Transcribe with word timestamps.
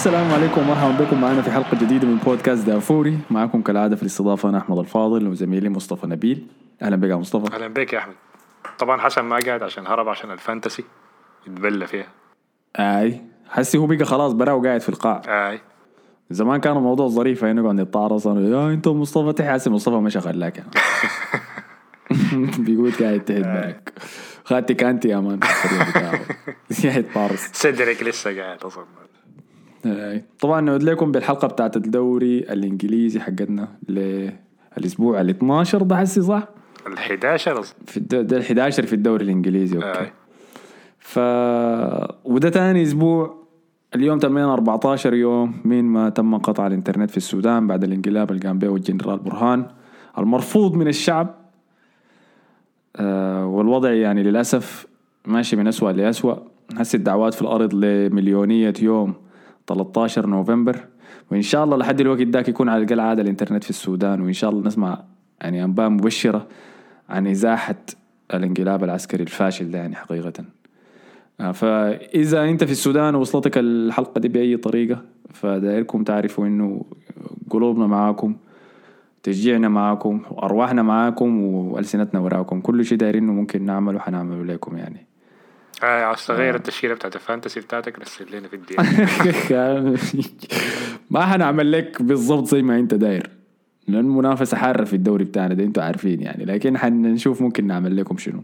السلام 0.00 0.32
عليكم 0.32 0.60
ومرحبا 0.60 1.04
بكم 1.04 1.20
معنا 1.20 1.42
في 1.42 1.50
حلقة 1.50 1.78
جديدة 1.80 2.06
من 2.08 2.16
بودكاست 2.16 2.66
دافوري. 2.66 3.18
معكم 3.30 3.62
كالعادة 3.62 3.96
في 3.96 4.02
الاستضافة 4.02 4.48
أنا 4.48 4.58
أحمد 4.58 4.78
الفاضل 4.78 5.28
وزميلي 5.28 5.68
مصطفى 5.68 6.06
نبيل. 6.06 6.46
أهلا 6.82 6.96
بك 6.96 7.10
يا 7.10 7.16
مصطفى. 7.16 7.54
أهلا 7.54 7.68
بك 7.68 7.92
يا 7.92 7.98
أحمد. 7.98 8.14
طبعا 8.78 9.00
حسن 9.00 9.22
ما 9.22 9.38
قاعد 9.46 9.62
عشان 9.62 9.86
هرب 9.86 10.08
عشان 10.08 10.30
الفانتسي 10.30 10.84
يتبلى 11.46 11.86
فيها. 11.86 12.06
آي 12.76 13.20
حسي 13.48 13.78
هو 13.78 13.86
بقى 13.86 14.04
خلاص 14.04 14.32
برا 14.32 14.52
وقاعد 14.52 14.80
في 14.80 14.88
القاع. 14.88 15.22
آي. 15.50 15.60
زمان 16.30 16.60
كان 16.60 16.76
الموضوع 16.76 17.08
ظريف 17.08 17.44
هنا 17.44 17.62
نقعد 17.62 17.74
نتعرص 17.74 18.26
يا 18.26 18.70
أنت 18.70 18.88
مصطفى 18.88 19.32
تحي. 19.32 19.70
مصطفى 19.70 19.96
ما 19.96 20.10
شغال 20.10 20.40
لك 20.40 20.58
يعني. 20.58 20.70
بيقول 22.64 22.92
قاعد 22.92 23.20
تحت 23.20 23.38
برك 23.40 23.92
خدتي 24.44 24.74
كانتي 24.74 25.08
يا 25.08 25.20
مان 25.20 25.40
قاعد 26.74 27.04
صدرك 27.52 28.02
لسه 28.02 28.40
قاعد 28.42 28.62
أصلا. 28.62 28.84
طبعا 30.40 30.60
نعود 30.60 30.82
لكم 30.82 31.12
بالحلقة 31.12 31.48
بتاعت 31.48 31.76
الدوري 31.76 32.38
الإنجليزي 32.38 33.20
حقتنا 33.20 33.68
للأسبوع 33.88 35.20
ال 35.20 35.28
12 35.30 35.82
ده 35.82 35.96
حسي 35.96 36.20
صح؟ 36.22 36.48
ال 36.86 36.92
11 36.92 37.60
أصلا 37.60 37.76
في. 37.86 38.00
ده 38.00 38.36
ال 38.36 38.42
11 38.42 38.86
في 38.86 38.92
الدوري 38.92 39.24
الإنجليزي 39.24 39.76
okay. 39.76 40.00
اي 40.00 40.12
ف 40.98 41.18
وده 42.24 42.48
تاني 42.48 42.82
أسبوع 42.82 43.40
اليوم 43.94 44.18
تمينا 44.18 44.52
14 44.54 45.14
يوم 45.14 45.54
من 45.64 45.84
ما 45.84 46.08
تم 46.08 46.38
قطع 46.38 46.66
الإنترنت 46.66 47.10
في 47.10 47.16
السودان 47.16 47.66
بعد 47.66 47.84
الانقلاب 47.84 48.30
اللي 48.30 48.42
قام 48.48 48.58
به 48.58 48.76
الجنرال 48.76 49.18
برهان 49.18 49.66
المرفوض 50.18 50.74
من 50.76 50.88
الشعب. 50.88 51.34
آه 52.96 53.46
والوضع 53.46 53.92
يعني 53.92 54.22
للأسف 54.22 54.86
ماشي 55.26 55.56
من 55.56 55.66
اسوء 55.68 55.90
لاسوء 55.90 56.38
هسه 56.76 56.96
الدعوات 56.96 57.34
في 57.34 57.42
الأرض 57.42 57.74
لمليونية 57.74 58.74
يوم. 58.82 59.14
13 59.74 60.26
نوفمبر 60.26 60.86
وإن 61.30 61.42
شاء 61.42 61.64
الله 61.64 61.76
لحد 61.76 62.00
الوقت 62.00 62.20
ذاك 62.20 62.48
يكون 62.48 62.68
على 62.68 62.82
الأقل 62.82 63.00
عاد 63.00 63.18
الإنترنت 63.18 63.64
في 63.64 63.70
السودان 63.70 64.20
وإن 64.20 64.32
شاء 64.32 64.50
الله 64.50 64.66
نسمع 64.66 65.02
يعني 65.40 65.64
أنباء 65.64 65.88
مبشرة 65.88 66.46
عن 67.08 67.26
إزاحة 67.26 67.76
الانقلاب 68.34 68.84
العسكري 68.84 69.22
الفاشل 69.22 69.70
ده 69.70 69.78
يعني 69.78 69.94
حقيقة. 69.94 70.44
آه، 71.40 71.52
فإذا 71.52 72.44
أنت 72.44 72.64
في 72.64 72.72
السودان 72.72 73.14
وصلتك 73.14 73.58
الحلقة 73.58 74.18
دي 74.20 74.28
بأي 74.28 74.56
طريقة 74.56 75.02
فدايركم 75.34 76.04
تعرفوا 76.04 76.46
إنه 76.46 76.84
قلوبنا 77.50 77.86
معاكم 77.86 78.36
تشجيعنا 79.22 79.68
معاكم 79.68 80.20
وأرواحنا 80.30 80.82
معاكم 80.82 81.42
وألسنتنا 81.44 82.20
وراكم. 82.20 82.60
كل 82.60 82.84
شيء 82.84 82.98
دايرينه 82.98 83.32
ممكن 83.32 83.64
نعمله 83.64 83.98
حنعمله 83.98 84.44
لكم 84.44 84.76
يعني. 84.76 85.09
اي 85.84 86.04
عاوز 86.04 86.18
آه. 86.20 86.34
تغير 86.34 86.54
التشكيله 86.54 86.94
بتاعت 86.94 87.16
ال 87.16 87.22
fantasy 87.22 87.60
بتاعتك 87.60 87.98
رسل 87.98 88.36
لنا 88.36 88.48
في 88.48 88.56
الدي 88.56 88.76
ما 91.10 91.26
حنعمل 91.26 91.72
لك 91.72 92.02
بالضبط 92.02 92.46
زي 92.46 92.62
ما 92.62 92.78
انت 92.78 92.94
داير. 92.94 93.30
لأن 93.88 94.04
المنافسة 94.04 94.56
حارة 94.56 94.84
في 94.84 94.96
الدوري 94.96 95.24
بتاعنا 95.24 95.54
ده 95.54 95.64
أنتوا 95.64 95.82
عارفين 95.82 96.20
يعني. 96.20 96.44
لكن 96.44 96.78
حنشوف 96.78 97.42
ممكن 97.42 97.66
نعمل 97.66 97.96
لكم 97.96 98.16
شنو. 98.16 98.42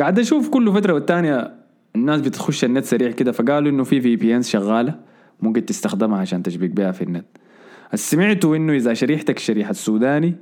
قاعد 0.00 0.18
أشوف 0.18 0.48
كل 0.48 0.72
فترة 0.72 0.92
والتانية 0.92 1.54
الناس 1.96 2.20
بتخش 2.20 2.64
النت 2.64 2.84
سريع 2.84 3.10
كده 3.10 3.32
فقالوا 3.32 3.70
إنه 3.70 3.84
في 3.84 4.00
VPNs 4.00 4.48
شغالة 4.48 4.94
ممكن 5.40 5.66
تستخدمها 5.66 6.18
عشان 6.18 6.42
تشبك 6.42 6.70
بها 6.70 6.92
في 6.92 7.02
النت. 7.02 7.26
سمعتوا 7.94 8.56
إنه 8.56 8.72
إذا 8.72 8.94
شريحتك 8.94 9.38
شريحة 9.38 9.70
السوداني 9.70 10.34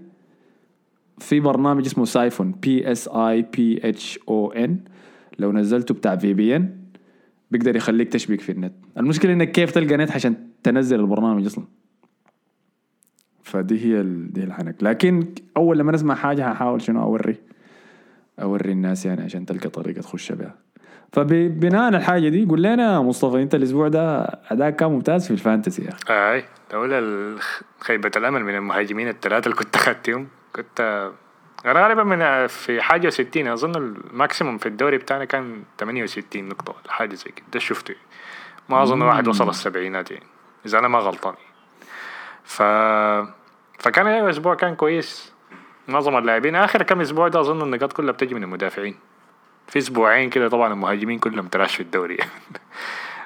في 1.19 1.41
برنامج 1.41 1.87
اسمه 1.87 2.05
سايفون 2.05 2.53
P 2.53 2.93
S 2.93 3.09
I 3.09 3.43
P 3.43 3.89
H 3.89 4.19
O 4.29 4.53
N 4.53 4.79
لو 5.39 5.53
نزلته 5.53 5.95
بتاع 5.95 6.17
VPN 6.17 6.79
بيقدر 7.51 7.77
يخليك 7.77 8.13
تشبك 8.13 8.41
في 8.41 8.53
النت. 8.53 8.73
المشكلة 8.97 9.33
إنك 9.33 9.53
كيف 9.53 9.71
تلقى 9.71 9.97
نت 9.97 10.11
عشان 10.11 10.35
تنزل 10.63 11.01
البرنامج 11.01 11.47
أصلا؟ 11.47 11.65
فدي 13.43 13.85
هي 13.85 14.01
ال... 14.01 14.33
دي 14.33 14.45
الحنك. 14.45 14.77
لكن 14.83 15.27
أول 15.57 15.79
لما 15.79 15.93
نسمع 15.93 16.15
حاجة 16.15 16.47
هحاول 16.49 16.83
شنو 16.83 17.03
اوري 17.03 17.37
أوري 18.43 18.73
الناس 18.73 19.07
يعني 19.07 19.23
عشان 19.23 19.47
تلقى 19.47 19.69
طريقة 19.69 20.01
تخش 20.01 20.33
بها. 20.33 20.55
فبناء 21.13 21.83
على 21.83 21.97
الحاجة 21.97 22.29
دي 22.29 22.45
قول 22.45 22.63
لنا 22.63 23.01
مصطفى 23.03 23.43
أنت 23.43 23.55
الأسبوع 23.55 23.89
ده 23.89 24.21
اداء 24.25 24.71
كان 24.71 24.91
ممتاز 24.91 25.25
في 25.27 25.31
ال 25.31 25.37
fantasy 25.37 25.83
يا 25.83 25.89
أخي. 25.89 26.35
إي. 26.35 26.45
لولا 26.73 27.37
خيبة 27.81 28.11
الأمل 28.17 28.45
من 28.45 28.55
المهاجمين 28.55 29.09
الثلاثة 29.09 29.45
اللي 29.45 29.57
كنت 29.57 29.75
اخذتهم 29.77 30.27
كنت 30.57 31.11
غالبا 31.67 32.03
من 32.05 32.47
في 32.47 32.83
حاجة 32.83 33.09
60 33.09 33.49
أظن 33.49 33.77
ال 33.77 33.87
maximum 33.87 34.59
في 34.59 34.67
الدوري 34.67 34.99
بتاعنا 34.99 35.25
كان 35.25 35.63
68 35.79 36.49
نقطة 36.49 36.73
ولا 36.83 36.93
حاجة 36.93 37.15
زي 37.15 37.31
كده. 37.31 37.47
ده 37.53 37.59
شفته. 37.59 37.95
ما 38.69 38.83
أظن 38.83 39.03
واحد 39.03 39.29
وصل 39.29 39.49
السبعينات 39.49 40.11
يعني. 40.11 40.27
إذا 40.67 40.79
أنا 40.79 40.89
ما 40.89 40.99
غلطان 40.99 41.35
ف 42.45 42.63
فكان 43.79 44.07
أيوه 44.07 44.31
أسبوع 44.31 44.55
كان 44.55 44.75
كويس. 44.75 45.33
معظم 45.89 46.17
اللاعبين. 46.19 46.55
آخر 46.57 46.83
كم 46.83 47.01
أسبوع 47.01 47.29
ده 47.29 47.41
أظن 47.41 47.63
النقاط 47.63 47.93
كلها 47.93 48.13
بتجي 48.13 48.35
من 48.35 48.43
المدافعين. 48.43 48.95
في 49.67 49.79
أسبوعين 49.79 50.31
كده 50.31 50.49
طبعا 50.49 50.73
المهاجمين 50.73 51.19
كلهم 51.19 51.49
تراش 51.49 51.75
في 51.75 51.83
الدوري. 51.83 52.17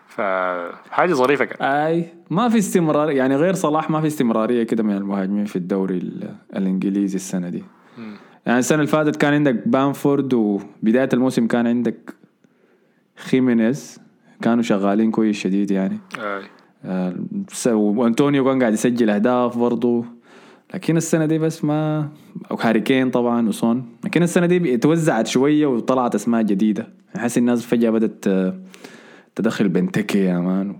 فحاجه 0.08 1.12
ظريفة 1.12 1.44
كان 1.44 1.66
أي 1.68 2.14
ما 2.30 2.48
في 2.48 2.58
استمرار 2.58 3.10
يعني 3.10 3.36
غير 3.36 3.54
صلاح 3.54 3.90
ما 3.90 4.00
في 4.00 4.06
استمرارية 4.06 4.62
كده 4.62 4.82
من 4.82 4.96
المهاجمين 4.96 5.44
في 5.44 5.56
الدوري 5.56 5.94
ال- 5.96 6.34
الإنجليزي 6.56 7.16
السنة 7.16 7.48
دي. 7.48 7.64
يعني 8.46 8.58
السنة 8.58 8.78
اللي 8.78 8.86
فاتت 8.90 9.16
كان 9.16 9.32
عندك 9.34 9.68
بامفورد 9.68 10.34
وبداية 10.34 11.08
الموسم 11.12 11.46
كان 11.46 11.66
عندك 11.66 12.14
خيمينيز. 13.16 13.98
كانوا 14.42 14.62
شغالين 14.62 15.10
كويس 15.10 15.36
شديد 15.36 15.70
يعني. 15.70 15.98
آه، 16.84 17.14
س- 17.52 17.66
وأنطونيو 17.66 18.44
كان 18.44 18.60
قاعد 18.60 18.72
يسجل 18.72 19.10
أهداف 19.10 19.58
برضه 19.58 20.04
لكن 20.74 20.96
السنة 20.96 21.26
دي 21.26 21.38
بس 21.38 21.64
ما 21.64 22.08
أو 22.50 22.56
هاري 22.56 22.80
كين 22.80 23.10
طبعا 23.10 23.48
وصون 23.48 23.84
لكن 24.04 24.22
السنة 24.22 24.46
دي 24.46 24.76
توزعت 24.76 25.26
شوية 25.26 25.66
وطلعت 25.66 26.14
أسماء 26.14 26.42
جديدة. 26.42 26.88
حاسس 27.16 27.38
الناس 27.38 27.66
فجأة 27.66 27.90
بدأت 27.90 28.24
آه، 29.38 29.42
تدخل 29.42 29.68
بنتكي 29.68 30.18
يا 30.24 30.38
مان. 30.38 30.76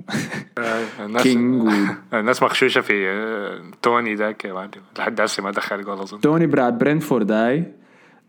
كينج 1.22 1.62
و... 1.62 1.70
الناس 2.14 2.42
مغشوشه 2.42 2.80
في 2.80 3.08
آه، 3.08 3.60
توني 3.82 4.14
ذاك 4.14 4.44
يا 4.44 4.52
معلم 4.52 4.70
لحد 4.98 5.20
هسه 5.20 5.42
ما 5.42 5.50
دخل 5.50 5.84
جول 5.84 5.98
أظن. 5.98 6.20
توني 6.20 6.46
بتاع 6.46 6.68
برينفورد 6.70 7.32
هاي 7.32 7.64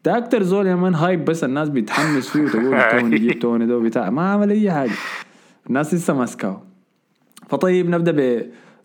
ده 0.06 0.18
أكتر 0.18 0.44
زول 0.44 0.68
يا 0.68 0.76
مان 0.76 0.96
hype 0.96 1.26
بس 1.26 1.44
الناس 1.44 1.70
بتحمس 1.70 2.30
فيه 2.30 2.42
وتقول 2.42 2.82
توني 2.92 3.18
جيب 3.18 3.40
توني 3.40 3.66
ده 3.66 3.78
وبتاع. 3.78 4.10
ما 4.10 4.32
عمل 4.32 4.50
أي 4.52 4.72
حاجة. 4.72 4.92
الناس 5.68 5.94
لسه 5.94 6.14
ماسكاه 6.14 6.62
فطيب 7.50 7.90
نبدأ 7.90 8.42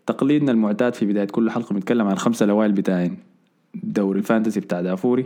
بتقليدنا 0.07 0.51
المعتاد 0.51 0.93
في 0.93 1.05
بداية 1.05 1.27
كل 1.27 1.51
حلقة. 1.51 1.73
بنتكلم 1.73 2.07
عن 2.07 2.13
الخمسه 2.13 2.43
الاوائل 2.43 2.71
بتاعين. 2.71 3.17
دوري 3.73 4.19
ال 4.19 4.24
fantasy 4.24 4.59
بتاع 4.59 4.81
دافوري. 4.81 5.25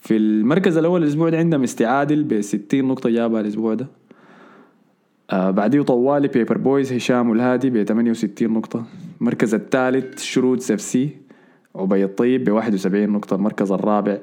في 0.00 0.16
المركز 0.16 0.76
الأول 0.76 1.02
الأسبوع 1.02 1.28
ده 1.28 1.38
عندهم 1.38 1.62
استعادل 1.62 2.22
ب 2.24 2.40
60 2.40 2.84
نقطة 2.84 3.10
جابها 3.10 3.40
الأسبوع 3.40 3.74
ده. 3.74 3.86
آه 5.32 5.50
بعديه 5.50 5.82
طوالي 5.82 6.28
بيبر 6.28 6.58
بويز 6.58 6.92
هشام 6.92 7.30
والهادي 7.30 7.70
ب 7.70 7.82
68 7.82 8.52
نقطة. 8.52 8.84
المركز 9.20 9.54
الثالث 9.54 10.22
شروط 10.22 10.70
اف 10.70 10.80
سي 10.80 11.16
عبي 11.76 12.04
الطيب 12.04 12.44
ب 12.44 12.50
71 12.52 13.08
نقطة. 13.08 13.36
المركز 13.36 13.72
الرابع 13.72 14.18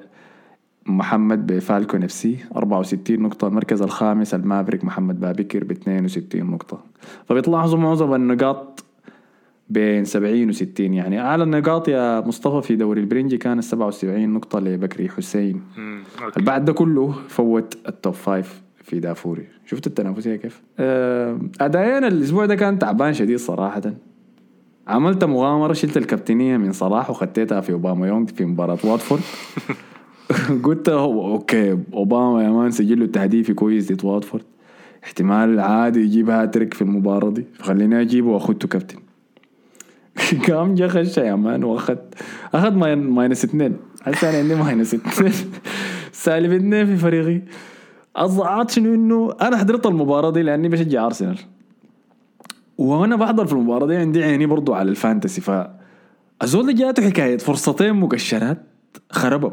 محمد 0.86 1.48
بفالكون 1.48 2.04
اف 2.04 2.12
سي 2.12 2.38
64 2.56 3.20
نقطة. 3.22 3.48
المركز 3.48 3.82
الخامس 3.82 4.34
المافريك 4.34 4.86
محمد 4.86 5.20
بابكر 5.20 5.64
ب 5.64 5.72
62 5.72 6.52
نقطة. 6.52 6.80
فبتلاحظوا 7.26 7.80
معظم 7.80 8.16
النقاط 8.16 8.84
بين 9.70 10.06
70 10.06 10.50
و 10.50 10.52
60 10.52 10.94
يعني 10.94 11.22
أعلى 11.22 11.44
النقاط 11.44 11.88
يا 11.88 12.22
مصطفى 12.22 12.68
في 12.68 12.76
دوري 12.76 13.02
البرنجي 13.02 13.38
كانت 13.38 13.64
77 13.64 14.30
نقطة 14.30 14.60
لبكري 14.60 15.10
حسين. 15.10 15.62
البعد 16.38 16.66
ده 16.66 16.74
كله 16.74 17.12
فوت 17.28 17.78
ال 17.88 17.94
top 17.94 18.14
five 18.14 18.62
في 18.90 19.00
دافوري. 19.00 19.48
شفت 19.66 19.88
التنافسية 19.88 20.36
كيف؟ 20.36 20.62
آه، 20.80 21.40
ادائنا 21.62 22.08
الأسبوع 22.08 22.46
ده 22.46 22.56
كان 22.56 22.80
تعبان 22.80 23.14
شديد 23.14 23.38
صراحة. 23.38 23.82
عملت 24.88 25.24
مغامرة 25.24 25.74
شلت 25.74 25.98
الكابتنية 25.98 26.58
من 26.58 26.72
صلاح 26.72 27.10
وخديتها 27.10 27.62
في 27.62 27.72
أوباما 27.72 28.08
يونغ 28.08 28.26
في 28.26 28.46
مباراة 28.46 28.78
واتفورد. 28.84 29.22
قلت 30.64 30.90
أوكي 30.90 31.78
أوباما 31.94 32.44
يا 32.44 32.50
مان 32.50 32.72
سجل 32.72 33.00
له 33.00 33.06
تهديفي 33.06 33.54
كويس 33.54 33.92
ضد 33.92 34.06
واتفورد. 34.06 34.44
احتمال 35.04 35.60
عادي 35.60 36.00
يجيب 36.00 36.30
هاتريك 36.30 36.74
في 36.74 36.82
المباراة 36.82 37.30
دي. 37.30 37.46
فخليني 37.54 38.02
اجيبه 38.02 38.30
وأخدته 38.30 38.68
كابتن. 38.68 38.98
قام 40.48 40.76
جا 40.76 40.88
خش 40.88 41.18
يا 41.18 41.36
مان 41.36 41.64
وأخد. 41.64 41.98
اخذ 42.54 42.72
mi- 42.76 43.10
minus 43.10 43.44
اثنين 43.46 43.78
هسه 44.04 44.30
أنا 44.30 44.38
عندي 44.38 44.56
minus 44.56 44.94
اثنين 44.94 45.34
سالب 46.12 46.52
اثنين 46.52 46.86
في 46.86 46.98
فريقي. 46.98 47.42
الضاعات 48.20 48.72
شنو 48.72 48.94
إنه 48.94 49.36
أنا 49.42 49.58
حضرت 49.58 49.86
المباراة 49.86 50.30
دي 50.30 50.42
لأني 50.42 50.70
بشجع 50.70 51.06
أرسنال. 51.06 51.40
وأنا 52.78 53.16
بحضر 53.16 53.46
في 53.46 53.54
المباراة 53.54 53.88
دي 53.88 53.96
عندي 53.96 54.24
عيني 54.24 54.46
برضو 54.46 54.74
على 54.74 54.90
ال 54.90 54.96
fantasy 54.96 55.42
ف 55.42 55.52
الزول 56.44 56.76
جاته 56.76 57.10
حكاية 57.10 57.38
فرصتين 57.38 57.94
مقشرات 57.94 58.58
خربوا. 59.12 59.52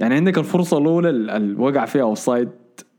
يعني 0.00 0.14
عندك 0.14 0.38
الفرصة 0.38 0.78
الأولى 0.78 1.10
اللي 1.10 1.54
وقع 1.62 1.84
فيها 1.84 2.02
اوف 2.02 2.18
سايد 2.18 2.48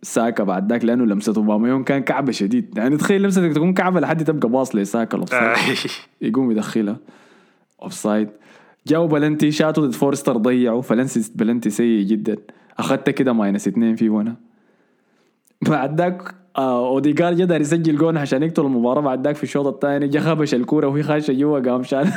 ساكا 0.02 0.44
بعد 0.44 0.72
ذاك 0.72 0.86
لأنه 0.86 1.06
لمسة 1.06 1.34
اوباميون 1.38 1.84
كان 1.84 2.04
كعبة 2.04 2.32
شديد. 2.32 2.78
يعني 2.78 2.98
تخيل 2.98 3.24
لمستك 3.24 3.54
تكون 3.54 3.74
كعبة 3.74 4.00
لحد 4.00 4.24
تبقى 4.24 4.50
باص 4.50 4.76
لساكا 4.76 5.18
يقوم 6.22 6.52
يدخلها. 6.52 6.98
أوفسايد. 7.82 8.30
جاوا 8.88 9.08
بلنتي 9.08 9.52
شاتوا 9.52 9.86
ضد 9.86 9.94
فورستر 9.94 10.38
ضيعوا. 10.38 10.82
فلنسي 10.82 11.32
بلنتي 11.36 11.70
سيء 11.70 12.06
جدا. 12.06 12.38
اخذت 12.80 13.10
كده 13.10 13.34
ماينس 13.34 13.68
اثنين 13.68 13.96
في 13.96 14.10
وأنا 14.10 14.47
بعد 15.62 16.02
ذاك 16.02 16.36
آه 16.58 16.88
اوديجار 16.88 17.34
جدار 17.34 17.62
يسجل 17.62 17.98
جون 17.98 18.18
عشان 18.18 18.44
يقتل 18.44 18.62
المباراه 18.66 19.02
بعد 19.02 19.28
ذاك 19.28 19.36
في 19.36 19.44
الشوط 19.44 19.68
الثاني 19.68 20.08
جا 20.08 20.20
خبش 20.20 20.54
الكورة 20.54 20.88
وهي 20.88 21.04
خاشه 21.04 21.34
جوا 21.34 21.60
قام 21.60 21.84
شال 21.84 22.12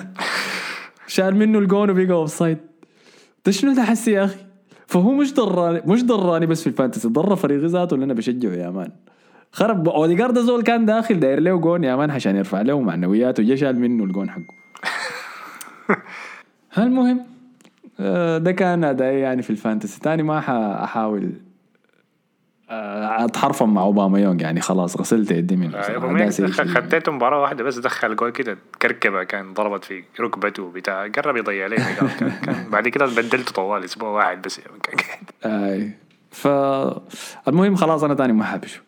شال 1.07 1.37
منه 1.37 1.59
الجون 1.59 1.91
وبقى 1.91 2.11
offside 2.13 2.59
ده 3.47 3.53
شنو 3.53 3.75
ده 3.75 3.83
حسي 3.83 4.13
يا 4.13 4.25
أخي 4.25 4.39
فهو 4.87 5.13
مش 5.13 5.35
ضراني 5.35 5.83
مش 5.87 6.05
ضراني 6.05 6.47
بس 6.47 6.61
في 6.61 6.67
ال 6.67 6.71
fantasy. 6.71 7.09
ضر 7.09 7.37
فريقي 7.37 7.67
ذاته 7.67 7.95
اللي 7.95 8.05
أنا 8.05 8.15
بشجعه 8.15 8.53
يا 8.53 8.71
مان 8.71 8.91
خرب 9.53 9.89
اوديجار 9.89 10.31
ده 10.31 10.41
زول 10.41 10.63
كان 10.63 10.85
داخل 10.85 11.21
داير 11.21 11.41
له 11.41 11.57
جون 11.57 11.85
يا 11.85 11.97
مان 11.97 12.11
عشان 12.11 12.37
يرفع 12.37 12.63
له 12.63 12.81
معنوياته 12.81 13.43
جا 13.43 13.57
شال 13.57 13.79
منه 13.79 14.05
الجون 14.05 14.31
حقه 14.31 14.61
المهم 16.79 17.21
ده 18.39 18.53
كان 18.53 18.85
ادائي 18.85 19.21
يعني 19.21 19.43
في 19.43 19.51
الفانتسي. 19.51 20.01
تاني 20.01 20.23
ما 20.23 20.41
حاحاول 20.41 21.23
آه، 21.25 21.50
اتحرفم 22.71 23.75
مع 23.75 23.83
أوباما 23.83 24.21
يونغ 24.21 24.43
يعني 24.43 24.61
خلاص 24.61 24.97
غسلت 24.97 25.31
يدي 25.31 25.57
منه. 25.57 25.77
آه 25.77 26.31
خديته 26.51 27.13
مباراة 27.13 27.43
واحدة 27.43 27.65
بس 27.65 27.79
دخل 27.79 28.17
جول 28.17 28.31
كده 28.31 28.59
كركبة 28.83 29.25
كان 29.25 29.55
ضربت 29.55 29.85
في 29.85 30.05
ركبته 30.21 30.71
بتاع 30.71 31.07
قرب 31.07 31.37
يضيع 31.37 31.69
كان, 31.69 32.09
كان 32.43 32.67
بعد 32.73 32.89
كده 32.89 33.07
بدلته 33.07 33.53
طوال 33.53 33.85
أسبوع 33.85 34.09
واحد 34.09 34.43
بس. 34.43 34.61
أي. 35.47 35.91
فالمهم 36.31 37.75
خلاص 37.75 38.05
أنا 38.05 38.15
تاني 38.15 38.33
ما 38.33 38.45
حابش 38.45 38.81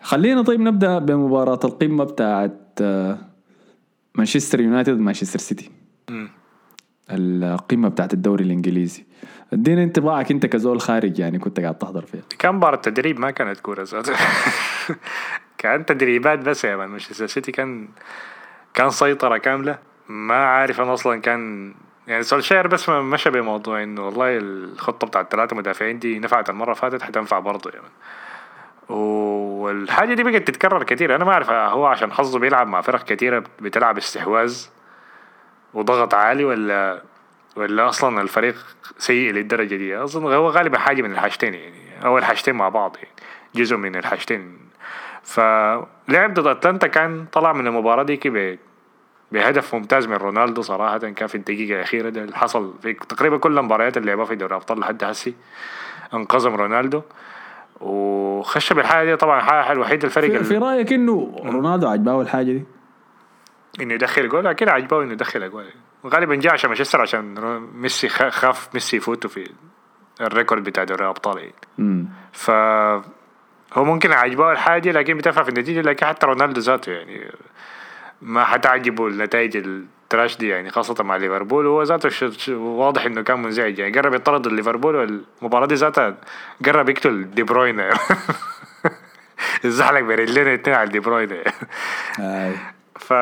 خلينا 0.00 0.42
طيب 0.42 0.60
نبدأ 0.60 0.98
بمباراة 0.98 1.60
القمه 1.64 2.04
بتاعت 2.04 2.60
آه، 2.80 3.18
مانشستر 4.14 4.60
يونايتد 4.60 5.00
مانشستر 5.00 5.38
سيتي. 5.38 5.70
القمه 7.10 7.88
بتاعت 7.88 8.14
الدوري 8.14 8.44
الإنجليزي. 8.44 9.04
ادينا 9.52 9.82
انطباعك 9.82 10.30
انت 10.30 10.46
كزول 10.46 10.80
خارج 10.80 11.18
يعني 11.18 11.38
كنت 11.38 11.60
قاعد 11.60 11.74
تحضر 11.78 12.02
فيها. 12.02 12.22
كان 12.38 12.54
مباراة 12.54 12.76
تدريب 12.76 13.20
ما 13.20 13.30
كانت 13.30 13.60
كورة 13.60 13.82
ذاته 13.82 14.12
كان 15.58 15.86
تدريبات 15.86 16.38
بس 16.38 16.64
يا 16.64 16.76
مان 16.76 16.88
مانشستر 16.88 17.26
سيتي 17.26 17.52
كان 17.52 17.88
كان 18.74 18.90
سيطرة 18.90 19.36
كاملة. 19.36 19.78
ما 20.08 20.34
عارف 20.34 20.80
أنا 20.80 20.94
أصلا 20.94 21.20
كان 21.20 21.74
يعني 22.06 22.22
سولشاير 22.22 22.66
بس 22.66 22.88
ما 22.88 23.02
مشى 23.02 23.30
بموضوع 23.30 23.82
إنه 23.82 24.06
والله 24.06 24.36
الخطة 24.38 25.06
بتاعت 25.06 25.24
الثلاثة 25.24 25.56
مدافعين 25.56 25.98
دي 25.98 26.18
نفعت 26.18 26.50
المرة 26.50 26.74
فاتت 26.74 27.02
حتنفع 27.02 27.38
برضه 27.38 27.70
يعني 27.70 27.86
والحاجة 28.88 30.14
دي 30.14 30.22
بقت 30.22 30.48
تتكرر 30.48 30.82
كتير. 30.82 31.14
أنا 31.14 31.24
ما 31.24 31.32
أعرف 31.32 31.50
هو 31.50 31.86
عشان 31.86 32.12
حظه 32.12 32.38
بيلعب 32.38 32.66
مع 32.68 32.80
فرق 32.80 33.04
كتيرة 33.04 33.44
بتلعب 33.60 33.96
استحواذ 33.96 34.66
وضغط 35.74 36.14
عالي 36.14 36.44
ولا 36.44 37.02
ولا 37.56 37.88
أصلا 37.88 38.22
الفريق 38.22 38.56
سيء 38.98 39.32
للدرجة 39.32 39.76
دي. 39.76 40.02
أظن 40.02 40.32
هو 40.32 40.48
غالبا 40.48 40.78
حاجة 40.78 41.02
من 41.02 41.12
الحاجتين 41.12 41.54
يعني. 41.54 42.04
أو 42.04 42.18
الحاجتين 42.18 42.54
مع 42.54 42.68
بعض 42.68 42.96
يعني. 42.96 43.08
جزء 43.54 43.76
من 43.76 43.96
الحاجتين. 43.96 44.58
فلعب 45.22 46.34
ضد 46.34 46.46
أتلانتا 46.46 46.86
كان 46.86 47.26
طلع 47.32 47.52
من 47.52 47.66
المباراة 47.66 48.02
دي 48.02 48.58
بهدف 49.32 49.74
ممتاز 49.74 50.06
من 50.06 50.16
رونالدو 50.16 50.62
صراحة. 50.62 50.98
كان 50.98 51.28
في 51.28 51.34
الدقيقة 51.34 51.76
الأخيرة 51.76 52.08
ده 52.08 52.22
اللي 52.22 52.36
حصل 52.36 52.74
في 52.82 52.92
تقريبا 52.92 53.36
كل 53.36 53.58
المباريات 53.58 53.96
اللي 53.96 54.08
لعبها 54.08 54.24
في 54.24 54.34
دوري 54.36 54.50
الأبطال 54.54 54.80
لحد 54.80 55.04
هسي. 55.04 55.34
انقذهم 56.14 56.54
رونالدو. 56.54 57.02
وخش 57.80 58.72
بالحاجة 58.72 59.10
دي 59.10 59.16
طبعا 59.16 59.38
الحاجة 59.38 59.72
الوحيدة 59.72 60.04
الفريق 60.04 60.36
في, 60.36 60.44
في 60.44 60.58
رأيك 60.58 60.92
إنه 60.92 61.36
رونالدو 61.44 61.88
عجباه 61.88 62.22
الحاجة 62.22 62.52
دي؟ 62.52 62.64
إنه 63.80 63.94
يدخل 63.94 64.28
جول؟ 64.28 64.46
أكيد 64.46 64.68
عجباه 64.68 65.02
إنه 65.02 65.12
يدخل 65.12 65.50
جول. 65.50 65.64
غالبا 66.08 66.34
جاء 66.34 66.52
عشان 66.52 66.70
مانشستر 66.70 67.00
عشان 67.00 67.34
ميسي 67.74 68.08
خاف 68.08 68.68
ميسي 68.74 68.96
يفوتوا 68.96 69.30
في 69.30 69.50
ال 70.20 70.26
record 70.26 70.64
بتاع 70.64 70.84
دوري 70.84 71.04
الأبطال. 71.04 71.38
يعني 71.38 71.54
ف 72.32 72.50
هو 73.72 73.84
ممكن 73.84 74.12
عجبه 74.12 74.52
الحاجة 74.52 74.92
لكن 74.92 75.16
بتفهم 75.16 75.44
في 75.44 75.50
النتيجة 75.50 75.80
لكن 75.80 76.06
حتى 76.06 76.26
رونالدو 76.26 76.60
ذاته 76.60 76.92
يعني 76.92 77.30
ما 78.22 78.44
حتعجبه 78.44 79.06
النتائج 79.06 79.56
ال 79.56 79.69
trash 79.69 80.36
دي 80.36 80.48
يعني 80.48 80.70
خاصة 80.70 81.04
مع 81.04 81.16
ليفربول. 81.16 81.66
هو 81.66 81.82
ذاته 81.82 82.30
واضح 82.54 83.04
إنه 83.04 83.22
كان 83.22 83.42
منزعج 83.42 83.78
يعني. 83.78 83.98
قرب 83.98 84.14
يطرد 84.14 84.48
ليفربول 84.48 84.96
والمباراة 84.96 85.66
دي 85.66 85.74
ذاتها 85.74 86.16
قرب 86.66 86.88
يقتل 86.88 87.30
دي 87.30 87.42
بروين 87.42 87.80
الزحلق 89.64 90.00
برجلين 90.00 90.48
الاثنين 90.48 90.76
على 90.76 90.90
دي 90.90 91.00
بروين 91.00 91.42
ف 92.96 93.12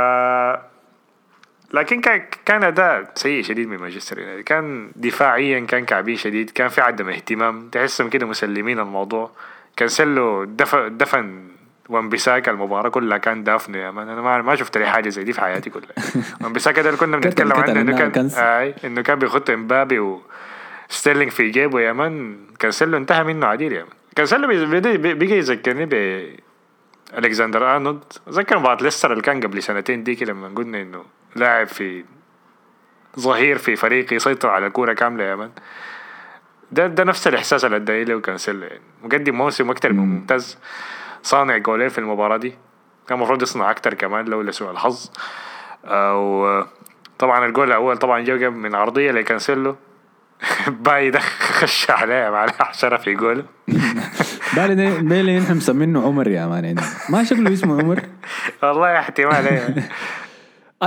لكن 1.74 2.00
كان 2.00 2.22
كان 2.44 2.64
أداء 2.64 3.12
سيء 3.14 3.42
شديد 3.42 3.68
من 3.68 3.76
مانشستر 3.78 4.18
يونايتد. 4.18 4.44
كان 4.44 4.90
دفاعيا 4.96 5.60
كان 5.60 5.84
كعبين 5.84 6.16
شديد 6.16 6.50
كان 6.50 6.68
في 6.68 6.80
عدم 6.80 7.08
اهتمام. 7.08 7.68
تحسهم 7.68 8.08
كده 8.08 8.26
مسلمين 8.26 8.78
الموضوع. 8.80 9.30
كانسيلو 9.76 10.44
دفن 10.44 10.96
دفن 10.96 11.48
وانبساكا 11.88 12.50
المباراة 12.50 12.88
كلها 12.88 13.18
كان 13.18 13.44
دافنه 13.44 13.78
يا 13.78 13.90
man. 13.90 14.08
أنا 14.08 14.22
ما 14.22 14.42
ما 14.42 14.56
شفت 14.56 14.78
لي 14.78 14.86
حاجة 14.86 15.08
زي 15.08 15.24
دي 15.24 15.32
في 15.32 15.40
حياتي 15.40 15.70
كلها. 15.70 15.92
وانبساكا 16.42 16.82
ده 16.82 16.88
اللي 16.88 17.00
كنا 17.00 17.16
بنتكلم 17.16 17.52
عنه 17.52 17.80
إنه 17.80 17.98
كان 17.98 18.30
آه 18.38 18.74
إنه 18.84 19.02
كان 19.02 19.18
بيخط 19.18 19.50
إمبابي 19.50 20.20
وستيرلينج 20.90 21.30
في 21.30 21.50
جيبه 21.50 21.80
يا 21.80 21.92
man. 21.92 22.36
كانسيلو 22.58 22.96
انتهى 22.96 23.24
منه 23.24 23.46
عديل 23.46 23.72
يا 23.72 23.82
man. 23.82 23.92
كانسيلو 24.16 24.46
بيجي 25.14 25.36
يذكرني 25.36 25.86
ب 25.86 25.94
ألكسندر 27.18 27.74
أرنولد. 27.74 28.04
ذكر 28.28 28.58
مباراة 28.58 28.82
ليستر 28.82 29.12
اللي 29.12 29.22
كان 29.22 29.40
قبل 29.40 29.62
سنتين 29.62 30.04
ديك 30.04 30.22
لما 30.22 30.48
قلنا 30.48 30.82
إنه 30.82 31.04
لاعب 31.36 31.66
في 31.66 32.04
ظهير 33.20 33.58
في 33.58 33.76
فريق 33.76 34.12
يسيطر 34.12 34.48
على 34.48 34.66
الكورة 34.66 34.92
كاملة 34.92 35.24
يا 35.24 35.34
man. 35.34 35.50
ده 36.72 36.86
ده 36.86 37.04
نفس 37.04 37.28
الإحساس 37.28 37.64
اللي 37.64 37.76
اداه 37.76 38.02
له 38.02 38.20
كانسيلو 38.20 38.62
يعني 38.66 38.80
مقدم 39.02 39.34
موسم 39.34 39.70
أكتر 39.70 39.92
من 39.92 39.98
ممتاز 39.98 40.58
صانع 41.22 41.56
جولين 41.56 41.88
في 41.88 41.98
المباراة 41.98 42.36
دي. 42.36 42.54
كان 43.08 43.18
المفروض 43.18 43.42
يصنع 43.42 43.70
أكتر 43.70 43.94
كمان 43.94 44.24
لولا 44.24 44.50
سوء 44.50 44.70
الحظ. 44.70 45.10
أو 45.84 46.64
طبعا 47.18 47.46
الجول 47.46 47.68
الأول 47.68 47.96
طبعا 47.96 48.20
جا 48.20 48.48
من 48.48 48.74
عرضية 48.74 49.10
لكانسيلو 49.10 49.76
باي 50.84 51.10
ده 51.10 51.18
خش 51.20 51.90
عليه 51.90 52.30
مع 52.30 52.46
حشرة 52.46 52.96
في 53.04 53.14
جول. 53.14 53.44
بالي 54.56 55.02
بالي 55.02 55.38
نحن 55.38 55.56
مسمينه 55.56 56.06
عمر 56.06 56.28
يا 56.28 56.46
man. 56.46 56.74
ما 57.08 57.24
شكله 57.24 57.52
اسمه 57.52 57.82
عمر؟ 57.82 58.02
والله 58.62 58.98
احتمال 58.98 59.82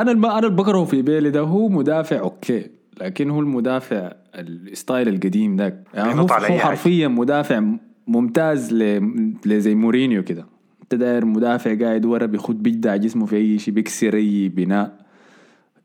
أنا 0.01 0.11
الم... 0.11 0.25
أنا 0.25 0.47
بكرهه 0.47 0.85
في 0.85 1.01
بيلي 1.01 1.29
ده 1.29 1.39
هو 1.39 1.69
مدافع 1.69 2.19
okay. 2.19 2.69
لكن 3.01 3.29
هو 3.29 3.39
المدافع 3.39 4.11
ال 4.35 4.47
style 4.47 5.07
القديم 5.07 5.55
ذاك 5.55 5.83
يعني 5.93 6.13
هو, 6.13 6.25
هو 6.25 6.57
حرفيا 6.59 7.07
مدافع 7.07 7.63
ممتاز 8.07 8.73
ل... 8.73 9.01
لزي 9.45 9.75
مورينيو 9.75 10.23
كده. 10.23 10.45
أنت 10.83 10.95
داير 10.95 11.25
مدافع 11.25 11.79
قاعد 11.79 12.05
ورا 12.05 12.25
بيخد 12.25 12.63
بيجدع 12.63 12.95
جسمه 12.95 13.25
في 13.25 13.35
أي 13.35 13.59
شيء 13.59 13.73
بيكسر 13.73 14.13
أي 14.15 14.49
بناء 14.49 15.05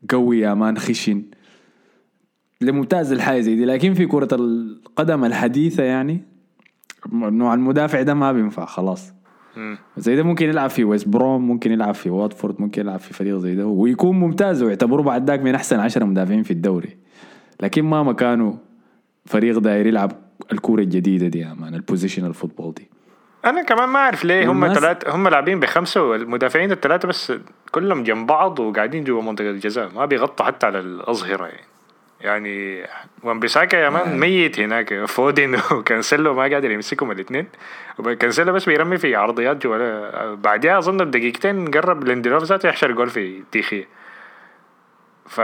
قوي 0.09 0.39
يا 0.39 0.53
man 0.53 0.77
خشن. 0.77 1.23
لممتاز 2.61 3.11
الحاجة 3.11 3.41
زي 3.41 3.55
دي. 3.55 3.65
لكن 3.65 3.93
في 3.93 4.05
كرة 4.05 4.27
القدم 4.31 5.25
الحديثة 5.25 5.83
يعني 5.83 6.21
نوع 7.13 7.53
المدافع 7.53 8.01
ده 8.01 8.13
ما 8.13 8.31
بينفع 8.31 8.65
خلاص. 8.65 9.13
زي 9.97 10.15
ده 10.15 10.23
ممكن 10.23 10.49
يلعب 10.49 10.69
في 10.69 10.83
ويست 10.83 11.07
بروم 11.07 11.47
ممكن 11.47 11.71
يلعب 11.71 11.93
في 11.93 12.09
واتفورد 12.09 12.61
ممكن 12.61 12.81
يلعب 12.81 12.99
في 12.99 13.13
فريق 13.13 13.37
زي 13.37 13.55
ده 13.55 13.65
ويكون 13.65 14.19
ممتاز 14.19 14.63
ويعتبروه 14.63 15.03
بعد 15.03 15.27
ذاك 15.27 15.39
من 15.39 15.55
أحسن 15.55 15.79
عشرة 15.79 16.05
مدافعين 16.05 16.43
في 16.43 16.51
الدوري. 16.51 16.97
لكن 17.61 17.83
ما 17.83 18.03
مكانه 18.03 18.57
فريق 19.25 19.57
داير 19.59 19.87
يلعب 19.87 20.11
الكورة 20.51 20.81
الجديدة 20.81 21.27
دي 21.27 21.39
يا 21.39 21.53
man 21.53 21.75
ال 21.75 21.80
positional 21.80 22.33
football 22.33 22.73
دي. 22.73 22.89
أنا 23.45 23.63
كمان 23.63 23.89
ما 23.89 23.99
أعرف 23.99 24.25
ليه 24.25 24.51
هم 24.51 24.73
ثلاثة 24.73 25.15
هم 25.15 25.27
لاعبين 25.27 25.59
بخمسة 25.59 26.03
والمدافعين 26.03 26.71
الثلاثة 26.71 27.07
بس 27.07 27.33
كلهم 27.71 28.03
جنب 28.03 28.27
بعض 28.27 28.59
وقاعدين 28.59 29.03
جوا 29.03 29.21
منطقة 29.21 29.49
الجزاء 29.49 29.91
ما 29.95 30.05
بيغطوا 30.05 30.45
حتى 30.45 30.65
على 30.65 30.79
الأظهرة 30.79 31.45
يعني. 31.45 31.72
يعني 32.23 32.83
وامبيساكا 33.23 33.77
يا 33.77 33.89
man 33.89 34.19
ميت 34.19 34.59
هناك. 34.59 35.05
فودين 35.05 35.55
وكانسيلو 35.71 36.33
ما 36.33 36.41
قادر 36.41 36.71
يمسكهم 36.71 37.11
الاثنين. 37.11 37.47
وكانسيلو 37.99 38.53
بس 38.53 38.65
بيرمي 38.65 38.97
في 38.97 39.15
عرضيات 39.15 39.63
جوا 39.63 40.35
بعدها 40.35 40.77
أظن 40.77 40.97
بدقيقتين 40.97 41.71
قرب 41.71 42.03
ليندلوف 42.03 42.43
ذاته 42.43 42.69
يحشر 42.69 42.91
جول 42.91 43.09
في 43.09 43.43
ديخيا. 43.51 43.85
ف 45.25 45.41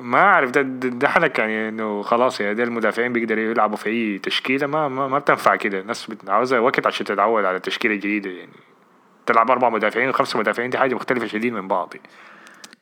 ما 0.00 0.18
أعرف 0.18 0.50
ده 0.50 0.62
ده 0.62 1.08
حلك 1.08 1.38
يعني 1.38 1.68
إنه 1.68 2.02
خلاص 2.02 2.40
يا 2.40 2.52
ده 2.52 2.62
المدافعين 2.64 3.12
بيقدروا 3.12 3.42
يلعبوا 3.44 3.76
في 3.76 3.88
أي 3.90 4.18
تشكيلة. 4.18 4.66
ما 4.66 4.88
ما, 4.88 5.08
ما 5.08 5.18
بتنفع 5.18 5.56
كده. 5.56 5.80
الناس 5.80 6.12
عاوزة 6.28 6.60
وقت 6.60 6.86
عشان 6.86 7.06
تتعود 7.06 7.44
على 7.44 7.56
التشكيله 7.56 7.94
الجديده 7.94 8.30
يعني. 8.30 8.52
تلعب 9.26 9.50
أربع 9.50 9.68
مدافعين 9.68 10.08
وخمسة 10.08 10.38
مدافعين 10.38 10.70
دي 10.70 10.78
حاجة 10.78 10.94
مختلفة 10.94 11.26
شديد 11.26 11.52
من 11.52 11.68
بعض. 11.68 11.94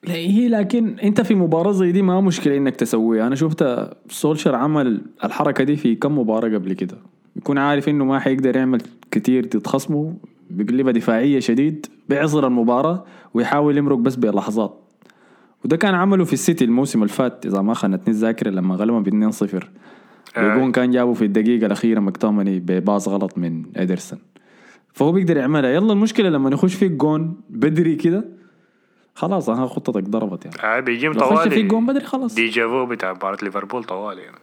هي 0.04 0.48
لكن 0.48 0.98
انت 0.98 1.20
في 1.20 1.34
مباراة 1.34 1.72
زي 1.72 1.92
دي 1.92 2.02
ما 2.02 2.20
مشكلة 2.20 2.56
انك 2.56 2.76
تسويها. 2.76 3.26
أنا 3.26 3.34
شفت 3.34 3.88
سولشر 4.08 4.54
عمل 4.54 5.02
الحركة 5.24 5.64
دي 5.64 5.76
في 5.76 5.94
كم 5.94 6.18
مباراة 6.18 6.54
قبل 6.54 6.72
كده. 6.72 6.98
يكون 7.36 7.58
عارف 7.58 7.88
انه 7.88 8.04
ما 8.04 8.18
حيقدر 8.18 8.56
يعمل 8.56 8.80
كتير 9.10 9.44
تتخصمه 9.44 10.14
بيقلبها 10.50 10.92
دفاعية 10.92 11.40
شديد 11.40 11.86
بيعصر 12.08 12.46
المباراة 12.46 13.04
ويحاول 13.34 13.78
يمرق 13.78 13.98
بس 13.98 14.16
بلحظات. 14.16 14.80
وده 15.64 15.76
كان 15.76 15.94
عمله 15.94 16.24
في 16.24 16.32
السيتي 16.32 16.64
الموسم 16.64 17.02
اللي 17.02 17.12
فات 17.12 17.46
إذا 17.46 17.62
ما 17.62 17.74
خانتني 17.74 18.14
الذاكرة 18.14 18.50
لما 18.50 18.74
غلبهم 18.74 19.02
ب 19.02 19.30
2-0 19.32 19.64
بيقون 20.38 20.72
كان 20.72 20.90
جابوا 20.90 21.14
في 21.14 21.24
الدقيقة 21.24 21.66
الأخيرة 21.66 22.00
مكتومني 22.00 22.60
بباص 22.60 23.08
غلط 23.08 23.38
من 23.38 23.62
ادرسون 23.76 24.18
فهو 24.92 25.12
بيقدر 25.12 25.36
يعملها. 25.36 25.70
يلا 25.70 25.92
المشكلة 25.92 26.28
لما 26.28 26.50
يخش 26.50 26.74
فيك 26.74 26.90
جون 26.92 27.34
بدري 27.50 27.94
كده 27.94 28.24
خلاص 29.16 29.48
ها 29.48 29.66
خطتك 29.66 30.02
ضربت 30.02 30.44
يعني. 30.44 30.78
آه 30.78 31.10
خش 31.12 31.28
طوالي. 31.28 31.50
فيك 31.50 31.64
جون 31.64 31.86
بدري 31.86 32.04
خلاص. 32.04 32.34
déjà 32.34 32.69
vu 32.69 32.86
بتاع 32.86 33.12
مباراة 33.12 33.38
ليفربول 33.42 33.84
طوالي 33.84 34.22
يعني. 34.22 34.38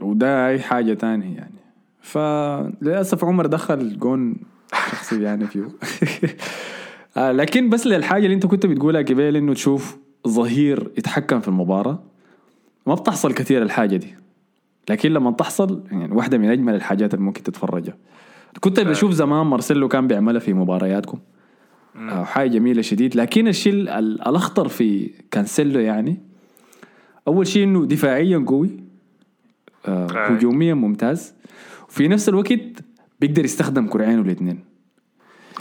وده 0.00 0.48
أي 0.48 0.60
حاجة 0.60 0.94
تانية 0.94 1.36
يعني. 1.36 1.54
فللاسف 2.00 3.24
عمر 3.24 3.46
دخل 3.46 3.98
جون 3.98 4.36
شخصي 4.90 5.22
يعني 5.22 5.46
فيه. 5.46 5.68
آه 7.16 7.32
لكن 7.32 7.70
بس 7.70 7.86
للحاجة 7.86 8.24
اللي 8.24 8.34
أنت 8.34 8.46
كنت 8.46 8.66
بتقولها 8.66 9.02
قبل 9.02 9.36
إنه 9.36 9.54
تشوف 9.54 9.96
ظهير 10.28 10.90
يتحكم 10.98 11.40
في 11.40 11.48
المباراة 11.48 12.02
ما 12.86 12.94
بتحصل 12.94 13.34
كثير 13.34 13.62
الحاجة 13.62 13.96
دي. 13.96 14.14
لكن 14.90 15.12
لما 15.12 15.30
تحصل 15.30 15.82
يعني 15.90 16.14
واحدة 16.14 16.38
من 16.38 16.50
أجمل 16.50 16.74
الحاجات 16.74 17.14
اللي 17.14 17.24
ممكن 17.24 17.42
تتفرجها. 17.42 17.96
كنت 18.60 18.80
بشوف 18.80 19.12
زمان 19.12 19.46
مارسيلو 19.46 19.88
كان 19.88 20.06
بيعملها 20.06 20.40
في 20.40 20.52
مبارياتكم. 20.54 21.18
آه 21.18 21.41
حاجة 22.24 22.48
جميلة 22.50 22.82
شديد. 22.82 23.16
لكن 23.16 23.48
الشيء 23.48 23.72
ال- 23.72 23.88
ال- 23.88 24.28
الأخطر 24.28 24.68
في 24.68 25.10
كانسيلو 25.30 25.80
يعني 25.80 26.20
أول 27.28 27.46
شيء 27.46 27.64
إنه 27.64 27.86
دفاعيا 27.86 28.44
قوي 28.46 28.70
آه 29.86 30.06
آه. 30.06 30.26
هجوميا 30.28 30.74
ممتاز. 30.74 31.34
وفي 31.88 32.08
نفس 32.08 32.28
الوقت 32.28 32.58
بيقدر 33.20 33.44
يستخدم 33.44 33.86
كرعينه 33.86 34.22
الاثنين. 34.22 34.58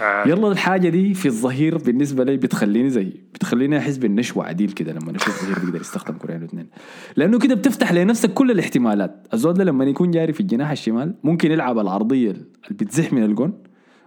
آه. 0.01 0.27
يلا 0.27 0.47
الحاجة 0.51 0.89
دي 0.89 1.13
في 1.13 1.25
الظهير 1.25 1.77
بالنسبة 1.77 2.23
لي 2.23 2.37
بتخليني 2.37 2.89
زي 2.89 3.11
بتخليني 3.33 3.77
أحس 3.77 3.97
بالنشوة 3.97 4.45
عديل 4.45 4.71
كده 4.71 4.93
لما 4.93 5.15
أشوف 5.15 5.43
ظهير 5.45 5.59
بيقدر 5.59 5.81
يستخدم 5.81 6.17
كرعينه 6.17 6.41
الاثنين. 6.43 6.67
لأنه 7.15 7.39
كده 7.39 7.55
بتفتح 7.55 7.93
لنفسك 7.93 8.33
كل 8.33 8.51
الاحتمالات. 8.51 9.27
الزول 9.33 9.53
ده 9.53 9.63
لما 9.63 9.85
يكون 9.85 10.11
جاري 10.11 10.33
في 10.33 10.39
الجناح 10.39 10.71
الشمال 10.71 11.13
ممكن 11.23 11.51
يلعب 11.51 11.79
العرضية 11.79 12.31
اللي 12.31 12.45
بتزح 12.71 13.13
من 13.13 13.23
الجون 13.23 13.53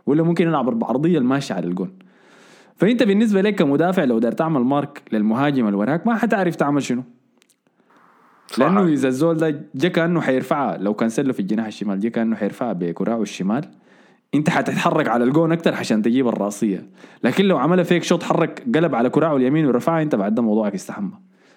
ولا 0.06 0.22
ممكن 0.22 0.46
يلعب 0.46 0.78
بعرضيه 0.78 1.18
الماشية 1.18 1.54
على 1.54 1.66
الجون. 1.66 1.92
فانت 2.76 3.02
بالنسبة 3.02 3.40
لك 3.40 3.54
كمدافع 3.54 4.04
لو 4.04 4.18
دار 4.18 4.32
تعمل 4.32 4.60
مارك 4.60 5.02
للمهاجم 5.12 5.66
اللي 5.66 5.76
وراك 5.78 6.06
ما 6.06 6.16
حتعرف 6.16 6.56
تعمل 6.56 6.82
شنو. 6.82 7.02
لأنه 8.58 8.84
إذا 8.84 9.08
الزول 9.08 9.36
ده 9.36 9.60
جا 9.74 9.88
كأنه 9.88 10.20
حيرفعها 10.20 10.76
لو 10.76 10.94
كان 10.94 11.08
سله 11.08 11.32
في 11.32 11.40
الجناح 11.40 11.66
الشمال 11.66 12.00
جا 12.00 12.08
كأنه 12.08 12.36
حيرفعها 12.36 12.72
بكراعه 12.72 13.22
الشمال 13.22 13.64
انت 14.34 14.50
حتتحرك 14.50 15.08
على 15.08 15.24
الجون 15.24 15.52
أكتر 15.52 15.74
عشان 15.74 16.02
تجيب 16.02 16.28
الرأسية 16.28 16.86
لكن 17.24 17.44
لو 17.44 17.58
عملها 17.58 17.84
فيك 17.84 18.02
شوط 18.02 18.22
حرك 18.22 18.62
قلب 18.74 18.94
على 18.94 19.10
كراعه 19.10 19.36
اليمين 19.36 19.66
ورفعها 19.66 20.02
انت 20.02 20.14
بعد 20.14 20.34
ده 20.34 20.42
موضوعك 20.42 20.74
استحمى 20.74 21.12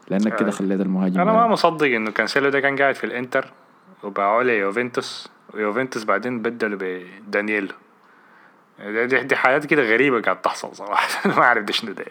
لأنك 0.09 0.35
كده 0.39 0.47
آه. 0.47 0.51
خليت 0.51 0.81
المهاجم 0.81 1.21
أنا 1.21 1.33
ما. 1.33 1.47
مصدق 1.47 1.85
إنه 1.85 2.11
كانسيلو 2.11 2.49
ده 2.49 2.59
كان 2.59 2.75
قاعد 2.75 2.95
في 2.95 3.03
الإنتر 3.03 3.51
وباعوه 4.03 4.43
ليوفنتوس 4.43 5.29
ويوفنتوس 5.53 6.03
بعدين 6.03 6.41
بدلوا 6.41 6.79
بدانييلو 7.27 7.73
دي, 8.79 9.23
دي, 9.23 9.35
حاجات 9.35 9.65
كده 9.65 9.83
غريبة 9.83 10.21
قاعد 10.21 10.41
تحصل 10.41 10.75
صراحة. 10.75 11.07
ما 11.37 11.43
أعرف 11.43 11.63
ده 11.63 11.73
شنو 11.73 11.91
ده 11.91 12.05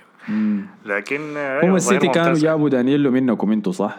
لكن 0.84 1.36
آه، 1.36 1.64
هم 1.64 1.76
السيتي 1.76 2.08
كانوا. 2.08 2.34
جابوا 2.34 2.68
دانييلو 2.68 3.10
منكم 3.10 3.52
أنتوا 3.52 3.72
صح؟ 3.72 3.96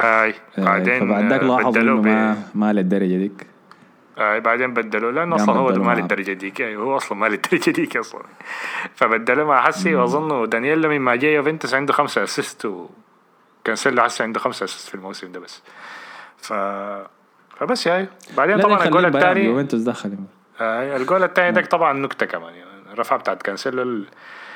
أي 0.00 0.34
آه، 0.58 0.64
بعدين 0.64 1.00
فبعد 1.00 1.24
ذاك 1.24 1.40
آه، 1.40 1.46
لاحظوا 1.46 1.60
إنه 1.60 1.70
بدلوه 1.70 2.00
ما 2.00 2.36
ما 2.54 2.72
للدرجة 2.72 3.16
ديك. 3.16 3.46
آه 4.18 4.38
بعدين 4.38 4.74
بدلوا 4.74 5.12
لأنه 5.12 5.36
أصلا 5.36 5.54
هو 5.54 5.72
ما. 5.72 5.92
للدرجة 5.92 6.32
ديك. 6.32 6.60
يعني 6.60 6.76
هو 6.76 6.96
أصلا 6.96 7.18
ما 7.18 7.26
للدرجة 7.32 7.70
ديك 7.70 7.96
أصلا. 7.96 8.22
فبدلوا 8.94 9.46
مع 9.46 9.62
حسي 9.62 9.94
وأظن 9.94 10.48
دانييلو 10.48 10.88
من 10.88 11.00
ما 11.00 11.16
جاء 11.16 11.30
يوفنتوس 11.30 11.74
عنده 11.74 11.92
خمسة 11.92 12.24
assist 12.24 12.68
وكانسيلو 13.64 14.02
حسي 14.02 14.22
عنده 14.22 14.40
خمسة 14.40 14.64
assist 14.64 14.88
في 14.88 14.94
الموسم 14.94 15.32
ده 15.32 15.40
بس. 15.40 15.62
ف 16.36 16.52
فبس 17.56 17.86
يعني 17.86 18.08
بعدين 18.36 18.60
طبعا 18.60 18.84
الجول 18.84 19.06
الثاني 19.06 19.44
يوفنتوس 19.44 19.80
دخل. 19.80 20.16
آه 20.60 20.96
الجول 20.96 21.22
الثاني 21.24 21.52
ده 21.52 21.60
طبعا 21.68 21.92
نكتة 21.92 22.26
كمان 22.26 22.54
يعني 22.54 22.70
الرفعة 22.92 23.18
بتاعت 23.18 23.42
كانسيلو 23.42 24.04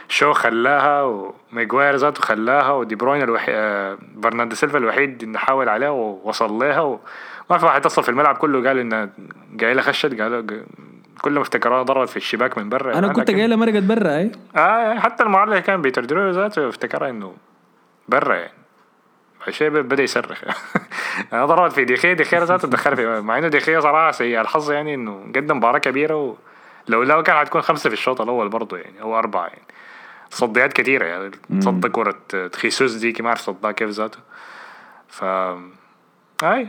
الشو 0.08 0.32
خلاها 0.32 1.02
وميغواير 1.02 1.96
ذاته 1.96 2.22
خلاها 2.22 2.72
ودي 2.72 2.94
بروين 2.94 3.22
الوحيد 3.22 3.54
آه 3.58 3.98
برناردو 4.14 4.54
سيلفا 4.54 4.78
الوحيد 4.78 5.22
اللي 5.22 5.38
حاول 5.38 5.68
عليها 5.68 5.88
ووصل 5.90 6.52
لها 6.52 6.80
وما 6.80 7.58
في 7.58 7.66
واحد 7.66 7.80
اتصل 7.80 8.02
في 8.02 8.08
الملعب 8.08 8.36
كله 8.36 8.68
قال 8.68 8.78
إنها 8.78 9.08
جاي 9.52 9.74
لها 9.74 9.82
خشت 9.82 10.20
قالوا 10.20 10.42
كلهم 11.20 11.40
افتكروها 11.40 11.82
ضربت 11.82 12.08
في 12.08 12.16
الشباك 12.16 12.58
من 12.58 12.68
برا 12.68 12.98
أنا 12.98 13.08
كنت 13.08 13.30
لكن- 13.30 13.38
قايلها 13.38 13.56
مرقت 13.56 13.82
برا 13.82 14.16
اي 14.16 14.30
آه 14.56 14.98
حتى 14.98 15.22
المعلق 15.22 15.58
كان 15.58 15.82
بيتر 15.82 16.04
درو 16.04 16.30
ذاته 16.30 16.68
افتكرها 16.68 17.10
إنه 17.10 17.34
برا 18.08 18.34
يعني. 18.34 18.52
الشيء 19.48 19.68
بدأ 19.68 20.02
يصرخ. 20.02 20.44
أنا 21.32 21.46
ضربت 21.46 21.72
في 21.72 21.84
ديخيا 21.84 22.12
ديخيا 22.12 22.44
ذاته 22.44 22.68
دخل 22.76 22.96
في 22.96 23.20
مع 23.20 23.38
إنه 23.38 23.48
ديخيا 23.48 23.80
صراحة 23.80 24.10
سيء 24.10 24.40
الحظ 24.40 24.70
يعني 24.70 24.94
إنه 24.94 25.32
قدم 25.36 25.56
مباراة 25.56 25.78
كبيرة 25.78 26.14
ولو 26.88 27.02
لو 27.02 27.22
كان 27.22 27.36
حتكون 27.36 27.62
خمسة 27.62 27.90
في 27.90 27.94
الشوط 27.94 28.20
الأول 28.20 28.48
برضه 28.48 28.78
يعني 28.78 29.02
أو 29.02 29.18
أربعة 29.18 29.46
يعني. 29.46 29.62
صديات 30.30 30.72
كثيره 30.72 31.04
يعني 31.04 31.30
صد 31.60 31.86
كرة 31.86 32.50
خيسوس 32.56 32.92
دي 32.92 33.14
ما 33.20 33.28
أعرف 33.28 33.40
صدها 33.40 33.72
كيف 33.72 33.90
ذاته 33.90 34.18
ف 35.08 35.24
أي 36.44 36.68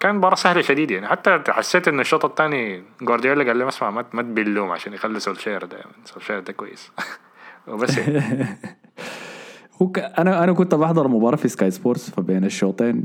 كان 0.00 0.14
مباراة 0.14 0.34
سهلة 0.34 0.62
شديد 0.62 0.90
يعني. 0.90 1.08
حتى 1.08 1.42
حسيت 1.48 1.88
إنه 1.88 2.00
الشوط 2.00 2.24
الثاني 2.24 2.82
جوارديولا 3.00 3.44
قال 3.44 3.56
لي 3.56 3.68
اسمع 3.68 3.90
ما 3.90 4.04
ما 4.12 4.22
تبلوم 4.22 4.70
عشان 4.70 4.94
يخلي 4.94 5.20
سولشير 5.20 5.64
ده 5.64 5.78
سولشير 6.04 6.40
ده 6.40 6.52
كويس. 6.52 6.92
وبس 7.66 7.98
يعني. 7.98 8.56
هو 9.82 9.88
ك... 9.88 9.98
أنا 9.98 10.44
أنا 10.44 10.52
كنت 10.52 10.74
بحضر 10.74 11.08
مباراة 11.08 11.36
في 11.36 11.48
Sky 11.48 11.70
Sports 11.70 12.10
فبين 12.10 12.44
الشوطين 12.44 13.04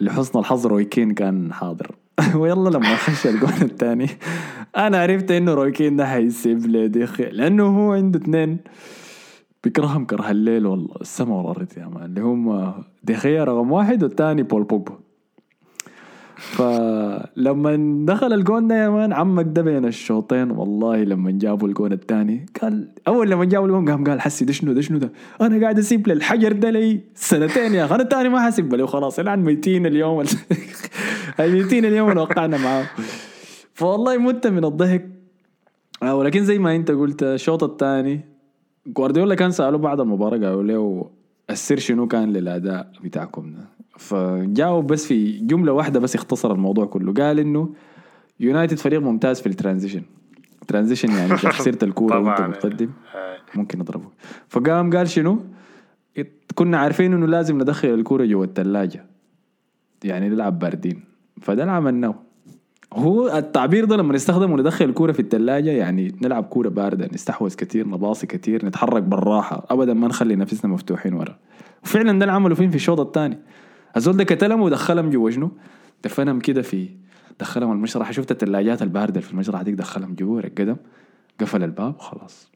لحسن 0.00 0.38
الحظ 0.38 0.66
روي 0.66 0.84
كين 0.84 1.14
كان 1.14 1.52
حاضر. 1.52 1.94
ويلا 2.40 2.68
لما 2.68 2.96
خش 2.96 3.26
الجون 3.26 3.62
الثاني 3.62 4.08
أنا 4.76 4.98
عرفت 4.98 5.30
إنه 5.30 5.54
روي 5.54 5.70
كين 5.70 5.96
ده 5.96 6.06
حيسيب 6.06 6.66
لي 6.66 6.88
ديخيا 6.88 7.24
لأنه 7.24 7.66
هو 7.66 7.92
عنده 7.92 8.18
اثنين. 8.18 8.58
بيكرههم 9.64 10.04
كره 10.04 10.30
الليل 10.30 10.66
والله 10.66 10.96
السما 11.00 11.36
والأرض 11.36 11.68
يا 11.76 11.86
man. 11.86 12.04
اللي 12.04 12.20
هم 12.20 12.74
ديخيا 13.02 13.44
رقم 13.44 13.72
واحد 13.72 14.02
والثاني 14.02 14.42
بول 14.42 14.62
بوجبا. 14.62 14.98
فلما 16.36 18.04
دخل 18.06 18.32
الجون 18.32 18.68
ده 18.68 18.74
يا 18.74 18.88
man 18.88 19.12
عمك 19.12 19.46
ده 19.48 19.62
بين 19.62 19.84
الشوطين 19.84 20.50
والله 20.50 21.04
لما 21.04 21.30
جابوا 21.30 21.68
الجون 21.68 21.92
الثاني 21.92 22.46
قال 22.62 22.88
أول 23.08 23.30
لما 23.30 23.44
جابوا 23.44 23.66
الجون 23.66 23.90
قام 23.90 24.04
قال 24.04 24.20
حسي 24.20 24.44
ده 24.44 24.52
شنو 24.52 24.72
ده 24.72 24.80
شنو 24.80 24.98
ده؟ 24.98 25.12
أنا 25.40 25.60
قاعد 25.60 25.78
أسيب 25.78 26.08
للحجر 26.08 26.52
ده 26.52 26.70
لي 26.70 27.00
سنتين 27.14 27.74
يا 27.74 27.84
أخي 27.84 27.94
أنا 27.94 28.02
الثاني 28.02 28.28
ما 28.28 28.40
حاسب 28.40 28.74
له 28.74 28.86
خلاص 28.86 29.18
الآن 29.18 29.38
ميتين 29.38 29.86
اليوم 29.86 30.24
ميتين 31.40 31.84
اليوم 31.84 32.10
اللي 32.10 32.20
وقعنا 32.20 32.58
معاه. 32.58 32.86
فوالله 33.74 34.18
مت 34.18 34.46
من 34.46 34.64
الضحك. 34.64 35.08
آه، 36.02 36.14
ولكن 36.14 36.44
زي 36.44 36.58
ما 36.58 36.76
أنت 36.76 36.90
قلت 36.90 37.22
الشوط 37.22 37.64
الثاني 37.64 38.20
جوارديولا 38.86 39.34
كان 39.34 39.50
سألوه 39.50 39.80
بعد 39.80 40.00
المباراة 40.00 40.38
قالوا 40.38 40.62
له 40.62 41.10
السر 41.50 41.78
شنو 41.78 42.06
كان 42.06 42.32
للأداء 42.32 42.92
بتاعكم 43.04 43.52
ده؟ 43.52 43.75
فجاوب 43.96 44.86
بس 44.86 45.06
في 45.06 45.38
جملة 45.38 45.72
واحدة 45.72 46.00
بس 46.00 46.14
اختصر 46.14 46.52
الموضوع 46.52 46.86
كله. 46.86 47.12
قال 47.12 47.38
إنه 47.38 47.74
يونايتد 48.40 48.78
فريق 48.78 49.00
ممتاز 49.00 49.40
في 49.40 49.46
ال 49.46 49.51
transition. 49.51 50.02
transition 50.68 51.10
يعني 51.10 51.32
إذا 51.34 51.50
خسرت 51.50 51.82
الكورة 51.82 52.18
وأنت. 52.18 52.40
متقدم 52.40 52.90
آه. 53.14 53.36
ممكن 53.54 53.78
نضربه. 53.78 54.08
فقام 54.48 54.96
قال 54.96 55.08
شنو؟ 55.08 55.38
كنا 56.54 56.78
عارفين 56.78 57.12
إنه 57.12 57.26
لازم 57.26 57.56
ندخل 57.56 57.88
الكورة 57.88 58.24
جوا 58.24 58.44
الثلاجة 58.44 59.06
يعني 60.04 60.28
نلعب 60.28 60.58
باردين. 60.58 61.04
فده 61.40 61.62
اللي 61.62 61.72
عملناه 61.72 62.14
هو 62.92 63.28
التعبير 63.28 63.84
ده 63.84 63.96
لما 63.96 64.14
نستخدمه 64.14 64.56
ندخل 64.56 64.84
الكورة 64.84 65.12
في 65.12 65.20
الثلاجة 65.20 65.70
يعني 65.70 66.14
نلعب 66.22 66.44
كورة 66.44 66.68
باردة 66.68 67.08
نستحوذ 67.14 67.54
كتير 67.54 67.88
نباصي 67.88 68.26
كتير 68.26 68.66
نتحرك 68.66 69.02
بالراحة. 69.02 69.66
أبدا 69.70 69.94
ما 69.94 70.08
نخلي 70.08 70.36
نفسنا 70.36 70.72
مفتوحين 70.72 71.14
ورا. 71.14 71.38
وفعلا 71.84 72.18
ده 72.18 72.24
اللي 72.24 72.32
عملوا 72.32 72.56
فين؟ 72.56 72.70
في 72.70 72.76
الشوط 72.76 73.00
الثاني. 73.00 73.38
الزول 73.96 74.16
ده 74.16 74.24
كتلهم 74.24 74.60
ودخلهم 74.60 75.10
جوا 75.10 75.30
شنو؟ 75.30 75.50
دفنهم 76.04 76.40
كده 76.40 76.62
في 76.62 76.88
دخلهم 77.40 77.72
المشرحة 77.72 78.12
شفت 78.12 78.30
الثلاجات 78.30 78.82
الباردة 78.82 79.20
في 79.20 79.32
المشرحة 79.32 79.62
ديك 79.62 79.74
دخلهم 79.74 80.14
جوا 80.14 80.40
القدم؟ 80.40 80.76
قفل 81.40 81.62
الباب 81.62 81.94
وخلاص. 81.96 82.50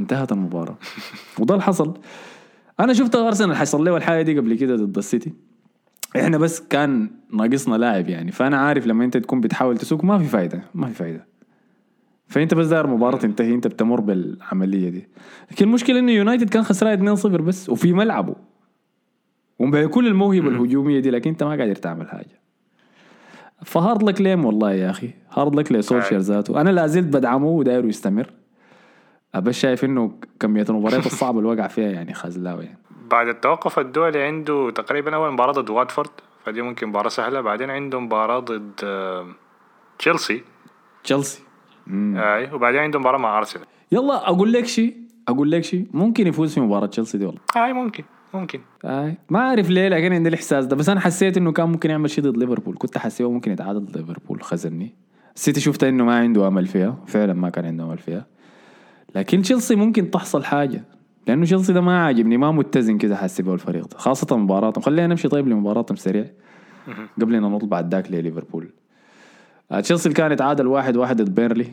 انتهت 0.00 0.32
المباراة. 0.32 0.76
وده 1.38 1.54
اللي 1.54 1.64
حصل. 1.64 1.98
أنا 2.80 2.92
شفت 2.92 3.14
أرسنال 3.14 3.56
حصل 3.56 3.84
له 3.84 3.96
الحاجة 3.96 4.22
دي 4.22 4.38
قبل 4.38 4.54
كده 4.54 4.76
ضد 4.76 4.98
السيتي. 4.98 5.32
إحنا 6.16 6.38
بس 6.38 6.60
كان 6.60 7.10
ناقصنا 7.32 7.76
لاعب 7.76 8.08
يعني. 8.08 8.32
فأنا 8.32 8.56
عارف 8.56 8.86
لما 8.86 9.04
أنت 9.04 9.16
تكون 9.16 9.40
بتحاول 9.40 9.78
تسوق 9.78 10.04
ما 10.04 10.18
في 10.18 10.24
فايدة. 10.24 10.62
ما 10.74 10.86
في 10.86 10.94
فايدة. 10.94 11.26
فأنت 12.28 12.54
بس 12.54 12.66
داير 12.66 12.86
مباراة 12.86 13.18
تنتهي. 13.18 13.54
أنت 13.54 13.66
بتمر 13.66 14.00
بالعملية 14.00 14.88
دي. 14.88 15.08
لكن 15.50 15.64
المشكلة 15.64 15.98
إنه 15.98 16.12
يونايتد 16.12 16.48
كان 16.48 16.62
خسران 16.62 17.16
2-0 17.16 17.26
بس. 17.26 17.68
وفي 17.68 17.92
ملعبه. 17.92 18.51
وبكل 19.62 20.06
الموهبة 20.06 20.48
الهجومية 20.48 21.00
دي 21.00 21.10
لكن 21.10 21.30
أنت 21.30 21.42
ما 21.42 21.50
قادر 21.50 21.74
تعمل 21.74 22.08
حاجة. 22.08 22.40
ف 23.64 23.72
hard 23.72 24.02
luck 24.02 24.20
ليهم 24.20 24.44
والله 24.44 24.72
يا 24.72 24.90
أخي. 24.90 25.10
hard 25.30 25.54
luck 25.54 25.72
لسولشير 25.72 26.18
ذاته 26.18 26.60
أنا 26.60 26.70
لا 26.70 26.86
زلت 26.86 27.06
بدعمه 27.16 27.46
ودايره 27.46 27.86
يستمر. 27.86 28.30
بس 29.34 29.54
شايف 29.54 29.84
إنه 29.84 30.12
كمية 30.40 30.66
المباريات 30.68 31.06
الصعبة 31.06 31.38
اللي 31.38 31.50
وقع 31.50 31.66
فيها 31.66 31.90
يعني 31.90 32.14
خزلاوي. 32.14 32.64
يعني. 32.64 32.78
بعد 33.10 33.28
التوقف 33.28 33.78
الدولي 33.78 34.22
عنده 34.22 34.70
تقريبا 34.70 35.14
أول 35.16 35.32
مباراة 35.32 35.52
ضد 35.52 35.70
واتفورد 35.70 36.10
فدي 36.44 36.62
ممكن 36.62 36.88
مباراة 36.88 37.08
سهلة. 37.08 37.40
بعدين 37.40 37.70
عنده 37.70 38.00
مباراة 38.00 38.38
ضد 38.38 38.70
آه، 38.84 39.26
تشيلسي. 39.98 40.42
تشيلسي. 41.04 41.42
أي 42.16 42.52
وبعدين 42.52 42.80
عنده 42.80 42.98
مباراة 42.98 43.18
مع 43.18 43.38
أرسنال. 43.38 43.66
يلا 43.92 44.28
أقول 44.28 44.52
لك 44.52 44.66
شيء 44.66 44.96
أقول 45.28 45.50
لك 45.50 45.64
شيء. 45.64 45.86
ممكن 45.92 46.26
يفوز 46.26 46.54
في 46.54 46.60
مباراة 46.60 46.86
تشيلسي 46.86 47.18
دي 47.18 47.26
والله. 47.26 47.40
أي 47.56 47.72
ممكن. 47.72 48.04
ممكن. 48.34 48.60
اي 48.84 49.16
ما 49.30 49.38
أعرف 49.38 49.70
ليه 49.70 49.88
لكن 49.88 50.12
عندي 50.12 50.28
الإحساس 50.28 50.66
ده. 50.66 50.76
بس 50.76 50.88
أنا 50.88 51.00
حسيت 51.00 51.36
إنه 51.36 51.52
كان 51.52 51.68
ممكن 51.68 51.90
يعمل 51.90 52.10
شيء 52.10 52.24
ضد 52.24 52.36
ليفربول. 52.36 52.76
كنت 52.78 52.98
حسيت 52.98 53.26
ممكن 53.26 53.52
يتعادل 53.52 53.80
ضد 53.80 53.96
ليفربول 53.96 54.42
خزني. 54.42 54.94
السيتي 55.36 55.60
شفت 55.60 55.84
إنه 55.84 56.04
ما 56.04 56.18
عنده 56.18 56.48
أمل 56.48 56.66
فيها. 56.66 56.96
فعلا 57.06 57.32
ما 57.32 57.50
كان 57.50 57.64
عنده 57.64 57.84
أمل 57.84 57.98
فيها. 57.98 58.26
لكن 59.14 59.42
تشيلسي 59.42 59.74
ممكن 59.74 60.10
تحصل 60.10 60.44
حاجة. 60.44 60.84
لأنه 61.26 61.44
تشيلسي 61.44 61.72
ده 61.72 61.80
ما 61.80 62.04
عاجبني 62.04 62.36
ما 62.36 62.52
متزن 62.52 62.98
كذا 62.98 63.16
حاسس 63.16 63.40
به 63.40 63.54
الفريق 63.54 63.88
ده. 63.88 63.98
خاصة 63.98 64.36
مباراتهم. 64.36 64.84
خلينا 64.84 65.06
نمشي 65.06 65.28
طيب 65.28 65.48
لمباراتهم 65.48 65.96
سريع. 65.96 66.24
قبل 67.20 67.34
إن 67.34 67.42
نطلع 67.42 67.68
بعد 67.68 67.94
ذاك 67.94 68.10
لليفربول. 68.10 68.70
آه، 69.72 69.80
تشيلسي 69.80 70.06
اللي 70.06 70.16
كان 70.16 70.32
يتعادل 70.32 70.66
واحد 70.66 70.96
واحد 70.96 71.22
ضد 71.22 71.34
بيرلي. 71.34 71.66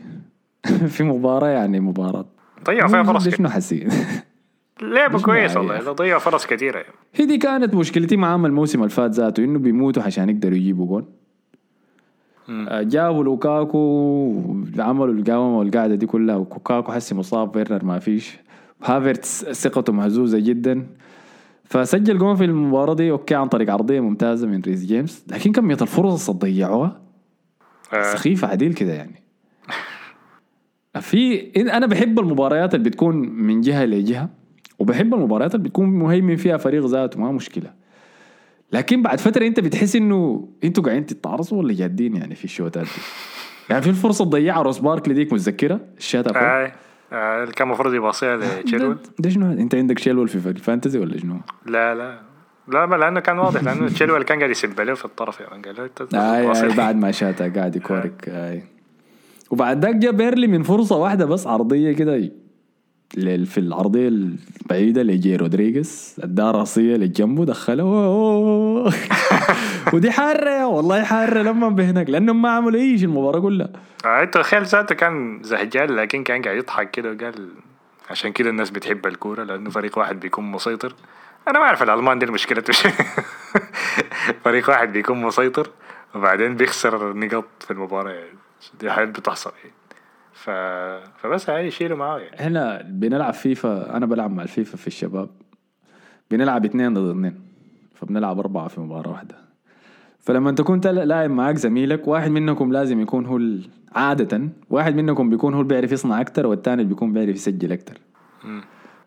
في 0.94 1.04
مباراة 1.04 1.48
يعني 1.48 1.80
مباراة. 1.80 2.26
ضيع 2.66 2.88
فيها 2.88 3.04
فرص 3.04 3.30
شنو 3.30 3.50
حسين. 3.50 3.90
لعبة 4.82 5.16
مش 5.16 5.22
كويس 5.22 5.56
معايا. 5.56 5.78
والله 5.78 5.92
ضيع 5.92 6.20
فرص 6.20 6.46
كثيره 6.46 6.78
يعني. 6.78 6.94
هي 7.16 7.26
دي 7.26 7.38
كانت 7.38 7.74
مشكلتي 7.76 8.18
معاهم 8.18 8.46
الموسم 8.46 8.80
اللي 8.80 8.90
فات 8.90 9.12
ذاته 9.12 9.44
إنه 9.44 9.60
بيموتوا 9.60 10.04
عشان 10.04 10.30
يقدروا 10.30 10.58
يجيبوا 10.58 10.86
جول. 10.86 11.06
آه، 12.50 12.82
جابوا 12.82 13.24
لوكاكو 13.24 14.34
عملوا 14.80 15.14
القومة 15.14 15.58
والقعدة 15.58 15.96
دي 15.96 16.06
كلها 16.06 16.36
ولوكاكو 16.36 16.92
حسي 16.92 17.16
مصاب 17.16 17.54
فيرنر 17.54 17.86
ما 17.86 18.00
فيش. 18.00 18.38
هافرتس 18.84 19.46
ثقته 19.46 19.94
مهزوزة 19.94 20.40
جدا. 20.40 20.88
فسجل 21.64 22.18
جول 22.18 22.38
في 22.38 22.46
المباراة 22.46 22.94
دي 22.94 23.12
okay 23.12 23.36
عن 23.36 23.48
طريق 23.48 23.74
عرضية 23.74 24.00
ممتازة 24.00 24.48
من 24.48 24.62
ريس 24.62 24.86
جيمس. 24.86 25.26
لكن 25.28 25.52
كمية 25.52 25.78
الفرص 25.82 26.30
اللي 26.30 26.40
ضيعوها 26.40 27.02
آه، 27.94 28.14
سخيفة 28.14 28.48
عديل 28.48 28.74
كده 28.74 28.94
يعني. 28.94 29.24
في 31.02 31.52
أنا 31.58 31.86
بحب 31.86 32.20
المباريات 32.20 32.76
اللي 32.76 32.90
بتكون 32.90 33.16
من 33.16 33.62
جهة 33.62 33.86
لجهة. 33.86 34.30
وبحب 34.80 35.14
المباريات 35.14 35.56
اللي 35.56 35.70
بتكون 35.70 35.90
مهيمن 35.90 36.36
فيها 36.36 36.58
فريق 36.58 36.86
ذاته 36.86 37.20
ما 37.20 37.32
مشكلة. 37.32 37.74
لكن 38.74 39.02
بعد 39.02 39.20
فترة 39.20 39.48
أنت 39.48 39.60
بتحس 39.60 39.96
إنه 39.96 40.48
أنتوا 40.64 40.84
قاعدين 40.84 41.06
تتعرصوا 41.06 41.58
ولا 41.58 41.74
جادين 41.74 42.16
يعني 42.16 42.36
في 42.36 42.46
الشوتات 42.46 42.84
دي؟ 42.84 43.02
يعني 43.70 43.82
في 43.82 43.90
الفرصة 43.90 44.26
تضيعها 44.26 44.62
روس 44.62 44.80
باركلي 44.80 45.14
ديك 45.14 45.34
متذكرة؟ 45.34 45.80
الشات 45.98 46.38
اي 46.38 46.72
آه، 47.14 47.44
اللي 47.44 47.54
كان 47.54 47.68
المفروض 47.68 47.94
يباصيها 47.94 48.38
لتشيلويل 48.38 48.98
ده, 49.20 49.30
شنو؟ 49.30 49.52
أنت 49.52 49.76
عندك 49.76 50.00
تشيلويل 50.00 50.28
في 50.28 50.50
ال 50.50 50.56
fantasy 50.56 51.00
ولا 51.00 51.18
شنو؟ 51.18 51.36
لا 51.66 51.96
لا. 51.96 52.20
لا 52.68 52.86
ما 52.86 52.96
لأنه 52.96 53.20
كان 53.20 53.40
واضح 53.40 53.64
لأنه 53.64 53.88
تشيلويل 53.88 54.24
كان 54.24 54.38
قاعد 54.38 54.50
يسب 54.50 54.82
له 54.82 54.94
في 54.94 55.06
الطرف 55.06 55.40
يعني 55.40 55.64
قال 55.64 55.76
له 55.76 55.86
انت 55.86 56.16
آي 56.16 56.76
بعد 56.76 56.96
ما 56.96 57.12
شاتها 57.12 57.48
قاعد 57.48 57.76
يكورك. 57.76 58.30
آي 58.30 58.64
وبعد 59.52 59.86
ذاك 59.86 59.96
جا 59.96 60.12
بيرنلي 60.12 60.48
من 60.48 60.64
فرصة 60.64 60.98
واحدة 60.98 61.26
بس 61.26 61.48
عرضية 61.48 61.92
كده 61.92 62.32
في 63.46 63.58
العرضية 63.58 64.08
البعيدة 64.08 65.04
لجاي 65.04 65.36
رودريغيز 65.36 66.16
اداها 66.24 66.52
راسية 66.52 66.96
لجنبه 66.96 67.46
دخلها 67.46 68.06
أوه. 68.06 68.94
ودي 69.94 70.12
حارة 70.12 70.68
والله 70.68 71.04
حارة 71.04 71.42
لما 71.42 71.70
بهناك 71.70 72.10
لأنهم 72.10 72.42
ما 72.42 72.50
عملوا 72.50 72.80
أي 72.80 72.98
شيء 72.98 73.08
المباراة 73.08 73.40
كلها. 73.40 73.70
آه، 74.06 74.24
انت 74.24 74.34
تخيل 74.34 74.64
ذاته 74.64 74.96
كان 74.96 75.40
زهجان 75.44 75.90
لكن 75.90 76.24
كان 76.24 76.42
قاعد 76.42 76.58
يضحك 76.58 76.92
كده 76.92 77.12
وقال 77.12 77.50
عشان 78.10 78.32
كده 78.32 78.50
الناس 78.50 78.70
بتحب 78.70 79.08
الكورة 79.08 79.44
لأنه 79.44 79.70
فريق 79.70 79.98
واحد 79.98 80.20
بيكون 80.20 80.52
مسيطر. 80.52 80.96
أنا 81.48 81.60
ما 81.60 81.66
أعرف 81.66 81.84
الألمان 81.84 82.20
دي 82.20 82.38
شو 82.38 82.56
فريق 84.46 84.70
واحد 84.70 84.94
بيكون 84.94 85.22
مسيطر 85.22 85.70
وبعدين 86.16 86.56
بيخسر 86.56 87.14
نقاط 87.14 87.46
في 87.60 87.72
المباراة. 87.72 88.12
يعني 88.12 88.38
دي 88.80 88.92
حاجات 88.92 89.10
بتحصل. 89.10 89.52
يعني 89.64 89.79
ف... 90.44 90.50
فبس 91.22 91.50
هاي 91.50 91.68
يشيلوا 91.68 91.98
معاه 91.98 92.20
يعني. 92.20 92.40
إحنا 92.40 92.82
بنلعب 92.82 93.34
فيفا 93.34 93.98
أنا 93.98 94.06
بلعب 94.06 94.32
مع 94.32 94.44
الفيفا 94.44 94.78
في 94.78 94.88
الشباب. 94.88 95.30
بنلعب 96.32 96.66
اثنين 96.66 96.94
ضد 96.94 97.10
اثنين 97.10 97.40
فبنلعب 97.96 98.40
اربعة 98.40 98.68
في 98.68 98.82
مباراة 98.82 99.12
واحدة. 99.12 99.36
فلما 100.20 100.52
تكون 100.52 100.80
لاعب 100.82 101.30
معاك 101.30 101.56
زميلك 101.56 102.08
واحد 102.08 102.32
منكم 102.32 102.72
لازم 102.72 103.02
يكون 103.02 103.26
هو 103.26 103.38
ال- 103.38 103.70
عادة 103.96 104.50
واحد 104.70 104.96
منكم 104.96 105.30
بيكون 105.30 105.54
هو 105.54 105.62
اللي 105.62 105.70
بيعرف 105.74 105.92
يصنع 105.92 106.22
أكتر 106.22 106.48
والثاني 106.48 106.84
بيكون 106.84 107.14
بيعرف 107.14 107.30
يسجل 107.36 107.72
أكتر. 107.72 107.98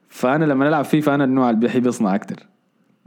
فأنا 0.08 0.44
لما 0.44 0.66
نلعب 0.66 0.84
فيفا 0.84 1.14
أنا 1.14 1.24
النوع 1.24 1.50
اللي 1.50 1.60
بيحب 1.60 1.86
يصنع 1.86 2.14
أكتر. 2.14 2.46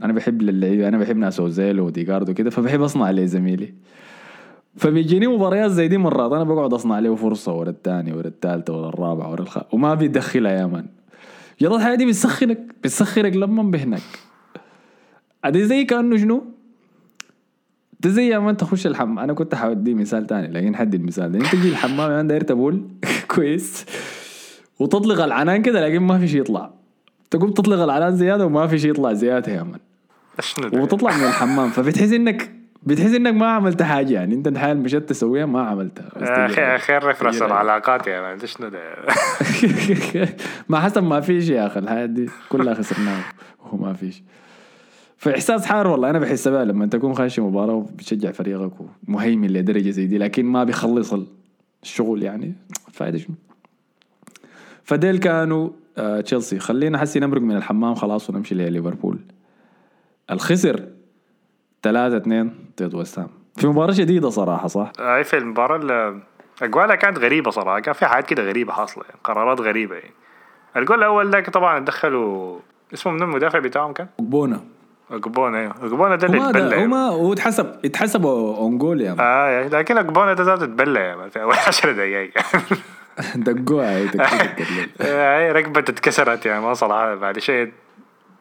أنا 0.02 0.12
بحب 0.12 0.40
اللعيبة 0.40 0.88
أنا 0.88 0.98
بحب 0.98 1.16
ناس 1.16 1.40
أوزيل 1.40 1.80
وديجاردو 1.80 2.34
كده 2.34 2.50
فبحب 2.50 2.82
أصنع 2.82 3.10
لزميلي 3.10 3.74
فبيجيني 4.76 5.26
مباريات 5.26 5.70
زي 5.70 5.88
دي 5.88 5.98
مرات. 5.98 6.32
أنا 6.32 6.44
بقعد 6.44 6.72
أصنع 6.72 6.98
له 6.98 7.14
فرصة 7.14 7.52
ورا 7.52 7.70
الثاني 7.70 8.12
ورا 8.12 8.26
الثالثة 8.26 8.78
ورا 8.78 8.88
الرابعة 8.88 9.30
ورا 9.30 9.42
الخ... 9.42 9.58
وما 9.72 9.94
بيدخلها 9.94 10.52
يا 10.52 10.66
مان 10.66 10.86
يلا 11.60 11.76
الحياة 11.76 11.94
دي 11.94 12.06
بتسخنك 12.06 12.58
بتسخنك 12.82 13.36
لما 13.36 13.62
بهناك 13.62 14.02
ادي 15.44 15.64
زي 15.64 15.84
كأنه 15.84 16.16
شنو؟ 16.16 16.44
ده 18.00 18.10
زي 18.10 18.38
ما 18.38 18.50
انت 18.50 18.60
تخش 18.60 18.86
الحمام 18.86 19.18
أنا 19.18 19.32
كنت 19.32 19.54
حودي 19.54 19.94
مثال 19.94 20.26
تاني 20.26 20.48
لكن 20.48 20.76
حدي 20.76 20.96
المثال 20.96 21.32
ده 21.32 21.38
أنت 21.38 21.46
تجي 21.46 21.68
الحمام 21.68 22.10
يعني 22.10 22.28
داير 22.28 22.40
تبول. 22.40 22.82
كويس. 23.34 23.86
وتطلق 24.78 25.24
العنان 25.24 25.62
كده 25.62 25.88
لكن 25.88 25.98
ما 25.98 26.18
في 26.18 26.28
شيء 26.28 26.40
يطلع. 26.40 26.70
تقوم 27.30 27.50
تطلق 27.50 27.82
العنان 27.82 28.16
زيادة 28.16 28.46
وما 28.46 28.66
في 28.66 28.78
شيء 28.78 28.90
يطلع 28.90 29.12
زيادة 29.12 29.52
يا 29.52 29.62
ده؟ 29.62 29.80
وتطلع 30.80 31.16
من 31.16 31.24
الحمام 31.24 31.68
فبتحس 31.70 32.12
إنك 32.12 32.55
بتحس 32.86 33.14
إنك 33.14 33.34
ما 33.34 33.46
عملت 33.46 33.82
حاجة 33.82 34.12
يعني. 34.14 34.34
أنت 34.34 34.48
الحاجة 34.48 34.72
اللي 34.72 34.82
مشيت 34.82 35.08
تسويها 35.08 35.46
ما 35.46 35.62
عملتها. 35.62 36.04
يا 36.20 36.46
تجي- 36.48 36.60
أخي 36.62 36.78
خير 36.78 37.04
رفرس 37.04 37.36
تجي- 37.36 37.44
العلاقات 37.46 38.06
يا 38.06 38.20
مان. 38.20 38.38
ده 38.38 38.46
شنو 38.46 38.68
ده؟ 38.68 38.80
ما 40.68 40.80
حسب 40.80 41.02
ما 41.02 41.20
فيش 41.20 41.48
يا 41.48 41.66
أخي. 41.66 41.78
الحياة 41.80 42.06
دي 42.06 42.28
كلها 42.48 42.74
خسرناها. 42.74 43.24
وهو 43.64 43.76
ما 43.76 43.92
فيش 43.92 44.22
فاحساس 45.16 45.66
حار 45.66 45.86
والله. 45.86 46.10
أنا 46.10 46.18
بحس 46.18 46.48
بها 46.48 46.64
لما 46.64 46.86
تكون 46.86 47.14
خاشي 47.14 47.40
مباراة 47.40 47.74
وبتشجع 47.74 48.30
فريقك 48.30 48.72
ومهيمن 49.08 49.48
لدرجة 49.50 49.90
زي 49.90 50.06
دي 50.06 50.18
لكن 50.18 50.44
ما 50.44 50.64
بيخلص 50.64 51.14
الشغل 51.82 52.22
يعني. 52.22 52.54
الفائده 52.88 53.18
شنو؟ 53.18 53.34
فديل 54.84 55.18
كانوا 55.18 55.70
آه 55.98 56.20
تشيلسي. 56.20 56.58
خلينا 56.58 56.98
حسي 56.98 57.20
نمرق 57.20 57.40
من 57.40 57.56
الحمام 57.56 57.94
خلاص 57.94 58.30
ونمشي 58.30 58.54
لليفربول. 58.54 59.18
الخسر 60.30 60.86
3 61.82 62.16
2 62.16 62.54
ضد 62.82 62.94
ويست 62.94 63.18
هام 63.18 63.28
في 63.56 63.66
مباراة 63.66 63.92
شديدة 63.92 64.30
صراحة 64.30 64.68
صح؟ 64.68 64.92
هاي 65.00 65.24
في 65.24 65.38
المباراة 65.38 65.76
ال- 65.76 66.20
أجوانها 66.62 66.94
كانت 66.96 67.18
غريبة 67.18 67.50
صراحة 67.50 67.80
كان 67.80 67.94
في 67.94 68.06
حاجات 68.06 68.26
كده 68.26 68.42
غريبة 68.42 68.72
حاصلة 68.72 69.04
يعني. 69.04 69.18
قرارات 69.24 69.60
غريبة 69.60 69.94
يعني 69.94 70.10
الجول 70.76 70.98
الأول 70.98 71.30
ده 71.30 71.40
طبعا 71.40 71.78
دخلوا 71.78 72.58
اسمه 72.94 73.12
من 73.12 73.22
المدافع 73.22 73.58
بتاعهم 73.58 73.92
كان 73.92 74.06
بونا 74.18 74.60
أوغبونا 75.10 75.58
أيوه 75.58 75.74
أوغبونا 75.82 76.16
ده 76.16 76.26
اللي 76.26 76.46
اتبلى 76.50 76.70
يعني. 76.70 76.84
وما 76.84 77.08
هو 77.08 77.32
اتحسب 77.32 77.66
اتحسب 77.84 78.26
own 78.26 78.78
goal. 78.78 79.02
آه 79.20 79.48
يعني. 79.48 79.68
لكن 79.68 79.98
أوغبونا 79.98 80.34
ده 80.34 80.44
ذاته 80.44 80.64
اتبلى 80.64 81.00
يا 81.00 81.16
man 81.16 81.28
في 81.30 81.42
أول 81.42 81.54
عشر 81.68 81.92
دقايق 81.92 82.32
دقوها 83.36 83.96
هي 83.96 84.08
تكتيك 84.08 84.66
هاي 85.00 85.52
ركبة 85.52 85.80
اتكسرت 85.80 86.46
يعني 86.46 86.60
ما 86.64 86.74
صراحة 86.74 87.14
بعد 87.14 87.38
شيء 87.38 87.72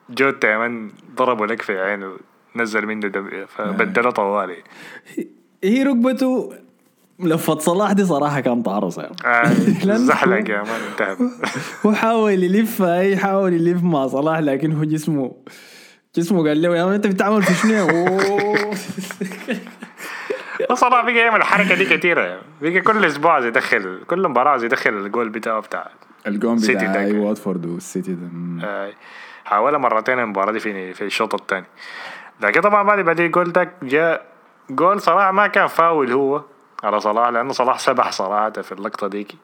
جوتا 0.10 0.48
يا 0.52 0.58
man 0.58 0.92
ضربوا 1.16 1.46
لك 1.48 1.62
في 1.62 1.80
عينه 1.82 2.18
نزل 2.56 2.86
منه 2.86 3.08
دم 3.08 3.46
فبدله 3.48 4.12
طوالي 4.12 4.58
هي 5.64 5.84
ركبته 5.84 6.54
لفت 7.20 7.60
صلاح 7.60 7.92
دي 7.92 8.06
صراحة 8.06 8.40
كان 8.40 8.62
طعرصه 8.62 9.02
يعني. 9.02 9.16
آه 9.26 9.98
زحلق 9.98 10.50
يا 10.50 10.64
man 10.64 10.82
انتهى 10.92 11.18
هو 11.86 11.94
حاول 11.94 12.44
يلف 12.44 12.82
أي 12.82 13.12
يحاول 13.12 13.54
يلف 13.54 13.84
مع 13.84 14.08
صلاح 14.08 14.40
لكن 14.40 14.72
هو 14.72 14.84
جسمه 14.84 15.32
جسمه 16.16 16.48
قال 16.48 16.62
له 16.62 16.78
يا 16.78 16.86
man 16.86 16.94
أنت 16.94 17.08
بتعمل 17.08 17.44
في 17.44 17.54
شنو. 17.54 17.88
صلاح 20.76 21.02
بقى 21.04 21.16
يعمل 21.16 21.38
الحركة 21.40 21.76
دي 21.76 21.86
كثيرة 21.86 22.22
يعني. 22.22 22.42
بقى 22.62 22.82
كل 22.82 23.06
عايز 23.06 23.46
يدخل 23.46 24.00
كل 24.08 24.28
مباراة 24.28 24.64
يدخل 24.64 24.90
الجول 24.90 25.30
بتاعه 25.30 25.60
بتاع 25.60 25.90
سيتي 26.58 26.88
بتاع. 26.88 27.20
واتفورد 27.20 27.66
والسيتي 27.66 28.14
ده. 28.14 28.28
آه، 28.68 28.94
حاولها 29.46 29.80
مرتين 29.80 30.20
المباراة 30.20 30.52
دي 30.52 30.60
في 30.60 30.94
في 30.94 31.04
الشوط 31.04 31.34
الثاني 31.36 31.66
لكن 32.42 32.62
طبعا 32.62 32.84
بعد 32.84 33.00
بعد 33.00 33.20
الجول 33.20 33.52
ده 33.52 33.72
جاء 33.84 34.26
جول 34.70 35.02
صلاح 35.02 35.30
ما 35.30 35.48
كان 35.48 35.68
فاول 35.68 36.12
هو 36.12 36.42
على 36.84 37.00
صلاح 37.00 37.28
لأنه 37.30 37.54
صلاح 37.54 37.80
سبح 37.80 38.12
صراحة 38.12 38.50
في 38.50 38.72
اللقطة 38.72 39.08
ديك. 39.08 39.36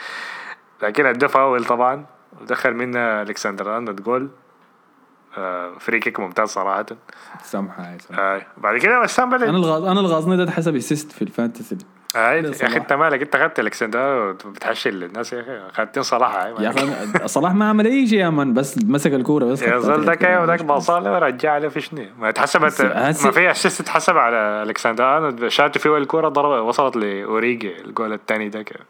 لكن 0.82 1.06
ادى 1.06 1.28
فاول 1.28 1.64
طبعا 1.64 2.06
ودخل 2.40 2.74
منها 2.74 3.22
ألكسندر 3.22 3.76
أرنولد 3.76 4.02
جول. 4.02 4.28
آه 5.38 5.72
فري 5.78 6.00
كيك 6.00 6.20
ممتاز 6.20 6.48
صراحة. 6.48 6.86
سامحة. 7.42 7.96
آه 8.18 8.46
بعد 8.56 8.76
كده 8.78 9.00
وسام 9.00 9.30
بدا 9.30 9.48
أنا 9.48 9.56
الغاز 9.58 9.82
أنا 9.82 10.00
الغازني 10.00 10.36
ده 10.36 10.42
اتحسب 10.42 10.76
اسيست 10.76 11.12
في 11.12 11.22
الفانتسي. 11.22 11.78
آه 12.16 12.32
يا. 12.32 12.50
أخي 12.62 12.76
أنت 12.76 12.92
مالك؟ 12.92 13.22
أنت 13.22 13.34
اخذت 13.34 13.58
الكسندر 13.60 14.32
بتحشل 14.32 15.04
الناس 15.04 15.32
يا 15.32 15.40
أخي. 15.40 15.58
اخذتين 15.70 16.02
صلاح. 16.02 16.34
يا 16.60 16.70
أخي 16.70 17.28
صلاح 17.28 17.54
ما 17.54 17.68
عمل 17.68 17.86
أي 17.86 18.06
شيء 18.06 18.18
يا 18.18 18.30
man 18.30 18.54
بس 18.54 18.78
مسك 18.84 19.12
الكورة 19.14 19.44
بس 19.44 19.62
يا 19.62 19.78
زول 19.78 20.04
ده 20.04 20.14
كده. 20.14 20.28
كاي 20.28 20.36
وذاك 20.42 20.62
باصا 20.64 21.00
له 21.00 21.12
ورجع 21.12 21.58
له 21.58 21.68
في 21.68 21.80
شنو؟ 21.80 22.02
ما 22.18 22.28
اتحسبت 22.28 22.80
هسي- 22.80 23.24
ما 23.26 23.30
في 23.32 23.50
assist 23.50 23.80
اتحسب 23.80 24.16
على 24.16 24.62
الكسندر 24.62 25.18
أنا 25.18 25.48
شاتوا 25.48 25.80
فيه 25.82 25.96
الكورة 25.96 26.28
ضرب 26.28 26.64
وصلت 26.66 26.96
لأوريجي 26.96 27.80
الجول 27.84 28.12
الثاني 28.12 28.50
كده. 28.50 28.80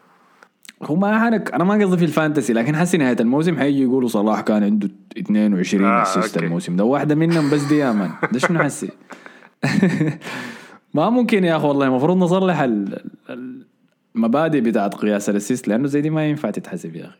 هو 0.83 0.95
ما 0.95 1.27
أنا 1.27 1.43
أنا 1.53 1.63
ما 1.63 1.73
قصدي 1.85 1.97
في 1.97 2.05
ال 2.05 2.11
fantasy 2.11 2.53
لكن 2.53 2.75
حسي 2.75 2.97
نهاية 2.97 3.17
الموسم 3.19 3.59
حيجي 3.59 3.83
يقولوا 3.83 4.09
صلاح 4.09 4.41
كان 4.41 4.63
عنده 4.63 4.89
22 5.17 5.85
آه، 5.85 6.01
assist. 6.01 6.37
الموسم 6.37 6.75
ده. 6.75 6.83
واحدة 6.83 7.15
منهم 7.15 7.49
بس 7.49 7.61
دي 7.61 7.77
يا 7.77 7.91
man 7.91 8.11
ده 8.31 8.39
شنو 8.39 8.63
حسي؟ 8.63 8.89
ما 10.93 11.09
ممكن 11.09 11.43
يا 11.43 11.57
أخي 11.57 11.67
والله 11.67 11.85
المفروض 11.85 12.17
نصلح 12.17 12.59
ال- 12.59 12.99
ال- 13.29 13.65
المبادئ 14.15 14.61
بتاعت 14.61 14.95
قياس 14.95 15.29
ال 15.29 15.34
assist 15.34 15.67
لأنه 15.67 15.87
زي 15.87 16.01
دي 16.01 16.09
ما 16.09 16.25
ينفع 16.25 16.49
تتحسب 16.49 16.95
يا 16.95 17.05
أخي. 17.05 17.17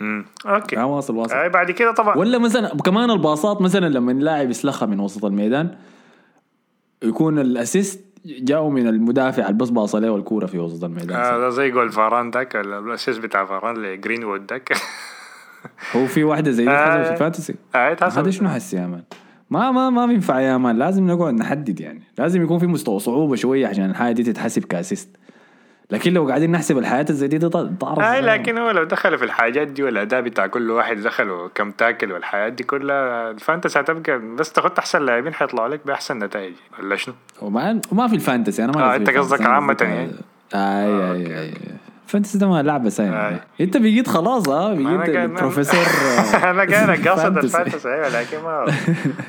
امم 0.00 0.24
okay. 0.46 0.76
ما 0.76 0.84
واصل 0.84 1.16
واصل. 1.16 1.34
آه 1.34 1.48
بعد 1.48 1.70
كده 1.70 1.92
طبعا. 1.92 2.16
ولا 2.16 2.38
مثلا 2.38 2.68
كمان 2.84 3.10
الباصات 3.10 3.60
مثلا 3.62 3.86
لما 3.88 4.12
اللاعب 4.12 4.50
يسلخها 4.50 4.86
من 4.86 5.00
وسط 5.00 5.24
الميدان 5.24 5.74
يكون 7.02 7.38
ال 7.38 7.47
assist 7.47 8.04
جاءوا 8.24 8.70
من 8.70 8.86
المدافع 8.88 9.42
اللي 9.42 9.52
بس 9.58 9.68
باص 9.70 9.94
عليه 9.94 10.16
الكوره 10.16 10.46
في 10.46 10.58
وسط 10.58 10.84
الميدان. 10.84 11.16
آه 11.20 11.38
ده 11.38 11.48
زي 11.50 11.70
جول 11.70 11.92
فاران 11.92 12.30
داك 12.30 12.56
ال 12.56 12.65
assist 12.65 13.20
بتاع 13.20 13.44
فاران 13.44 13.76
لجرين 13.76 14.24
وود 14.24 14.46
داك. 14.46 14.72
هو 15.96 16.06
في 16.06 16.24
واحدة 16.24 16.50
زي 16.50 16.64
دي 16.64 16.70
آه. 16.70 17.02
في 17.04 17.12
ال 17.12 17.17
fantasy 17.17 17.54
آه 17.74 17.96
هذا 18.02 18.30
شنو 18.30 18.48
حسي 18.48 18.76
يا 18.76 18.86
man. 18.86 19.02
ما 19.52 19.70
ما 19.70 19.90
ما 19.90 20.06
بينفع 20.06 20.40
يا 20.40 20.56
man 20.56 20.78
لازم 20.78 21.06
نقعد 21.06 21.34
نحدد 21.34 21.80
يعني 21.80 22.02
لازم 22.18 22.42
يكون 22.42 22.58
في 22.58 22.66
مستوى 22.66 22.98
صعوبة 22.98 23.36
شوية 23.36 23.66
عشان 23.66 23.90
الحاجة 23.90 24.12
دي 24.12 24.22
تتحسب 24.22 24.64
ك 24.64 24.71
assist 24.71 25.16
لكن 25.90 26.12
لو 26.12 26.28
قاعدين 26.28 26.52
نحسب 26.52 26.78
دي, 27.10 27.26
دي 27.26 27.48
تعرف 27.48 27.98
آه 27.98 28.20
لكن 28.20 28.58
هو 28.58 28.70
لو 28.70 28.84
دخل 28.84 29.18
في 29.18 29.24
الحاجات 29.24 29.68
دي 29.68 29.82
والاداء 29.82 30.20
بتاع 30.20 30.46
كل 30.46 30.70
واحد 30.70 30.96
دخل 30.96 31.50
كم 31.54 31.70
tackle 31.70 32.12
والحاجات 32.12 32.48
دي 32.48 32.64
كلها 32.64 33.30
ال 33.30 33.36
fantasy 33.36 33.80
هتبقى 33.80 34.18
بس 34.18 34.52
تاخد 34.52 34.78
أحسن 34.78 35.02
لاعبين 35.02 35.34
حيطلعوا 35.34 35.68
لك 35.68 35.80
بأحسن 35.86 36.18
نتائج 36.18 36.54
ولا 36.78 36.96
شنو؟ 36.96 37.14
وما 37.42 37.80
وما 37.92 38.08
في 38.08 38.14
ال 38.14 38.20
fantasy 38.20 38.64
أنا 38.64 38.72
ما 38.72 38.94
آه، 38.94 38.98
في 38.98 39.18
قصدك 39.18 39.46
عامة 39.46 39.76
يعني؟ 39.80 39.96
أي 40.02 40.10
آه، 40.54 41.12
أي 41.12 41.22
okay. 41.22 41.40
أي 41.40 41.54
ال 42.14 42.17
fantasy 42.17 42.38
ده 42.38 42.48
ما 42.48 42.62
لعبة 42.62 42.90
آي. 43.00 43.40
انت 43.64 43.76
بقيت 43.76 44.08
خلاص 44.08 44.48
بقيت 44.48 45.16
قاعد- 45.16 45.30
بروفيسور 45.30 45.80
آه، 45.80 46.50
أنا 46.50 46.62
قاصد 47.10 47.22
fantasy. 47.22 47.46
الفانتسي 47.58 47.88
أيوه 47.94 48.08
لكن 48.08 48.38
ما 48.42 48.66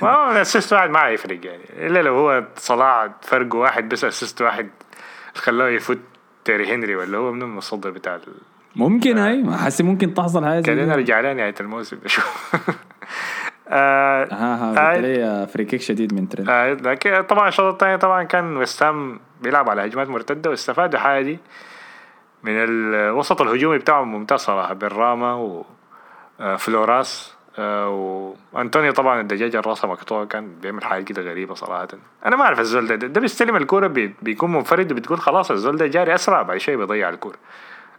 ما 0.01 0.13
هو 0.15 0.31
ال 0.31 0.37
assist 0.37 0.73
واحد 0.73 0.89
ما 0.89 1.07
يفرق 1.09 1.45
يعني 1.45 1.63
إلا 1.87 2.01
لو 2.01 2.15
هو 2.15 2.43
صلاح 2.55 3.07
فرق 3.21 3.55
واحد 3.55 3.89
بس 3.89 4.03
assist 4.05 4.41
واحد 4.41 4.69
خلاه 5.35 5.69
يفوت 5.69 5.97
تيري 6.45 6.73
هنري 6.75 6.95
ولا 6.95 7.17
هو 7.17 7.31
من 7.31 7.41
المصدر 7.41 7.89
بتاع. 7.91 8.19
ممكن 8.75 9.17
هاي 9.17 9.45
حسي 9.57 9.83
ممكن 9.83 10.13
تحصل 10.13 10.45
حاجة 10.45 10.61
كان 10.61 10.75
دي. 10.75 10.85
نرجع 10.85 11.19
لها 11.19 11.33
نهاية 11.33 11.55
الموسم 11.59 11.97
شوف 12.05 12.55
آه 13.67 14.27
ها 14.31 14.55
ها 14.55 14.91
آي. 14.91 14.95
قلت 14.95 15.05
لي 15.05 15.47
فري 15.53 15.65
كيك 15.65 15.81
شديد 15.81 16.13
من 16.13 16.29
ترند 16.29 16.49
آه 16.49 16.73
لكن 16.73 17.21
طبعا 17.21 17.47
الشوط 17.47 17.73
الثاني 17.73 17.97
طبعا 17.97 18.23
كان 18.23 18.57
وسام 18.57 19.19
بيلعب 19.41 19.69
على 19.69 19.85
هجمات 19.85 20.07
مرتدة 20.09 20.49
واستفادوا 20.49 20.99
حاجة 20.99 21.23
دي 21.23 21.39
من 22.43 22.53
الوسط 22.55 23.41
الهجومي 23.41 23.77
بتاعهم 23.77 24.11
ممتاز 24.11 24.39
صراحة 24.39 24.73
بالراما 24.73 25.63
وفلوراس 26.39 27.33
وانطونيو 28.53 28.91
طبعا 28.93 29.21
الدجاجه 29.21 29.59
راسها 29.59 29.87
مقطوع 29.87 30.25
كان 30.25 30.55
بيعمل 30.61 30.83
حاجة 30.83 31.03
كده 31.03 31.21
غريبة 31.21 31.53
صراحة. 31.53 31.87
أنا 32.25 32.35
ما 32.35 32.43
أعرف 32.43 32.59
الزول 32.59 32.87
ده 32.87 32.95
ده 32.95 33.21
بيستلم 33.21 33.55
الكورة 33.55 33.87
بي 33.87 34.13
بيكون 34.21 34.51
منفرد 34.51 34.91
وبتقول 34.91 35.19
خلاص 35.19 35.51
الزول 35.51 35.77
ده 35.77 35.87
جاري 35.87 36.15
أسرع 36.15 36.41
بعد 36.41 36.57
شوي 36.57 36.75
بيضيع 36.75 37.09
الكورة. 37.09 37.35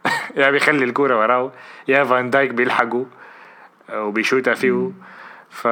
يا 0.37 0.51
بيخلي 0.51 0.85
الكورة 0.85 1.19
وراه 1.19 1.51
يا 1.87 2.03
فان 2.03 2.29
دايك 2.29 2.51
بيلحقه 2.51 3.05
آه، 3.89 4.03
وبيشوتها 4.03 4.53
فيه. 4.53 4.91
ف 5.49 5.67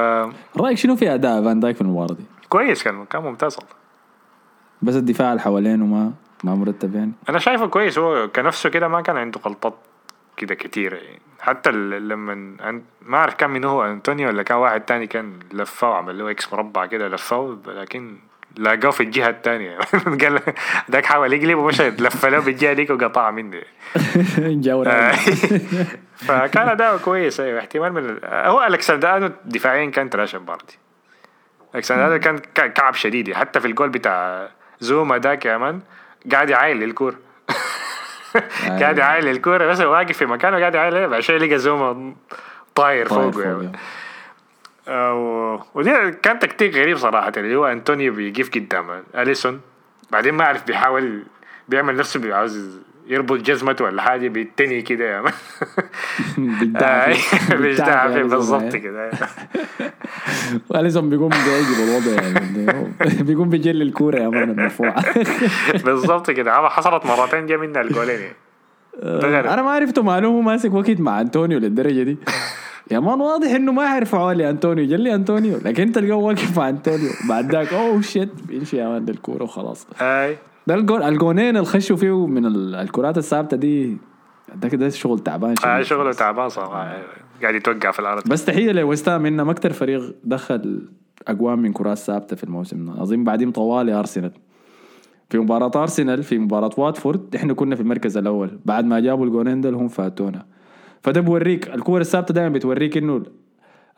رأيك 0.60 0.78
شنو 0.78 0.96
في 0.96 1.14
أداء 1.14 1.44
فان 1.44 1.60
دايك 1.60 1.76
في 1.76 1.82
المباراة 1.82 2.14
دي؟ 2.14 2.24
كويس 2.50 2.84
كان 2.84 3.06
كان 3.06 3.22
ممتاز. 3.22 3.58
والله 3.58 3.74
بس 4.82 4.96
الدفاع 4.96 5.30
اللي 5.32 5.42
حوالينه 5.42 5.86
ما 5.86 6.12
ما 6.44 6.56
مرتب 6.56 6.96
يعني. 6.96 7.12
أنا 7.30 7.40
شايفه 7.40 7.68
كويس 7.68 7.98
هو 7.98 8.28
كنفسه 8.28 8.70
كده 8.70 8.88
ما 8.88 9.02
كان 9.02 9.18
عنده 9.18 9.40
غلطات 9.46 9.74
كده 10.38 10.56
كتيرة 10.56 10.96
يعني 10.96 11.22
حتى 11.40 11.72
لما 11.72 12.82
ما 13.02 13.18
أعرف 13.18 13.34
كان 13.34 13.50
من 13.50 13.64
هو 13.64 13.86
أنطونيو 13.86 14.28
ولا 14.28 14.44
كان 14.44 14.58
واحد 14.58 14.82
تاني 14.82 15.08
كان 15.08 15.40
لفاه 15.54 15.90
وعمل 15.90 16.20
له 16.20 16.32
X 16.32 16.54
مربع 16.54 16.86
كده 16.86 17.08
لفاه 17.08 17.58
لكن 17.68 18.18
لاقاه 18.58 18.90
في 18.90 19.04
الجهة 19.04 19.30
التانية. 19.30 19.78
قال 20.22 20.40
ذاك 20.92 21.06
حاول 21.06 21.34
يقلب 21.34 21.58
ومشى 21.58 21.90
لف 21.90 22.26
له 22.26 22.40
بالجهة 22.40 22.74
ديك 22.74 22.90
وقطع 22.90 23.32
مني. 23.32 23.64
آه، 24.88 25.12
فكان 26.28 26.70
أداؤه 26.70 26.98
كويس 26.98 27.40
أيوه 27.40 27.60
احتمال 27.60 27.94
من 27.94 28.20
هو 28.24 28.64
ألكسندرانو 28.64 29.32
دفاعيا 29.46 29.90
كان 29.90 30.10
تراشن 30.10 30.46
بارتي 30.46 30.78
ألكسندرانو 31.76 32.20
كان 32.20 32.40
كعب 32.70 32.94
شديد. 32.94 33.34
حتى 33.34 33.60
في 33.60 33.68
الجول 33.68 33.90
بتاع 33.90 34.50
زوما 34.80 35.18
داك 35.18 35.46
يا 35.46 35.58
مان 35.58 35.82
قاعد 36.32 36.50
يعايل 36.50 36.78
للكورة 36.78 37.16
قاعد 38.80 38.98
يعايل 38.98 39.26
للكورة 39.26 39.66
بس 39.68 39.80
واقف 39.80 40.18
في 40.18 40.26
مكانه 40.26 40.60
قاعد 40.60 40.76
يعايل 40.76 41.08
بعد 41.08 41.20
شوي 41.20 41.38
لقى 41.38 41.58
زوما 41.60 42.14
طاير 42.76 43.08
فوقه. 43.08 43.32
فوق، 43.32 43.44
يعني. 43.44 43.72
آه، 44.88 45.14
و- 45.14 45.60
ودي 45.74 46.12
كان 46.12 46.40
تكتيك 46.40 46.76
غريب 46.76 46.98
صراحة 46.98 47.32
اللي 47.38 47.56
هو 47.56 47.66
انطونيو 47.66 48.14
بيقف 48.14 48.50
قدام 48.50 49.04
أليسون. 49.16 49.62
بعدين 50.12 50.34
ما 50.34 50.44
أعرف 50.46 50.64
بيحاول 50.68 51.24
بيعمل 51.70 51.96
نفسه 51.96 52.36
عاوز 52.36 52.80
يربط 53.08 53.40
جزمته 53.40 53.86
ولا 53.86 54.02
حاجة 54.02 54.28
بيتني 54.28 54.82
كده. 54.82 55.06
يا 55.06 55.24
أليسون 57.52 58.30
بالضبط 58.30 58.62
يعني. 58.62 58.80
كده. 58.80 59.12
اليسون 60.80 61.10
بيقوم 61.10 61.30
بيعجب 61.30 61.80
الوضع 61.84 62.24
يعني. 62.24 62.88
بيقوم 63.28 63.50
بيجلي 63.50 63.84
الكورة 63.84 64.20
يا 64.20 64.30
مان 64.30 64.50
المرفوعه 64.50 65.04
بالضبط 65.86 66.32
كده. 66.32 66.70
حصلت 66.70 67.06
مرتين 67.06 67.46
جا 67.46 67.58
منها 67.58 67.82
الجولين 67.82 68.20
يعني. 68.20 69.54
أنا 69.54 69.62
ما 69.62 69.72
عرفته 69.72 70.04
ماله 70.04 70.28
هو 70.28 70.42
ماسك 70.42 70.74
وقت 70.74 71.00
مع 71.00 71.22
أنطونيو 71.22 71.60
للدرجة 71.60 72.04
دي. 72.04 72.18
يا 72.92 73.00
مان 73.00 73.22
واضح 73.22 73.50
إنه 73.52 73.72
ما 73.72 73.84
يعرف 73.84 74.16
علي 74.16 74.50
أنطونيو. 74.50 74.86
جلي 74.86 75.16
أنطونيو. 75.16 75.58
لكن 75.66 75.84
أنت 75.84 75.96
تلقاه 75.96 76.16
واقف 76.16 76.58
مع 76.58 76.70
أنطونيو. 76.70 77.10
بعد 77.30 77.52
ذاك 77.52 77.74
اوه 77.74 78.02
شيت 78.02 78.30
بيمشي 78.48 78.78
يا 78.78 78.88
مان 78.88 79.06
للكوره 79.06 79.44
وخلاص. 79.44 79.88
أي. 80.02 80.38
ده 80.68 80.76
الجول 80.76 81.04
الجونين 81.04 81.56
اللي 81.58 81.66
خشوا 81.68 81.96
فيه 81.98 82.28
من 82.28 82.46
ال- 82.46 82.76
الكرات 82.76 83.18
الثابتة 83.18 83.58
دي 83.58 83.98
ده 84.56 84.70
كده 84.70 84.90
شغل 84.90 85.20
تعبان. 85.20 85.56
آه 85.66 85.82
شغله 85.82 86.12
تعبان 86.12 86.50
صراحة 86.50 86.98
قاعد 87.42 87.56
يتوقع 87.56 87.92
في 87.92 88.00
الأرض 88.00 88.24
بس 88.28 88.46
تحية 88.46 88.72
لويستام 88.72 89.26
انهم 89.26 89.50
أكثر 89.50 89.74
فريق 89.74 90.16
دخل 90.24 90.90
أقوام 91.28 91.60
من 91.60 91.74
كرات 91.74 91.98
ثابتة 91.98 92.36
في 92.36 92.44
الموسم 92.44 92.86
ده 92.86 93.02
اظن 93.04 93.24
بعدين 93.24 93.52
طوالي 93.52 93.94
أرسنال 93.94 94.32
في 95.30 95.38
مباراة 95.40 95.72
أرسنال 95.76 96.24
في 96.24 96.38
مباراة 96.38 96.70
واتفورد 96.78 97.36
إحنا 97.36 97.54
كنا 97.54 97.76
في 97.76 97.82
المركز 97.82 98.18
الأول 98.18 98.60
بعد 98.66 98.86
ما 98.86 99.00
جابوا 99.00 99.26
الجونين 99.26 99.62
دول 99.62 99.76
هم 99.76 99.88
فاتونا 99.88 100.46
فده 101.02 101.22
بوريك 101.22 101.68
الكورة 101.68 102.02
الثابتة 102.02 102.34
دائما 102.34 102.50
بتوريك 102.50 102.98
إنه 102.98 103.24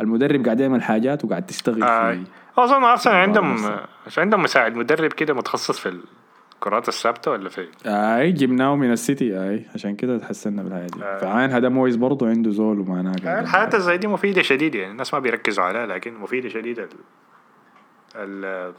المدرب 0.02 0.46
قاعد 0.46 0.60
يعمل 0.60 0.84
حاجات 0.84 1.26
وقاعد 1.26 1.46
تشتغل 1.46 1.84
آي. 1.84 2.16
في 2.56 2.62
أظن 2.64 2.84
أرسنال 2.84 3.16
عندهم 3.16 3.52
أرسنال. 3.52 3.80
عندهم 4.18 4.44
مساعد 4.44 4.76
مدرب 4.76 5.14
كده 5.14 5.34
متخصص 5.34 5.80
في 5.80 5.98
الكرات 6.56 6.88
الثابتة 6.88 7.32
ولا 7.32 7.50
في 7.50 7.68
أي 7.86 8.32
جبناه 8.32 8.76
من 8.76 8.92
السيتي 8.92 9.50
أي 9.50 9.66
عشان 9.76 9.96
كده 9.96 10.18
تحسنا 10.18 10.64
بالحاجة 10.64 10.88
دي. 10.88 11.04
آي. 11.04 11.20
فعين 11.20 11.52
هذا 11.52 11.70
مويس 11.70 11.96
برضه 11.96 12.30
عنده 12.30 12.52
زول 12.52 12.80
ومعناه 12.80 13.16
قاعد. 13.26 13.44
الحالات 13.44 13.76
زي 13.76 13.98
دي 13.98 14.08
مفيدة 14.08 14.42
شديد 14.42 14.76
يعني. 14.76 14.92
الناس 14.92 15.14
ما 15.14 15.20
بيركزوا 15.20 15.64
عليها 15.64 15.86
لكن 15.86 16.14
مفيدة 16.14 16.50
شديد. 16.50 16.80
ال... 16.80 16.88
ال... 18.16 18.74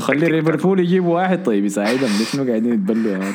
خلي 0.00 0.28
ليفربول 0.28 0.80
يجيب 0.80 1.04
واحد 1.04 1.42
طيب 1.44 1.64
يساعدهم. 1.64 2.10
ليش 2.18 2.36
قاعدين 2.36 2.74
يتبلوا 2.74 3.12
يا 3.12 3.18
man 3.18 3.34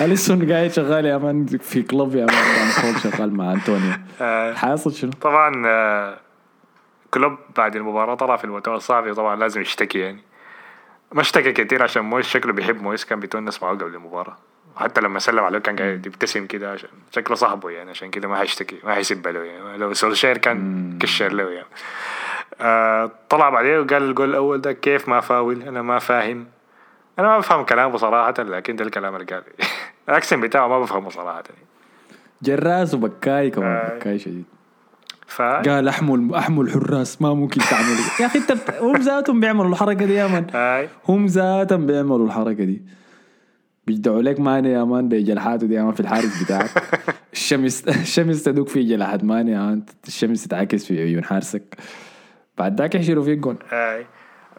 اليسون 0.00 0.52
قاعد 0.52 0.70
شغال 0.70 1.04
يا 1.04 1.18
man؟ 1.18 1.46
في 1.46 1.82
كلوب 1.82 2.14
يا 2.14 2.26
man. 2.26 2.94
شغال 3.02 3.34
مع 3.34 3.52
أنطونيو. 3.52 3.92
آه. 4.20 4.54
حاصل 4.54 4.92
شنو؟ 4.92 5.10
طبعا 5.20 5.62
آه 5.66 6.18
كلوب 7.14 7.32
بعد 7.56 7.76
المباراة 7.76 8.14
طلع 8.14 8.36
في 8.36 8.44
المؤتمر 8.44 8.76
الصحفي 8.76 9.14
طبعا 9.14 9.36
لازم 9.36 9.60
يشتكي 9.60 9.98
يعني. 9.98 10.20
ما 11.12 11.20
اشتكى 11.20 11.52
كتير 11.52 11.82
عشان 11.82 12.02
مويس 12.02 12.26
شكله 12.26 12.52
بيحب 12.52 12.82
مويس 12.82 13.04
كان 13.04 13.20
بيتونس 13.20 13.62
معه 13.62 13.70
قبل 13.72 13.94
المباراة. 13.94 14.36
وحتى 14.76 15.00
لما 15.00 15.18
سلم 15.18 15.44
عليه 15.44 15.58
كان 15.58 15.76
قاعد 15.76 16.06
يبتسم 16.06 16.46
كده 16.46 16.72
عشان 16.72 16.88
شكله 17.10 17.36
صاحبه 17.36 17.70
يعني 17.70 17.90
عشان 17.90 18.10
كده 18.10 18.28
ما 18.28 18.36
حيشتكي 18.36 18.80
ما 18.84 18.94
حيسب 18.94 19.28
له 19.28 19.44
يعني. 19.44 19.78
لو 19.78 19.92
سولشير 19.92 20.38
كان 20.38 20.98
كشر 21.00 21.32
له 21.32 21.50
يعني. 21.50 21.66
آه 22.60 23.10
طلع 23.28 23.50
بعدين 23.50 23.78
وقال 23.78 24.02
الجول 24.02 24.30
الأول 24.30 24.60
ده 24.60 24.72
كيف 24.72 25.08
ما 25.08 25.20
فاول؟ 25.20 25.62
أنا 25.62 25.82
ما 25.82 25.98
فاهم. 25.98 26.46
أنا 27.18 27.28
ما 27.28 27.38
بفهم 27.38 27.64
كلامه 27.64 27.96
صراحة 27.96 28.42
لكن 28.42 28.76
ده 28.76 28.84
الكلام 28.84 29.16
اللي 29.16 29.26
قال 29.26 29.42
ال 30.08 30.13
accent 30.13 30.40
بتاعه 30.40 30.68
ما 30.68 30.80
بفهمه 30.80 31.10
صراحة 31.10 31.42
جراس 32.42 32.94
وبكاي 32.94 33.50
كمان 33.50 33.76
آي. 33.76 33.98
بكاي 33.98 34.18
شديد. 34.18 34.44
ف 35.28 35.42
قال 35.42 35.88
احمل 35.88 36.34
احمل 36.34 36.64
الحراس 36.64 37.22
ما 37.22 37.34
ممكن 37.34 37.60
تعمل. 37.60 37.96
يا 38.20 38.26
أخي 38.26 38.38
أنت 38.38 38.52
هم 38.80 38.96
ذاتهم 38.96 39.40
بيعملوا 39.40 39.70
الحركة 39.70 40.06
دي 40.06 40.14
يا 40.14 40.26
man 40.26 40.46
هم 41.08 41.26
ذاتهم 41.26 41.86
بيعملوا 41.86 42.26
الحركة 42.26 42.64
دي. 42.64 42.82
بيجدعوا 43.86 44.22
لك 44.22 44.40
ماني 44.40 44.72
يا 44.72 44.84
man 44.84 45.08
بجلحاته 45.08 45.66
دي 45.66 45.74
يا 45.74 45.82
man 45.82 45.92
في 45.92 46.00
الحارس 46.00 46.42
بتاعك. 46.42 46.70
الشمس 47.32 47.88
الشمس 47.88 48.42
تدوك 48.42 48.68
في 48.68 48.82
جلحات 48.82 49.24
ماني 49.24 49.52
يا 49.52 49.58
man 49.58 49.82
الشمس 50.06 50.44
تتعكس 50.44 50.84
في 50.84 51.00
عيون 51.00 51.24
حارسك. 51.24 51.76
بعد 52.58 52.80
ذاك 52.80 52.94
يحشروا 52.94 53.24
فيك 53.24 53.38
جون. 53.38 53.58
هاي. 53.70 54.06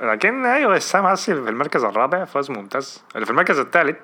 لكن 0.01 0.45
أيوه 0.45 0.75
ويست 0.75 0.96
هام 0.96 1.07
حصل 1.07 1.43
في 1.43 1.49
المركز 1.49 1.83
الرابع 1.83 2.25
فوز 2.25 2.51
ممتاز. 2.51 3.03
اللي 3.15 3.25
في 3.25 3.31
المركز 3.31 3.59
الثالث 3.59 3.97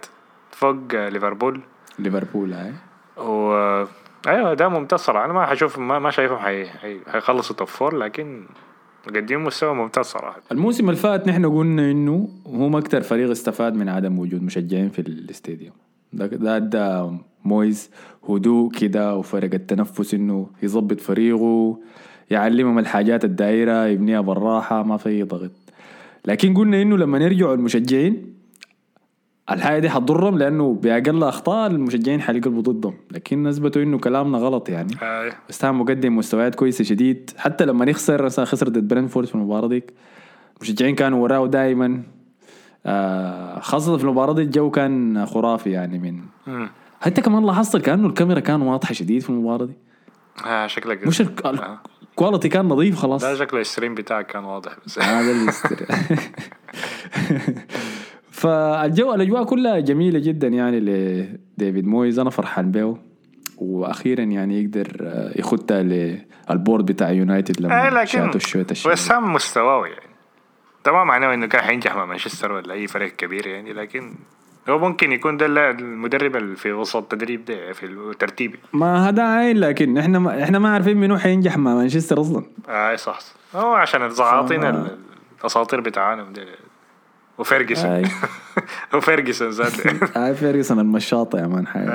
فوق 0.51 0.77
ليفربول. 0.93 1.61
ليفربول 1.99 2.53
هاي. 2.53 2.73
و 3.17 3.85
أيوه 4.27 4.53
ده 4.53 4.69
ممتاز 4.69 4.99
صراحة 4.99 5.25
أنا 5.25 5.33
ما 5.33 5.45
حشوف 5.45 5.79
ما, 5.79 5.99
ما 5.99 6.11
شايفهم 6.11 6.37
حي... 6.37 6.65
حي... 6.65 6.99
حيخلصوا 7.07 7.55
top 7.55 7.67
four 7.67 7.97
لكن 7.97 8.45
مقدمين 9.07 9.39
مستوى 9.43 9.73
ممتاز 9.73 10.05
صراحة 10.05 10.41
الموسم 10.51 10.89
اللي 10.89 10.99
فات 11.01 11.27
نحن 11.27 11.45
قلنا 11.45 11.91
إنه 11.91 12.29
هم 12.47 12.75
أكثر 12.75 13.01
فريق 13.01 13.29
استفاد 13.29 13.73
من 13.75 13.89
عدم 13.89 14.19
وجود 14.19 14.43
مشجعين 14.43 14.89
في 14.89 14.99
ال 14.99 15.08
stadium. 15.08 15.73
ده 16.13 16.25
ده 16.25 16.57
ادى 16.57 17.17
مويز 17.45 17.89
هدوء 18.29 18.71
كده 18.71 19.15
وفرق 19.15 19.53
التنفس 19.53 20.13
إنه 20.13 20.47
يظبط 20.63 20.99
فريقه 20.99 21.79
يعلمهم 22.31 22.79
الحاجات 22.79 23.25
الدائرة 23.25 23.85
يبنيها 23.85 24.21
بالراحة 24.21 24.83
ما 24.83 24.97
في 24.97 25.23
ضغط. 25.23 25.51
لكن 26.25 26.53
قلنا 26.53 26.81
إنه 26.81 26.97
لما 26.97 27.17
يرجعوا 27.17 27.55
المشجعين 27.55 28.34
الحاجة 29.51 29.79
دي 29.79 29.89
حتضرهم 29.89 30.37
لأنه 30.37 30.73
بأقل 30.73 31.23
أخطاء 31.23 31.67
المشجعين 31.71 32.21
حيقلبوا 32.21 32.61
ضدهم 32.61 32.93
لكن 33.11 33.47
اثبتوا 33.47 33.81
إنه 33.83 33.97
كلامنا 33.97 34.37
غلط 34.37 34.69
يعني. 34.69 34.91
بس 35.49 35.61
كان 35.61 35.75
مقدم 35.75 36.15
مستويات 36.15 36.55
كويسة 36.55 36.83
شديد. 36.83 37.31
حتى 37.37 37.65
لما 37.65 37.85
نخسر 37.85 38.29
خسر 38.29 38.69
ضد 38.69 38.87
برنتفورد 38.87 39.27
في 39.27 39.35
المباراة 39.35 39.67
ديك. 39.67 39.93
المشجعين 40.57 40.95
كانوا 40.95 41.23
وراه 41.23 41.47
دائما 41.47 42.03
آه 42.85 43.59
خاصة 43.59 43.97
في 43.97 44.03
المباراة 44.03 44.33
دي 44.33 44.41
الجو 44.41 44.71
كان 44.71 45.25
خرافي 45.25 45.71
يعني 45.71 45.99
من 45.99 46.19
مم. 46.47 46.69
حتى 47.01 47.21
كمان 47.21 47.45
لاحظت 47.45 47.77
كأنه 47.77 48.07
الكاميرا 48.07 48.39
كان 48.39 48.61
واضحة 48.61 48.93
شديد 48.93 49.21
في 49.21 49.29
المباراة 49.29 49.65
دي. 49.65 49.73
آه 50.45 50.67
شكلك 50.67 51.07
مش 51.07 51.21
الك- 51.21 51.45
آه. 51.45 51.79
ال 52.11 52.16
quality 52.16 52.49
كان 52.49 52.65
نظيف 52.65 52.95
خلاص. 52.95 53.21
ده 53.21 53.35
شكله 53.35 53.61
ال 53.61 53.66
stream 53.66 53.95
بتاعك 53.95 54.27
كان 54.27 54.43
واضح 54.43 54.71
بس. 54.85 54.99
هذا 54.99 55.31
فالجو 58.45 59.13
الأجواء 59.13 59.43
كلها 59.43 59.79
جميلة 59.79 60.19
جدا 60.19 60.47
يعني 60.47 60.79
لديفيد 60.79 61.87
مويز. 61.87 62.19
أنا 62.19 62.29
فرحان 62.29 62.71
به 62.71 62.97
وأخيرا 63.57 64.23
يعني 64.23 64.63
يقدر 64.63 64.97
آه، 65.01 65.39
يخدها 65.39 65.83
لل 65.83 66.12
board 66.12 66.85
بتاع 66.85 67.11
يونايتد 67.11 67.65
آه 67.65 67.89
لما 67.89 67.99
لكن 67.99 68.29
الشوط 68.29 68.35
الشمالي 68.71 68.93
وسام 68.93 69.33
مستواه 69.33 69.87
يعني. 69.87 70.15
ده 70.85 70.91
ما 70.91 71.03
معناه 71.03 71.33
إنه 71.33 71.45
كان 71.45 71.61
حينجح 71.61 71.95
مع 71.95 72.05
مانشستر 72.05 72.51
ولا 72.51 72.73
أي 72.73 72.87
فريق 72.87 73.15
كبير 73.15 73.47
يعني 73.47 73.73
لكن 73.73 74.13
هو 74.69 74.79
ممكن 74.79 75.11
يكون 75.11 75.37
ده 75.37 75.45
المدرب 75.45 76.35
اللي 76.35 76.55
في 76.55 76.71
وسط 76.71 76.95
التدريب 76.95 77.45
ده 77.45 77.73
في 77.73 77.85
الترتيب. 77.85 78.55
ما 78.73 79.09
هذا 79.09 79.23
عين 79.23 79.57
لكن 79.57 79.97
إحنا 79.97 80.19
ما 80.19 80.43
إحنا 80.43 80.59
ما 80.59 80.69
عارفين 80.69 80.97
منو 80.97 81.17
حينجح 81.17 81.57
مع 81.57 81.75
مانشستر 81.75 82.21
أصلا. 82.21 82.43
اي 82.69 82.97
صح 82.97 83.19
صح. 83.19 83.33
هو 83.55 83.73
عشان 83.73 84.05
الزعاطين 84.05 84.87
الأساطير 85.41 85.81
بتاعنا 85.81 86.23
ده. 86.23 86.45
وفيرجسون. 87.37 88.03
وفيرجسون 88.93 89.49
ذاته 89.49 89.99
هاي 90.15 90.35
فيرجسون 90.41 90.79
المشاطة 90.79 91.39
يا 91.39 91.47
man 91.47 91.67
حي. 91.67 91.85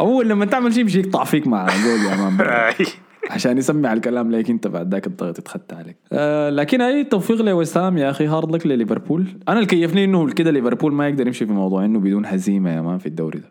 اول 0.00 0.28
لما 0.28 0.44
تعمل 0.44 0.74
شيء 0.74 0.84
بيجي 0.84 1.00
يقطع 1.00 1.24
فيك 1.24 1.46
مع 1.46 1.66
جول 1.66 2.00
يا 2.10 2.16
man. 2.16 2.38
عشان 3.30 3.58
يسمع 3.58 3.92
الكلام 3.92 4.30
لك 4.30 4.50
أنت 4.50 4.66
بعد 4.66 4.92
ذاك 4.94 5.06
الضغط 5.06 5.38
يتخطى 5.38 5.76
عليك. 5.76 5.96
آه 6.12 6.50
لكن 6.50 6.80
أي 6.80 7.04
توفيق 7.04 7.42
لوسام 7.42 7.98
يا 7.98 8.10
أخي 8.10 8.26
hard 8.26 8.52
luck 8.52 8.66
لليفربول. 8.66 9.26
أنا 9.48 9.56
اللي 9.56 9.66
كيفني 9.66 10.04
إنه 10.04 10.32
كده 10.32 10.50
ليفربول 10.50 10.92
ما 10.92 11.08
يقدر 11.08 11.26
يمشي 11.26 11.46
في 11.46 11.52
موضوع 11.52 11.84
إنه 11.84 12.00
بدون 12.00 12.26
هزيمة 12.26 12.70
يا 12.70 12.80
man 12.80 12.98
في 12.98 13.06
الدوري 13.06 13.38
ده. 13.38 13.50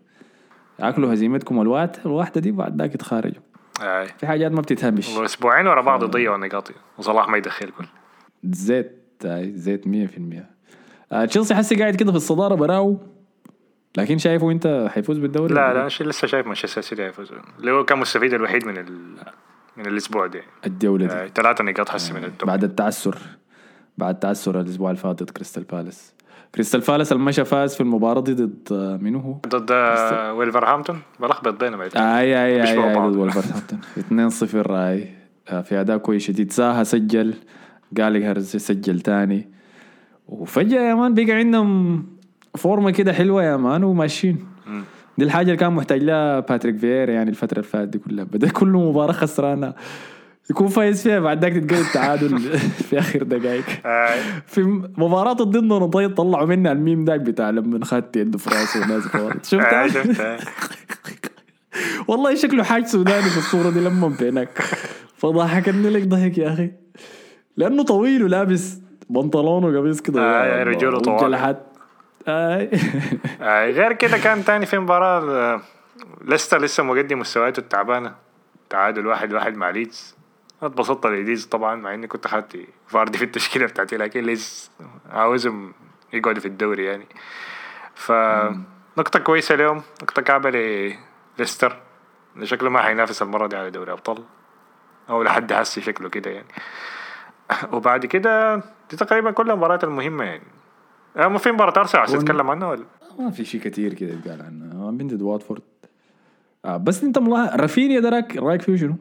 ياكلوا 0.80 1.14
هزيمتكم 1.14 1.62
الواحد 1.62 1.90
الواحدة 2.06 2.42
دي 2.42 2.52
بعد 2.52 2.82
ذاك 2.82 2.96
يتخارجوا. 2.96 3.42
آي. 3.82 4.08
في 4.18 4.28
حاجات 4.28 4.52
ما 4.52 4.62
بتتهمش. 4.62 5.10
واسبوعين 5.10 5.68
ورا 5.68 5.82
بعض 5.82 6.04
يضيعوا 6.04 6.38
نقاط 6.38 6.72
وصلاح 6.98 7.30
ما 7.30 7.38
يدخل 7.38 7.70
جول 7.80 7.88
زيت 8.44 9.00
زيت 9.56 9.86
100% 9.88 9.90
آه 9.90 10.53
تشيلسي 11.30 11.56
حسي 11.56 11.76
قاعد 11.76 11.96
كده 11.96 12.12
في 12.12 12.18
الصدارة 12.18 12.56
براو. 12.56 12.98
لكن 13.98 14.18
شايفه 14.18 14.52
أنت 14.52 14.88
حيفوز 14.90 15.18
بالدوري 15.18 15.54
لا 15.54 15.74
لا 15.74 15.82
إيه؟ 15.82 16.08
لسه 16.08 16.28
شايف 16.28 16.48
مانشستر 16.48 16.82
سيتي 16.82 17.04
هيفوز 17.04 17.32
اللي 17.60 17.72
هو 17.72 17.86
كان 17.86 18.00
مستفيد 18.00 18.34
الوحيد 18.34 18.66
من 18.68 18.78
ال... 18.78 19.16
من 19.78 19.86
الأسبوع 19.86 20.28
ده 20.28 20.42
الجوله 20.66 21.06
دي. 21.06 21.14
آي. 21.14 21.30
ثلاثة 21.36 21.64
نقاط 21.64 21.90
حسي 21.90 22.14
من 22.14 22.24
ال 22.24 22.29
top. 22.29 22.50
بعد 22.50 22.64
التعثر. 22.64 23.18
بعد 23.98 24.20
تعثر 24.20 24.60
الأسبوع 24.62 24.90
اللي 24.90 25.02
فات 25.02 25.24
ضد 25.24 25.30
كريستال 25.30 25.64
بالاس 25.64 26.14
كريستال 26.56 26.82
بالاس 26.82 27.12
المشى 27.12 27.46
فاز 27.46 27.76
في 27.76 27.82
المباراة 27.82 28.22
دي 28.22 28.34
ضد 28.34 28.68
آه، 28.72 28.98
منو 28.98 29.20
هو؟ 29.20 29.34
ضد 29.48 29.72
آه، 29.72 30.34
ويلفرهامبتون 30.34 31.02
بلخبط 31.20 31.64
بينهم. 31.64 31.82
أي 31.82 31.92
أي 31.96 32.64
أي. 32.72 32.78
ضد 32.78 33.16
ولفرهامبتون 33.16 33.80
2-0 34.68 34.72
اي 34.72 35.10
آه، 35.50 35.62
في 35.62 35.82
أداء 35.82 35.98
كويس 35.98 36.24
شديد. 36.24 36.52
زاها 36.52 36.84
سجل. 36.84 37.34
جالاجر 37.94 38.40
سجل 38.40 39.00
تاني. 39.00 39.53
وفجأة 40.28 40.82
يا 40.90 40.94
man 40.96 41.14
بقى 41.14 41.32
عندهم 41.32 42.04
فورمة 42.58 42.92
كده 42.92 43.14
حلوة 43.14 43.44
يا 43.44 43.58
man 43.58 43.84
وماشيين. 43.84 44.46
دي 45.18 45.26
الحاجة 45.26 45.46
اللي 45.46 45.58
كان 45.58 45.74
محتاج 45.74 46.04
لها 46.04 46.40
باتريك 46.40 46.78
فييرا 46.78 47.12
يعني 47.12 47.30
الفترة 47.30 47.58
اللي 47.60 47.70
فاتت 47.70 47.90
دي 47.92 47.98
كلها. 48.00 48.24
بدأ 48.24 48.50
كل 48.50 48.68
مباراة 48.68 49.12
خسرانة. 49.14 49.74
يكون 50.50 50.68
فايز 50.68 51.04
فيها 51.04 51.20
بعد 51.20 51.42
ذاك 51.46 51.54
تتقل 51.54 51.80
التعادل 51.82 52.40
في 52.90 53.00
آخر 53.00 53.24
دقائق. 53.24 53.64
آي. 53.86 54.20
في 54.48 54.62
مباراة 54.98 55.34
ضدنا 55.34 55.76
نضيط 55.80 56.18
طلعوا 56.18 56.46
منها 56.48 56.72
الميم 56.72 57.06
ذاك 57.06 57.20
بتاع 57.22 57.50
لما 57.50 57.86
خدت 57.86 58.18
يده 58.18 58.38
في 58.38 58.50
راسه 58.50 58.82
ونازل 58.82 59.10
فوق 59.10 59.32
شفتها؟ 59.44 59.88
شفتها. 59.88 60.38
والله 62.08 62.36
شكله 62.36 62.64
حاج 62.64 62.86
سوداني 62.86 63.30
في 63.30 63.38
الصورة 63.38 63.70
دي 63.70 63.80
لما 63.80 64.08
بينك. 64.08 64.62
فضحكني 65.18 65.90
لك 65.90 66.08
ضحك 66.08 66.38
يا 66.38 66.54
أخي. 66.54 66.72
لأنه 67.58 67.84
طويل 67.84 68.24
ولابس 68.24 68.78
بنطلون 69.10 69.64
وقميص 69.64 70.02
كده. 70.02 70.22
آه،. 70.22 70.64
رجوله 70.64 71.00
طوال. 71.00 71.34
آي. 72.28 72.70
آه، 73.42 73.70
غير 73.70 73.94
كده 73.94 74.18
كان 74.18 74.46
تاني 74.46 74.66
في 74.66 74.80
مباراة 74.80 75.22
آه، 75.32 75.62
ليستر 76.22 76.62
لسه 76.62 76.84
مقدم 76.84 77.20
مستوياته 77.20 77.60
التعبانة. 77.60 78.16
تعادل 78.70 79.08
واحد 79.08 79.34
واحد 79.34 79.56
مع 79.56 79.70
ليدز. 79.70 80.16
اتبسطت 80.64 81.06
لليدز 81.06 81.46
طبعا 81.46 81.76
مع 81.76 81.94
إني 81.94 82.08
كنت 82.08 82.26
اخدت 82.26 82.58
فاردي 82.88 83.18
في 83.18 83.24
التشكيلة 83.24 83.66
بتاعتي 83.66 83.98
لكن 83.98 84.24
ليدز 84.24 84.72
عاوزهم 85.12 85.74
يقعدوا 86.14 86.42
في 86.42 86.48
الدوري 86.48 86.86
يعني. 86.86 87.08
ف 87.96 88.12
نقطة 88.98 89.20
كويسة 89.20 89.56
اليوم 89.56 89.82
نقطة 90.04 90.22
كعبة 90.22 90.50
لليستر 90.50 91.80
شكله 92.44 92.70
ما 92.70 92.82
حينافس 92.82 93.22
المرة 93.22 93.48
دي 93.48 93.56
على 93.56 93.72
دوري 93.72 93.92
أبطال. 93.92 94.24
أو 95.10 95.24
لحد 95.24 95.54
هسي 95.54 95.82
شكله 95.82 96.10
كده 96.10 96.32
يعني. 96.32 96.48
وبعد 97.74 98.06
كده 98.06 98.64
دي 98.94 99.06
تقريبا 99.06 99.32
كل 99.32 99.52
المباريات 99.52 99.84
المهمة 99.84 100.24
يعني. 100.24 100.44
آه، 101.18 101.28
ما 101.28 101.38
في 101.38 101.52
مباراة 101.52 101.80
أرسنال 101.80 102.00
عايز 102.02 102.14
تتكلم 102.14 102.50
عنها 102.50 102.68
ولا؟ 102.68 102.84
ما 103.20 103.32
في 103.32 103.46
شيء 103.46 103.62
كثير 103.62 103.94
كده 103.94 104.14
يتقال 104.14 104.42
عنه 104.42 104.92
من 104.92 105.08
ضد 105.08 105.22
واتفورد. 105.22 105.62
آه 106.66 106.78
بس 106.78 107.04
انت 107.04 107.20
ملاحظ 107.20 107.62
رافينيا 107.62 108.00
ده 108.00 108.10
راك 108.10 108.38
رايك 108.38 108.62
فيه 108.62 108.78
شنو؟ 108.78 108.96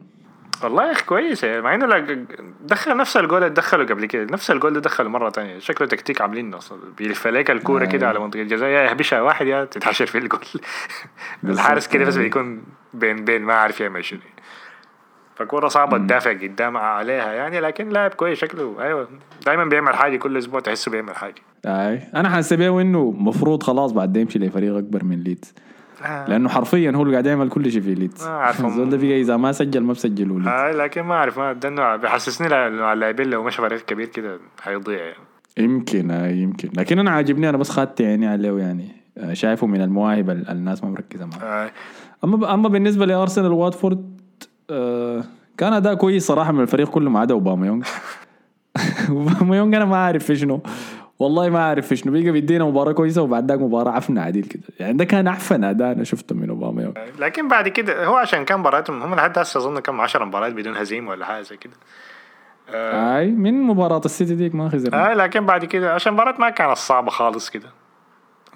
والله 0.63 0.85
يا 0.87 0.91
أخي 0.91 1.05
كويس 1.05 1.43
يعني 1.43 1.61
مع 1.61 1.75
إنه 1.75 2.15
دخل 2.61 2.97
نفس 2.97 3.17
الجول 3.17 3.43
اللي 3.43 3.53
دخله 3.53 3.85
قبل 3.85 4.05
كده 4.05 4.23
نفس 4.23 4.51
الجول 4.51 4.73
ده 4.73 4.79
دخله 4.79 5.09
مرة 5.09 5.29
تانية. 5.29 5.59
شكله 5.59 5.87
تكتيك 5.87 6.21
عاملينه 6.21 6.57
أصلا 6.57 6.79
بيلف 6.97 7.27
عليك 7.27 7.51
الكورة 7.51 7.85
كده 7.85 8.07
على 8.07 8.19
منطقة 8.19 8.41
الجزاء. 8.41 8.69
يا 8.69 8.81
يهبشها 8.83 9.21
واحد 9.21 9.47
يا 9.47 9.65
تتحشر 9.65 10.05
في 10.05 10.17
الجول. 10.17 10.41
الحارس 11.43 11.87
كده 11.87 12.05
بس 12.05 12.13
أيوة. 12.13 12.23
بيكون 12.23 12.63
بين 12.93 13.25
بين 13.25 13.41
ما 13.41 13.53
عارف 13.53 13.81
يعمل 13.81 14.05
شنو. 14.05 14.19
فكورة 15.35 15.67
صعبة 15.67 15.97
تدافع 15.97 16.33
قدام 16.33 16.77
عليها 16.77 17.33
يعني 17.33 17.59
لكن 17.59 17.89
لاعب 17.89 18.11
كويس 18.13 18.39
شكله. 18.39 18.75
أيوه. 18.81 19.07
دايما 19.45 19.65
بيعمل 19.65 19.93
حاجة 19.95 20.17
كل 20.17 20.37
أسبوع 20.37 20.59
تحسه 20.59 20.91
بيعمل 20.91 21.15
حاجة. 21.15 21.35
أي. 21.65 21.99
أنا 22.15 22.29
حاسس 22.29 22.53
بيه 22.53 22.81
انه 22.81 23.11
مفروض 23.17 23.63
خلاص 23.63 23.91
بعد 23.91 24.17
يمشي 24.17 24.39
لفريق 24.39 24.75
أكبر 24.77 25.03
من 25.03 25.19
ليدز. 25.19 25.53
آه. 26.05 26.29
لأنه 26.29 26.49
حرفيا 26.49 26.91
هو 26.95 27.01
اللي 27.03 27.13
قاعد 27.13 27.25
يعمل 27.25 27.49
كل 27.49 27.71
شيء 27.71 27.81
في 27.81 27.93
ليدز. 27.95 28.23
ما 28.23 28.29
أعرف 28.29 28.61
هم- 28.61 28.67
الزول 28.67 28.89
ده 28.89 28.97
بقى 28.97 29.21
إذا 29.21 29.37
ما 29.37 29.51
سجل 29.51 29.79
ما 29.83 29.93
بسجلوا 29.93 30.37
ليدز. 30.39 30.47
آه 30.47 30.71
لكن 30.71 31.01
ما 31.01 31.13
أعرف 31.15 31.39
ما 31.39 31.53
ده 31.53 31.69
إنه 31.69 31.95
بيحسسني 31.95 32.47
اللاعبين 32.67 33.29
لو 33.29 33.43
مشى 33.43 33.57
فريق 33.57 33.85
كبير 33.85 34.05
كده 34.07 34.37
حيضيع 34.61 34.99
يعني. 34.99 35.15
يمكن 35.57 36.11
آه 36.11 36.27
يمكن. 36.27 36.69
لكن 36.77 36.99
أنا 36.99 37.11
عاجبني 37.11 37.49
أنا 37.49 37.57
بس 37.57 37.69
خدت 37.69 38.01
عيني 38.01 38.27
عليه 38.27 38.57
يعني. 38.57 38.87
آه، 39.17 39.33
شايفه 39.33 39.67
من 39.67 39.81
المواهب 39.81 40.29
ال- 40.29 40.49
الناس 40.49 40.83
ما 40.83 40.89
مركزة 40.89 41.25
معاه 41.25 41.65
آه. 41.65 41.71
أما 42.23 42.53
أما 42.53 42.69
بالنسبة 42.69 43.05
لأرسنال 43.05 43.51
واتفورد 43.51 44.21
آه 44.69 45.23
كان 45.57 45.73
اداء 45.73 45.93
كويس 45.93 46.27
صراحة 46.27 46.51
من 46.51 46.61
الفريق 46.61 46.89
كله 46.89 47.09
ما 47.09 47.19
عدا 47.19 47.33
اوباميونج 47.33 47.85
اوباميونج 49.09 49.75
أنا 49.75 49.85
ما 49.85 49.97
عارف 49.97 50.25
في 50.25 50.35
شنو. 50.35 50.61
والله 51.19 51.49
ما 51.49 51.59
أعرف 51.59 51.87
في 51.87 51.95
شنو. 51.95 52.11
بيجي 52.11 52.31
بيدينا 52.31 52.65
مباراة 52.65 52.91
كويسة 52.91 53.21
وبعد 53.21 53.51
ذاك 53.51 53.59
مباراة 53.59 53.91
عفنة 53.91 54.21
عديل 54.21 54.43
كده. 54.43 54.63
يعني 54.79 54.93
ده 54.97 55.05
كان 55.05 55.27
أحسن 55.27 55.63
أداء 55.63 55.91
أنا 55.91 56.03
شفته 56.03 56.35
من 56.35 56.49
اوباميونج 56.49 56.93
لكن 57.19 57.47
بعد 57.47 57.67
كده 57.67 58.05
هو 58.05 58.15
عشان 58.15 58.45
كان 58.45 58.59
مباراتهم 58.59 59.03
هم 59.03 59.15
لحد 59.15 59.39
هسه 59.39 59.57
أظن 59.57 59.79
كم 59.79 60.01
10 60.01 60.25
مباريات 60.25 60.53
بدون 60.53 60.75
هزيمة 60.77 61.09
ولا 61.11 61.25
حاجة 61.25 61.41
زي 61.41 61.57
كده. 61.57 61.73
أي 63.17 63.31
من 63.31 63.61
مباراة 63.63 64.01
السيتي 64.05 64.35
ديك 64.35 64.55
ما 64.55 64.69
خسر 64.69 64.93
آه 64.93 65.13
لكن 65.13 65.45
بعد 65.45 65.65
كده 65.65 65.93
عشان 65.93 66.09
المباراة 66.13 66.35
ما 66.39 66.49
كانت 66.49 66.77
صعبة 66.77 67.09
خالص 67.11 67.49
كده. 67.49 67.69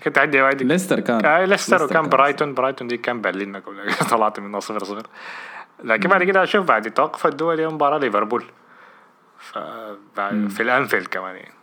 كنت 0.04 0.18
عندي 0.18 0.42
وعدك 0.42 0.62
ليستر 0.66 1.00
كان. 1.00 1.26
آه 1.26 1.46
ليستر 1.46 1.74
ليستر 1.74 1.86
وكان 1.86 2.02
كان 2.02 2.10
برايتون. 2.10 2.54
برايتون 2.54 2.88
دي 2.88 2.98
كان 2.98 3.22
برلين 3.22 3.62
طلعت 4.12 4.40
منها 4.40 4.60
صفر 4.60 4.84
صفر. 4.84 5.08
لكن 5.84 6.10
بعد 6.10 6.24
كده 6.24 6.44
أشوف 6.44 6.68
بعد 6.68 6.92
توقف 6.92 7.28
الدولي 7.28 7.60
يوم 7.60 7.74
مباراة 7.74 7.98
ليفربول. 7.98 8.44
في 10.50 10.60
الأنفيلد 10.60 11.08
كمان 11.08 11.36
يعني. 11.36 11.54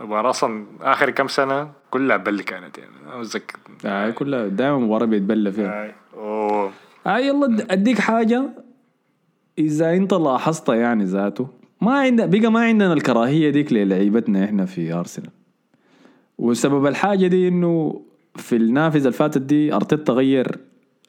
مباراة 0.00 0.30
أصلا 0.30 0.66
آخر 0.80 1.10
كم 1.10 1.28
سنة 1.28 1.70
كلها 1.90 2.16
بل 2.16 2.40
كانت 2.40 2.78
يعني. 2.78 2.90
اتذكر 3.20 3.58
اي 3.84 4.12
كلها 4.12 4.46
دائما 4.46 4.78
مباراة 4.78 5.06
بيتبلى 5.06 5.52
فيها. 5.52 5.94
آه. 6.16 6.70
اي 7.06 7.26
يلا 7.26 7.46
أد- 7.46 7.66
أديك 7.72 7.98
حاجة. 8.00 8.42
إذا 9.58 9.94
أنت 9.94 10.14
لاحظتها 10.14 10.74
يعني 10.74 11.04
ذاته 11.04 11.48
ما 11.80 11.98
عندنا 12.00 12.26
بقى 12.26 12.48
ما 12.52 12.60
عندنا 12.60 12.92
الكراهية 12.92 13.50
ديك 13.50 13.72
للعيبتنا 13.72 14.44
إحنا 14.44 14.64
في 14.64 14.92
أرسنال. 14.92 15.30
وسبب 16.38 16.86
الحاجة 16.86 17.26
دي 17.26 17.48
إنه 17.48 18.02
في 18.36 18.56
النافذة 18.56 18.98
اللي 19.00 19.12
فاتت 19.12 19.38
دي 19.42 19.74
أرتيتا 19.74 20.12
غير 20.12 20.58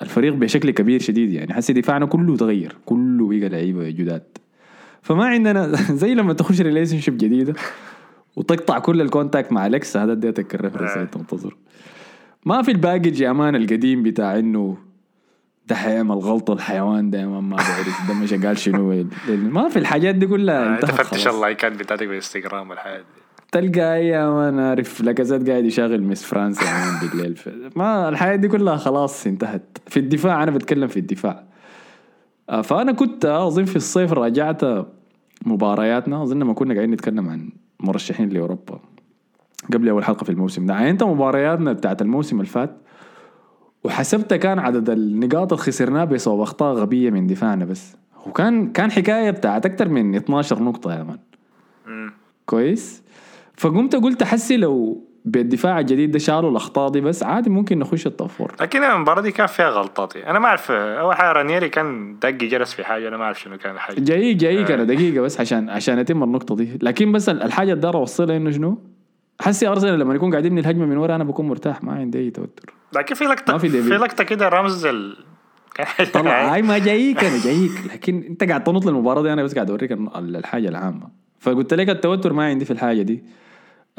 الفريق 0.02 0.34
بشكل 0.34 0.72
كبير 0.72 1.02
شديد 1.02 1.34
يعني. 1.34 1.54
حسي 1.54 1.74
دفاعنا 1.74 2.06
كله 2.06 2.38
تغير. 2.38 2.76
كله 2.86 3.28
بقى 3.28 3.50
لعيبة 3.50 3.90
جداد. 3.90 4.24
فما 5.02 5.26
عندنا 5.26 5.72
زي 6.02 6.14
لما 6.14 6.34
تخش 6.34 6.62
relationship 6.62 7.18
جديدة 7.18 7.54
وتقطع 8.36 8.80
كل 8.80 9.02
ال 9.02 9.08
contact 9.08 9.52
مع 9.52 9.68
ال 9.68 9.78
ex 9.78 9.98
هذا 9.98 10.12
اديتك 10.12 10.56
ال 10.56 10.59
reference 10.59 10.92
اللي 10.92 11.04
انت 11.04 11.18
منتظره 11.18 11.56
ما 12.46 12.62
في 12.62 12.72
ال 12.72 12.78
baggage 12.78 13.22
يا 13.22 13.32
man 13.32 13.56
القديم 13.56 14.04
بتاع 14.04 14.40
إنه 14.40 14.78
ده 15.68 15.76
حيعمل 15.76 16.16
غلطه 16.16 16.54
الحيوان 16.54 17.10
ده 17.10 17.26
ما 17.26 17.56
بعرف 17.56 18.08
ده 18.08 18.14
مش 18.14 18.34
قال 18.34 18.58
شنو. 18.58 19.06
ما 19.30 19.70
في 19.70 19.80
الحاجات 19.80 20.16
دي 20.16 20.28
كلها 20.28 20.76
انت 20.76 20.86
فتش 20.86 21.28
اللايكات 21.28 21.72
بتاعتك 21.72 22.08
بالإنستغرام 22.08 22.70
والحياة 22.70 22.98
دي. 22.98 23.25
تلقى 23.56 23.96
اي 23.96 24.30
man 24.30 24.60
عارف 24.60 25.02
لاكازيت 25.02 25.50
قاعد 25.50 25.66
يشغل 25.66 26.04
يا 26.62 26.74
man 26.74 27.00
بالليل. 27.02 27.40
ما 27.76 28.10
الحياة 28.10 28.36
دي 28.36 28.48
كلها 28.48 28.78
خلاص 28.78 29.28
انتهت. 29.28 29.78
في 29.88 29.98
الدفاع 30.00 30.44
أنا 30.44 30.52
بتكلم 30.52 30.88
في 30.88 30.98
الدفاع. 31.00 31.44
آه، 32.50 32.62
فأنا 32.62 32.92
كنت 32.92 33.26
أظن 33.26 33.66
في 33.66 33.76
الصيف 33.76 34.14
راجعت 34.14 34.62
مبارياتنا. 35.46 36.24
أظن 36.24 36.44
ما 36.44 36.54
كنا 36.54 36.74
قاعدين 36.74 36.94
نتكلم 36.94 37.30
عن 37.30 37.50
مرشحين 37.80 38.30
لأوروبا 38.30 38.80
قبل 39.74 39.90
أول 39.90 40.04
حلقة 40.04 40.24
في 40.24 40.30
الموسم 40.30 40.66
ده. 40.66 40.76
عاينت 40.76 41.04
مبارياتنا 41.04 41.74
بتاعت 41.74 42.02
الموسم 42.02 42.36
اللي 42.40 42.52
فات 42.52 42.78
وحسبت 43.84 44.34
كان 44.34 44.60
عدد 44.60 44.90
النقاط 44.90 45.54
اللي 45.54 45.64
خسرناها 45.64 46.06
بسبب 46.06 46.42
أخطاء 46.42 46.74
غبية 46.76 47.10
من 47.10 47.28
دفاعنا 47.28 47.66
بس. 47.66 47.96
وكان 48.28 48.72
كان 48.72 48.92
حكاية 48.92 49.32
بتاعت 49.32 49.66
أكثر 49.66 49.90
من 49.90 50.16
12 50.16 50.64
نقطة 50.64 50.94
يا 50.94 51.04
man. 51.04 51.20
كويس؟ 52.46 53.05
فقمت 53.58 53.96
قلت 53.96 54.24
حسي 54.24 54.58
لو 54.58 55.04
بالدفاع 55.26 55.80
الجديد 55.80 56.12
ده 56.12 56.20
شالوا 56.20 56.52
الأخطاء 56.52 56.90
دي 56.90 57.02
بس 57.02 57.24
عادي 57.24 57.50
ممكن 57.50 57.80
نخش 57.80 58.08
ال 58.08 58.13
top 58.13 58.30
four 58.30 58.56
لكن 58.62 58.84
المباراة 58.84 59.22
دي 59.22 59.32
كان 59.32 59.48
فيها 59.48 59.70
غلطات 59.70 60.16
يعني. 60.16 60.30
أنا 60.30 60.40
ما 60.40 60.46
أعرف 60.48 60.72
أول 60.72 61.16
حاجة 61.16 61.32
رانيري 61.32 61.70
كان 61.70 62.18
دق 62.22 62.30
جرس 62.30 62.74
في 62.74 62.84
حاجة 62.84 63.08
أنا 63.08 63.18
ما 63.18 63.24
أعرف 63.24 63.40
شنو 63.42 63.58
كان 63.58 63.76
الحاجة. 63.76 64.00
جاي 64.00 64.34
جاي 64.34 64.74
أنا 64.74 64.84
دقيقة 64.84 65.22
بس 65.22 65.40
عشان 65.40 65.70
عشان 65.70 66.00
أتم 66.00 66.24
النقطة 66.24 66.56
دي. 66.56 66.80
لكن 66.82 67.12
بس 67.12 67.30
الحاجة 67.30 67.70
اللي 67.72 67.82
دار 67.82 67.96
أوصلها 67.96 68.38
إنه 68.38 68.52
شنو؟ 68.52 68.78
حسي 69.42 69.68
أرسنال 69.68 70.00
لما 70.00 70.16
يكون 70.16 70.32
قاعدين 70.32 70.52
من 70.54 70.60
الهجمة 70.60 70.86
من 70.86 70.98
ورا 70.98 71.16
أنا 71.16 71.24
بكون 71.24 71.48
مرتاح 71.48 71.84
ما 71.84 71.92
عندي 71.94 72.20
أي 72.20 72.30
توتر. 72.30 72.74
لكن 72.96 73.16
في 73.16 73.24
لقطة 73.24 73.54
ما 73.54 73.60
في 73.60 73.70
في. 73.70 73.90
لقطة 73.90 74.24
كده 74.24 74.50
رامزديل 74.50 75.18
كان 75.76 76.06
طلع 76.14 76.54
هاي 76.54 76.62
ما 76.62 76.78
جايك 76.78 77.24
أنا 77.24 77.44
جايك. 77.44 77.72
لكن 77.94 78.24
أنت 78.30 78.44
قاعد 78.44 78.64
تنط 78.64 78.86
للمباراة 78.86 79.22
دي 79.22 79.34
أنا 79.34 79.44
بس 79.44 79.56
قاعد 79.56 79.70
أوريك 79.70 79.92
ال- 79.92 80.36
الحاجة 80.36 80.70
العامة. 80.70 81.25
فقلت 81.46 81.74
لك 81.74 81.90
التوتر 81.90 82.34
ما 82.34 82.46
عندي 82.46 82.66
في 82.66 82.72
الحاجة 82.72 83.02
دي. 83.02 83.24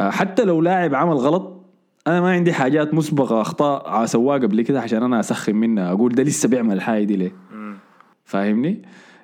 آه، 0.00 0.10
حتى 0.10 0.44
لو 0.44 0.60
لاعب 0.60 0.94
عمل 0.94 1.14
غلط 1.14 1.62
أنا 2.06 2.20
ما 2.20 2.30
عندي 2.30 2.52
حاجات 2.52 2.94
مسبقة 2.94 3.40
أخطاء 3.40 4.06
سواها 4.06 4.38
قبل 4.38 4.62
كده 4.62 4.80
عشان 4.80 5.02
أنا 5.02 5.20
أسخن 5.20 5.56
منها 5.56 5.92
أقول 5.92 6.14
ده 6.14 6.22
لسه 6.22 6.48
بيعمل 6.48 6.74
الحاجة 6.74 7.04
دي 7.04 7.16
ليه. 7.16 7.32
فاهمني؟ 8.24 8.82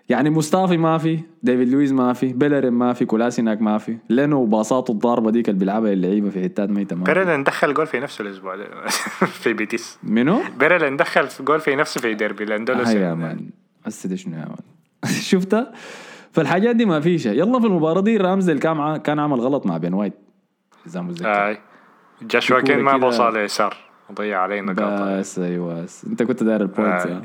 يعني 0.08 0.30
مصطفى 0.30 0.76
ما 0.76 0.98
في 0.98 1.18
ديفيد 1.42 1.68
لويز 1.68 1.92
ما 1.92 2.12
في 2.12 2.32
بيلرين 2.32 2.72
ما 2.72 2.92
في 2.92 3.04
كولاسيناك 3.04 3.62
ما 3.62 3.78
في 3.78 3.96
لأنه 4.08 4.36
وباصاته 4.36 4.92
الضاربة 4.92 5.30
ديك 5.30 5.48
اللي 5.48 5.58
بيلعبها 5.60 5.92
اللعيبة 5.92 6.30
في 6.30 6.42
حتات 6.42 6.70
ميتة 6.70 6.96
ما. 6.96 7.04
بيرلين 7.04 7.44
دخل 7.44 7.74
جول 7.74 7.86
في 7.86 8.00
نفسه 8.00 8.22
الأسبوع 8.22 8.56
في 9.42 9.52
بيتيس. 9.52 9.98
منو؟ 10.02 10.40
بيرلين 10.58 10.96
دخل 10.96 11.28
جول 11.40 11.60
في 11.60 11.76
نفسه 11.76 12.00
في 12.00 12.14
ديربي 12.14 12.44
هاي 12.54 12.96
يا 12.96 13.14
man 13.14 13.50
هسه 13.86 14.08
ده 14.08 14.16
شنو 14.16 14.34
يا 14.34 14.44
man. 14.44 14.56
شفتها؟ 15.30 15.72
فالحاجات 16.32 16.76
دي 16.76 16.84
ما 16.84 17.00
فيش 17.00 17.26
يلا 17.26 17.60
في 17.60 17.66
المباراة 17.66 18.00
دي 18.00 18.16
رامزديل 18.16 18.58
كان 18.58 18.96
كان 18.96 19.18
عمل 19.18 19.40
غلط 19.40 19.66
مع 19.66 19.76
بن 19.76 19.94
وايت. 19.94 20.12
اذا 20.86 21.00
متذكر 21.00 21.58
جاشوا 22.22 22.60
كينج 22.60 22.78
ما 22.78 22.96
بوصل 22.96 23.36
يسار. 23.36 23.76
وضيع 24.10 24.40
علينا 24.40 24.72
نقاط. 24.72 25.18
بس 25.18 25.38
أيوه. 25.38 25.86
أنت 26.06 26.22
كنت 26.22 26.42
داير 26.42 26.60
ال 26.62 26.69
points 26.69 27.06
آه. 27.06 27.22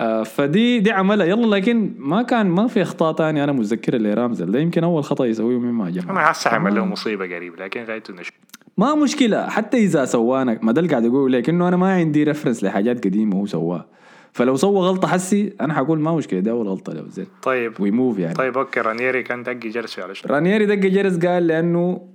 آه 0.00 0.22
فدي 0.22 0.80
دي 0.80 0.92
عملها. 0.92 1.26
يلا 1.26 1.56
لكن 1.56 1.94
ما 1.98 2.22
كان 2.22 2.46
ما 2.46 2.66
في 2.66 2.82
أخطاء 2.82 3.12
تانية 3.12 3.44
أنا 3.44 3.52
متذكر 3.52 3.94
اللي 3.94 4.14
رامزديل 4.14 4.52
ده. 4.52 4.58
يمكن 4.58 4.84
أول 4.84 5.04
خطأ 5.04 5.24
يسويه 5.24 5.58
مما 5.58 5.90
جمع 5.90 6.10
أنا 6.12 6.30
هسه 6.30 6.50
حيعمل 6.50 6.74
له 6.74 6.84
مصيبة 6.84 7.24
قريب 7.36 7.56
لكن 7.60 7.84
غايته 7.84 8.14
نشوف 8.14 8.34
ما 8.76 8.94
مشكلة. 8.94 9.48
حتى 9.48 9.76
إذا 9.76 10.04
سوانا 10.04 10.58
ما 10.62 10.72
ده 10.72 10.80
اللي 10.80 10.90
قاعد 10.90 11.04
أقول 11.04 11.32
لك 11.32 11.48
إنه 11.48 11.68
أنا 11.68 11.76
ما 11.76 11.92
عندي 11.92 12.24
reference 12.24 12.64
لحاجات 12.64 13.04
قديمة 13.04 13.36
هو 13.36 13.46
سواها 13.46 13.86
فلو 14.32 14.56
سوى 14.56 14.80
غلطة 14.88 15.08
حسي 15.08 15.52
أنا 15.60 15.74
حقول 15.74 16.00
ما 16.00 16.14
مشكلة 16.14 16.40
دي 16.40 16.50
أول 16.50 16.68
غلطة 16.68 16.92
له 16.92 17.04
زين. 17.08 17.26
طيب. 17.42 17.80
وي 17.80 17.93
move 17.93 18.18
يعني. 18.18 18.34
طيب 18.34 18.58
okay 18.58 18.80
رانيري 18.80 19.22
كان 19.22 19.42
داقي 19.42 19.54
جرس 19.54 19.98
على 19.98 20.14
شنو؟ 20.14 20.34
رانيري 20.34 20.66
دق 20.66 20.74
جرس 20.74 21.18
قال 21.26 21.46
لأنه 21.46 22.08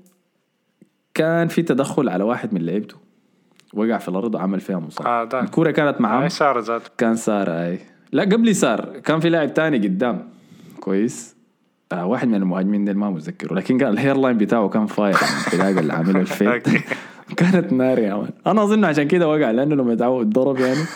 كان 1.13 1.47
في 1.47 1.62
تدخل 1.62 2.10
على 2.10 2.23
واحد 2.23 2.54
من 2.54 2.62
لعيبته 2.62 2.95
وقع 3.73 3.97
في 3.97 4.10
الأرض 4.10 4.36
وعمل 4.36 4.60
فيها 4.60 4.80
مصاب 4.80 5.08
آه، 5.08 5.23
ده. 5.23 5.39
الكورة 5.39 5.71
كانت 5.71 6.01
معاه. 6.01 6.21
ما 6.21 6.28
صار 6.28 6.60
ذاته. 6.60 6.89
كان 6.97 7.15
سار 7.15 7.49
أي. 7.51 7.80
لا 8.12 8.23
قبل 8.23 8.56
سار 8.56 8.99
كان 9.04 9.19
في 9.19 9.30
لاعب 9.30 9.54
تاني 9.54 9.78
قدام. 9.78 10.30
كويس. 10.80 11.36
آه 11.91 12.06
واحد 12.06 12.28
من 12.28 12.36
المهاجمين 12.36 12.86
ديل 12.86 12.97
ما 12.97 13.10
متذكره 13.10 13.54
لكن 13.54 13.78
كان 13.78 13.89
ال 13.94 14.18
hairline 14.18 14.38
بتاعه 14.38 14.69
كان 14.69 14.86
fire. 14.86 15.15
يعني 15.15 15.38
الحلاقه 15.47 15.80
اللي 15.80 15.93
عامله 15.93 16.19
ال 16.20 16.28
fade. 16.28 16.68
كانت 17.38 17.73
نار 17.73 17.99
يا 17.99 18.15
man 18.15 18.30
أنا 18.47 18.63
أظن 18.63 18.86
عشان 18.86 19.08
كده 19.08 19.28
وقع 19.30 19.51
لأنه 19.51 19.75
لما 19.75 19.93
يتعود 19.93 20.30
ضرب 20.30 20.60
يعني. 20.60 20.80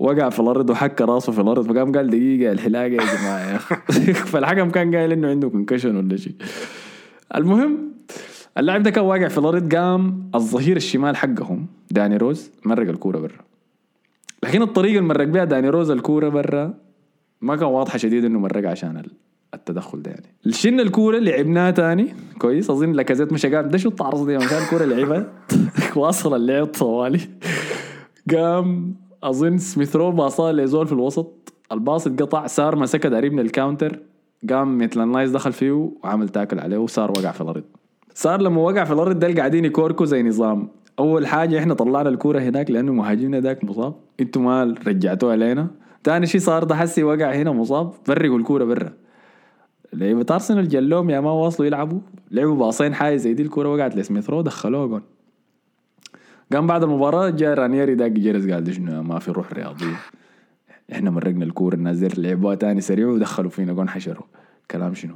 وقع 0.00 0.28
في 0.28 0.40
الأرض 0.40 0.70
وحك 0.70 1.00
راسه 1.00 1.32
في 1.32 1.40
الأرض 1.40 1.72
فقام 1.72 1.92
قال 1.92 2.10
دقيقة 2.10 2.52
الحلاقه 2.52 2.84
يا 2.84 2.96
جماعة 2.96 3.38
يا 3.50 3.56
أخي. 3.56 3.74
فالحكم 4.32 4.70
كان 4.70 4.94
قايل 4.94 5.12
إنه 5.12 5.28
عنده 5.28 5.48
concussion 5.48 5.96
ولا 5.96 6.16
شيء. 6.16 6.34
المهم 7.34 7.92
اللاعب 8.58 8.82
ده 8.82 8.90
كان 8.90 9.04
واقع 9.04 9.28
في 9.28 9.38
الأرض 9.38 9.74
قام 9.74 10.30
الظهير 10.34 10.76
الشمال 10.76 11.16
حقهم 11.16 11.66
داني 11.90 12.16
روز 12.16 12.50
مرق 12.64 12.88
الكورة 12.88 13.18
برا. 13.18 13.38
لكن 14.42 14.62
الطريقة 14.62 14.98
اللي 14.98 15.08
مرق 15.08 15.24
بها 15.24 15.44
داني 15.44 15.68
روز 15.68 15.90
الكورة 15.90 16.28
برا 16.28 16.74
ما 17.40 17.56
كان 17.56 17.68
واضحة 17.68 17.98
شديد 17.98 18.24
إنه 18.24 18.38
مرق 18.38 18.70
عشان 18.70 18.96
ال- 18.96 19.10
التدخل 19.54 20.02
ده 20.02 20.10
يعني. 20.10 20.26
شلنا 20.52 20.82
الكورة 20.82 21.18
لعبناها 21.18 21.70
تاني 21.70 22.14
كويس 22.38 22.70
أظن 22.70 22.92
لاكازيت 22.92 23.32
مش 23.32 23.46
قال 23.46 23.68
ده 23.68 23.78
شو 23.78 23.88
الطعرص 23.88 24.20
دي 24.20 24.36
مشان 24.36 24.58
الكورة 24.62 24.84
لعبها 24.84 25.26
واصل 25.96 26.36
اللعب 26.36 26.66
طوالي. 26.66 27.20
قام 28.34 28.94
أظن 29.22 29.58
سميثرو 29.58 30.10
باصاه 30.10 30.52
لزول 30.52 30.86
في 30.86 30.92
الوسط. 30.92 31.52
الباص 31.72 32.06
اتقطع 32.06 32.46
صار 32.46 32.76
مسكها 32.76 33.16
قريب 33.16 33.32
من 33.32 33.40
ال 33.40 33.47
counter 33.47 33.98
قام 34.50 34.78
ميتلاند 34.78 35.02
نايلز 35.02 35.30
دخل 35.30 35.52
فيه 35.52 35.90
وعمل 36.04 36.28
tackle 36.28 36.58
عليه 36.58 36.78
وصار 36.78 37.10
وقع 37.10 37.30
في 37.30 37.40
الأرض. 37.40 37.64
صار 38.14 38.42
لما 38.42 38.60
وقع 38.60 38.84
في 38.84 38.92
الأرض 38.92 39.18
ده 39.18 39.34
قاعدين 39.34 39.64
يكوركوا 39.64 40.06
زي 40.06 40.22
نظام. 40.22 40.68
أول 40.98 41.26
حاجة 41.26 41.58
إحنا 41.58 41.74
طلعنا 41.74 42.08
الكورة 42.08 42.38
هناك 42.38 42.70
لأنه 42.70 42.92
مهاجمنا 42.92 43.40
ذاك 43.40 43.64
مصاب. 43.64 43.94
إنتوا 44.20 44.42
ما 44.42 44.74
رجعتوها 44.86 45.32
علينا. 45.32 45.66
ثاني 46.04 46.26
شيء 46.26 46.40
صار 46.40 46.64
ده 46.64 46.74
حسي 46.74 47.02
وقع 47.02 47.32
هنا 47.32 47.52
مصاب. 47.52 47.92
فرقوا 48.04 48.38
الكورة 48.38 48.64
برا. 48.64 48.92
لعيبة 49.92 50.26
أرسنال 50.30 50.68
جلوم 50.68 51.10
يا 51.10 51.20
ما 51.20 51.30
واصلوا 51.30 51.66
يلعبوا. 51.66 52.00
لعبوا 52.30 52.56
باصين 52.56 52.94
حاجة 52.94 53.16
زي 53.16 53.34
دي 53.34 53.42
الكورة 53.42 53.74
وقعت 53.74 53.96
لسميث 53.96 54.30
رو 54.30 54.40
دخلوها 54.42 54.86
جون. 54.86 55.02
قام 56.52 56.66
بعد 56.66 56.82
المباراة 56.82 57.30
جاء 57.30 57.54
رانيري 57.54 57.94
داق 57.94 58.08
جرس 58.08 58.46
قال 58.46 58.74
شنو 58.74 59.02
ما 59.02 59.18
في 59.18 59.30
روح 59.30 59.52
رياضية؟ 59.52 59.96
إحنا 60.92 61.10
مرقنا 61.10 61.44
الكورة 61.44 61.74
الناس 61.74 61.96
دي 61.96 62.22
لعبوها 62.22 62.54
تاني 62.54 62.80
سريع 62.80 63.06
ودخلوا 63.06 63.50
فينا 63.50 63.72
جون 63.72 63.88
حشروا. 63.88 64.26
كلام 64.70 64.94
شنو؟ 64.94 65.14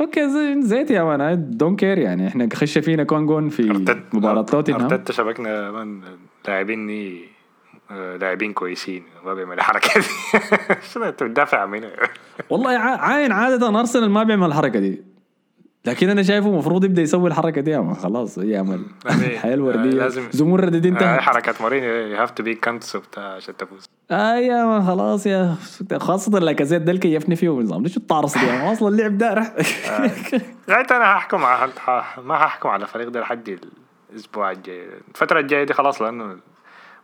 okay 0.00 0.28
زي 0.30 0.62
زيت 0.62 0.90
يا 0.90 1.02
man 1.02 1.50
don't 1.56 1.76
care 1.76 1.98
يعني. 1.98 2.28
إحنا 2.28 2.48
خش 2.54 2.78
فينا 2.78 3.04
كون 3.04 3.26
جون 3.26 3.48
في 3.48 3.72
أرتت- 3.72 4.14
مباراة 4.14 4.42
توتنهام. 4.42 4.82
ارتيتا 4.82 5.12
شبكنا 5.12 5.70
من 5.70 6.00
لاعبيني 6.48 7.20
آه، 7.90 8.16
لاعبين 8.16 8.52
كويسين. 8.52 9.02
ما 9.24 9.34
بيعمل 9.34 9.54
الحركة 9.54 10.00
دي. 10.00 10.06
شنو 10.92 11.04
أنت 11.04 11.22
بتدافع 11.22 11.66
منها 11.66 11.90
والله 12.50 12.70
عا- 12.70 12.96
عاين 12.96 13.32
عادة 13.32 13.80
أرسنال 13.80 14.10
ما 14.10 14.22
بيعمل 14.22 14.46
الحركة 14.46 14.80
دي. 14.80 15.02
لكن 15.84 16.08
أنا 16.10 16.22
شايفه 16.22 16.48
المفروض 16.48 16.84
يبدأ 16.84 17.02
يسوي 17.02 17.28
الحركة 17.28 17.60
دي 17.60 17.94
خلاص 17.94 18.38
هي 18.38 18.60
امل 18.60 18.82
الحياة 19.06 19.54
الورديه 19.54 19.90
لازم- 19.90 20.28
زمرد 20.30 20.76
دي 20.76 20.88
آه، 20.88 20.92
انتهت 20.92 21.20
حركة 21.20 21.54
مورينيو 21.60 21.90
you 21.94 22.16
have 22.16 22.30
to 22.30 22.42
be 22.42 22.54
cunts 22.54 22.96
عشان 23.18 23.56
تفوز 23.56 23.84
آه 24.10 24.34
يا 24.36 24.64
man 24.64 24.86
خلاص 24.86 25.26
يا. 25.26 25.54
خاصة 25.96 26.38
لاكازيت 26.38 26.82
ده 26.82 26.90
اللي 26.90 27.00
كيفني 27.00 27.36
فيه 27.36 27.58
النظام 27.60 27.82
ليش 27.82 27.96
الطارص 27.96 28.38
دي؟ 28.38 28.50
أصلا 28.72 28.88
اللعب 28.88 29.18
ده 29.18 29.34
رح 29.34 29.54
غاية 30.70 30.86
أنا 30.90 31.04
هحكم 31.16 31.44
على 31.44 31.64
ما 32.24 32.34
هحكم 32.34 32.68
على 32.68 32.82
الفريق 32.82 33.08
ده 33.08 33.20
لحد 33.20 33.58
الأسبوع 34.12 34.50
الجاي. 34.50 34.86
الفترة 35.08 35.40
الجاية 35.40 35.64
دي 35.64 35.72
خلاص 35.72 36.02
لأنه 36.02 36.36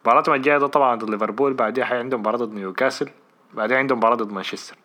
مباراتهم 0.04 0.34
الجاية 0.34 0.58
ده 0.58 0.66
طبعا 0.66 0.94
ضد 0.96 1.10
ليفربول 1.10 1.54
حي 1.84 1.96
عندهم 1.96 2.20
مباراة 2.20 2.36
ضد 2.38 2.52
نيوكاسل 2.54 3.08
بعدين 3.54 3.76
عندهم 3.76 3.98
مباراة 3.98 4.14
ضد 4.16 4.32
مانشستر. 4.32 4.76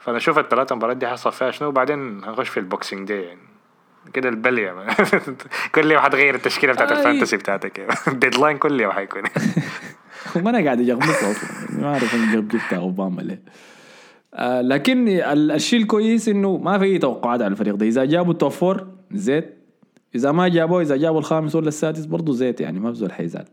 فأنا 0.00 0.16
أشوف 0.16 0.38
الثلاثة 0.38 0.76
مباريات 0.76 0.96
دي 0.96 1.06
حيحصل 1.06 1.32
فيها 1.32 1.50
شنو 1.50 1.68
وبعدين 1.68 2.24
هنخش 2.24 2.48
في 2.48 2.60
ال 2.60 2.67
Boxing 2.67 3.08
Day 3.08 3.22
يعني. 3.22 3.40
كده 4.12 4.28
البلية. 4.28 4.86
كل 5.74 5.90
يوم 5.90 6.00
حتغير 6.00 6.34
التشكيلة 6.34 6.72
بتاعت. 6.72 6.92
ال 6.92 6.97
fantasy 6.97 7.36
بتاعتك. 7.36 7.86
ال 8.08 8.14
deadline 8.14 8.58
كل 8.58 8.80
يوم 8.80 8.92
حيكون 8.92 9.22
ما 10.44 10.50
أنا 10.50 10.64
قاعد 10.64 10.80
اجغمس 10.80 11.08
أصلا. 11.24 11.80
ما 11.80 11.88
أعرف 11.88 12.14
أنا 12.14 12.34
جبت 12.36 12.72
أوباما 12.72 13.20
ليه. 13.22 13.42
آه 14.34 14.60
لكن 14.60 15.08
ال- 15.08 15.50
الشيء 15.50 15.80
الكويس 15.82 16.28
إنه 16.28 16.56
ما 16.56 16.78
في 16.78 16.84
اي 16.84 16.98
توقعات 16.98 17.42
على 17.42 17.50
الفريق 17.52 17.74
ده. 17.74 17.86
إذا 17.86 18.04
جابوا 18.04 18.32
ال 18.32 18.36
top 18.36 18.50
four 18.50 18.86
زيت. 19.12 19.56
إذا 20.14 20.32
ما 20.32 20.48
جابوه 20.48 20.82
إذا 20.82 20.96
جابوا 20.96 21.18
الخامس 21.18 21.54
ولا 21.56 21.68
السادس 21.68 22.04
برضه 22.04 22.32
زيت 22.32 22.60
يعني 22.60 22.80
ما 22.80 22.90
بزول 22.90 23.12
حيزعل. 23.12 23.44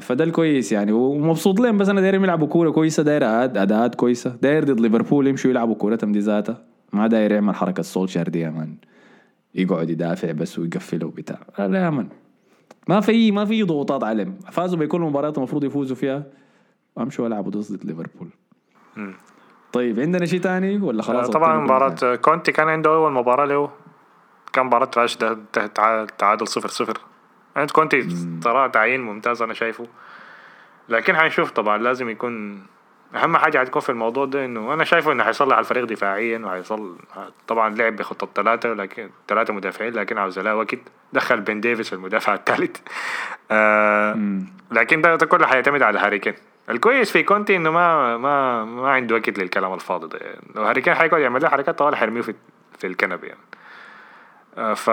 فده 0.00 0.24
الكويس 0.24 0.72
يعني. 0.72 0.92
ومبسوط 0.92 1.60
لهم 1.60 1.78
بس 1.78 1.88
أنا 1.88 2.00
دايرهم 2.00 2.24
يلعبوا 2.24 2.48
كورة 2.48 2.70
كويسة 2.70 3.02
داير 3.02 3.44
أداءات 3.44 3.94
كويسة. 3.94 4.36
داير 4.42 4.64
ضد 4.64 4.80
ليفربول 4.80 5.26
يمشوا 5.26 5.50
يلعبوا 5.50 5.74
كورتهم 5.74 6.12
دي 6.12 6.18
ذاتها. 6.18 6.62
ما 6.92 7.06
داير 7.06 7.32
يعمل 7.32 7.54
حركة 7.54 7.82
سولشار 7.82 8.28
دي 8.28 8.40
يا 8.40 8.50
man. 8.50 8.74
يقعد 9.54 9.90
يدافع 9.90 10.32
بس 10.32 10.58
ويقفله 10.58 11.06
وبتاع 11.06 11.38
لا 11.58 11.84
يا 11.84 11.90
man. 11.90 12.08
ما 12.88 13.00
في 13.00 13.32
ما 13.32 13.44
في 13.44 13.62
ضغوطات 13.62 14.04
عليهم 14.04 14.38
فازوا 14.50 14.78
بكل 14.78 14.98
المباريات 14.98 15.38
المفروض 15.38 15.64
يفوزوا 15.64 15.96
فيها. 15.96 16.22
وامشوا 16.96 17.26
يلعبوا 17.26 17.50
ضد 17.50 17.84
ليفربول. 17.84 18.28
طيب 19.72 20.00
عندنا 20.00 20.26
شيء 20.26 20.40
تاني 20.40 20.78
ولا 20.78 21.02
خلاص 21.02 21.30
طبعا 21.30 21.48
وقتنا 21.48 21.66
كله 21.66 21.76
مباراة 21.76 22.16
كونتي 22.16 22.52
كان 22.52 22.68
عنده 22.68 22.90
أول 22.90 23.12
مباراة 23.12 23.46
له. 23.46 23.70
كان 24.52 24.66
مباراة 24.66 24.90
راش 24.96 25.16
تعادل 26.18 26.48
صفر 26.48 26.68
صفر. 26.68 27.00
عند 27.56 27.70
كونتي 27.70 28.08
صراحة 28.44 28.66
تعيين 28.66 29.00
ممتاز 29.00 29.42
أنا 29.42 29.54
شايفه. 29.54 29.86
لكن 30.88 31.16
حنشوف 31.16 31.50
طبعا 31.50 31.78
لازم 31.78 32.08
يكون 32.08 32.62
أهم 33.14 33.36
حاجة 33.36 33.58
حتكون 33.58 33.82
في 33.82 33.88
الموضوع 33.88 34.24
ده 34.24 34.44
إنه 34.44 34.74
أنا 34.74 34.84
شايفه 34.84 35.12
إنه 35.12 35.24
حيصلح 35.24 35.58
الفريق 35.58 35.84
دفاعيا 35.84 36.38
وحيصل 36.38 36.96
طبعا 37.48 37.74
لعب 37.74 37.96
بخطة 37.96 38.28
ثلاثة 38.34 38.72
لكن 38.72 39.10
ثلاثة 39.28 39.54
مدافعين 39.54 39.92
لكن 39.92 40.18
عاوز 40.18 40.38
له 40.38 40.56
وقت. 40.56 40.78
دخل 41.12 41.40
بن 41.40 41.60
ديفيس 41.60 41.92
المدافع 41.92 42.34
الثالث 42.34 42.76
آه. 43.50 44.18
لكن 44.70 45.00
ده, 45.02 45.16
كله 45.16 45.46
حيعتمد 45.46 45.82
على 45.82 45.98
هاري 45.98 46.18
كين. 46.18 46.34
الكويس 46.70 47.10
في 47.12 47.22
كونتي 47.22 47.56
إنه 47.56 47.70
ما 47.70 48.16
ما 48.16 48.64
ما 48.64 48.90
عنده 48.90 49.14
وقت 49.14 49.38
للكلام 49.38 49.74
الفاضي 49.74 50.18
ده. 50.18 50.26
يعني 50.26 50.40
لو 50.54 50.62
هاري 50.62 50.80
كين 50.80 50.94
حيقعد 50.94 51.20
يعمل 51.20 51.42
له 51.42 51.48
حركات 51.48 51.78
طوال 51.78 51.96
حيرميه 51.96 52.20
في 52.20 52.34
في 52.78 52.86
الكنبة 52.86 53.26
يعني. 53.26 53.40
آه، 54.58 54.74
ف 54.74 54.90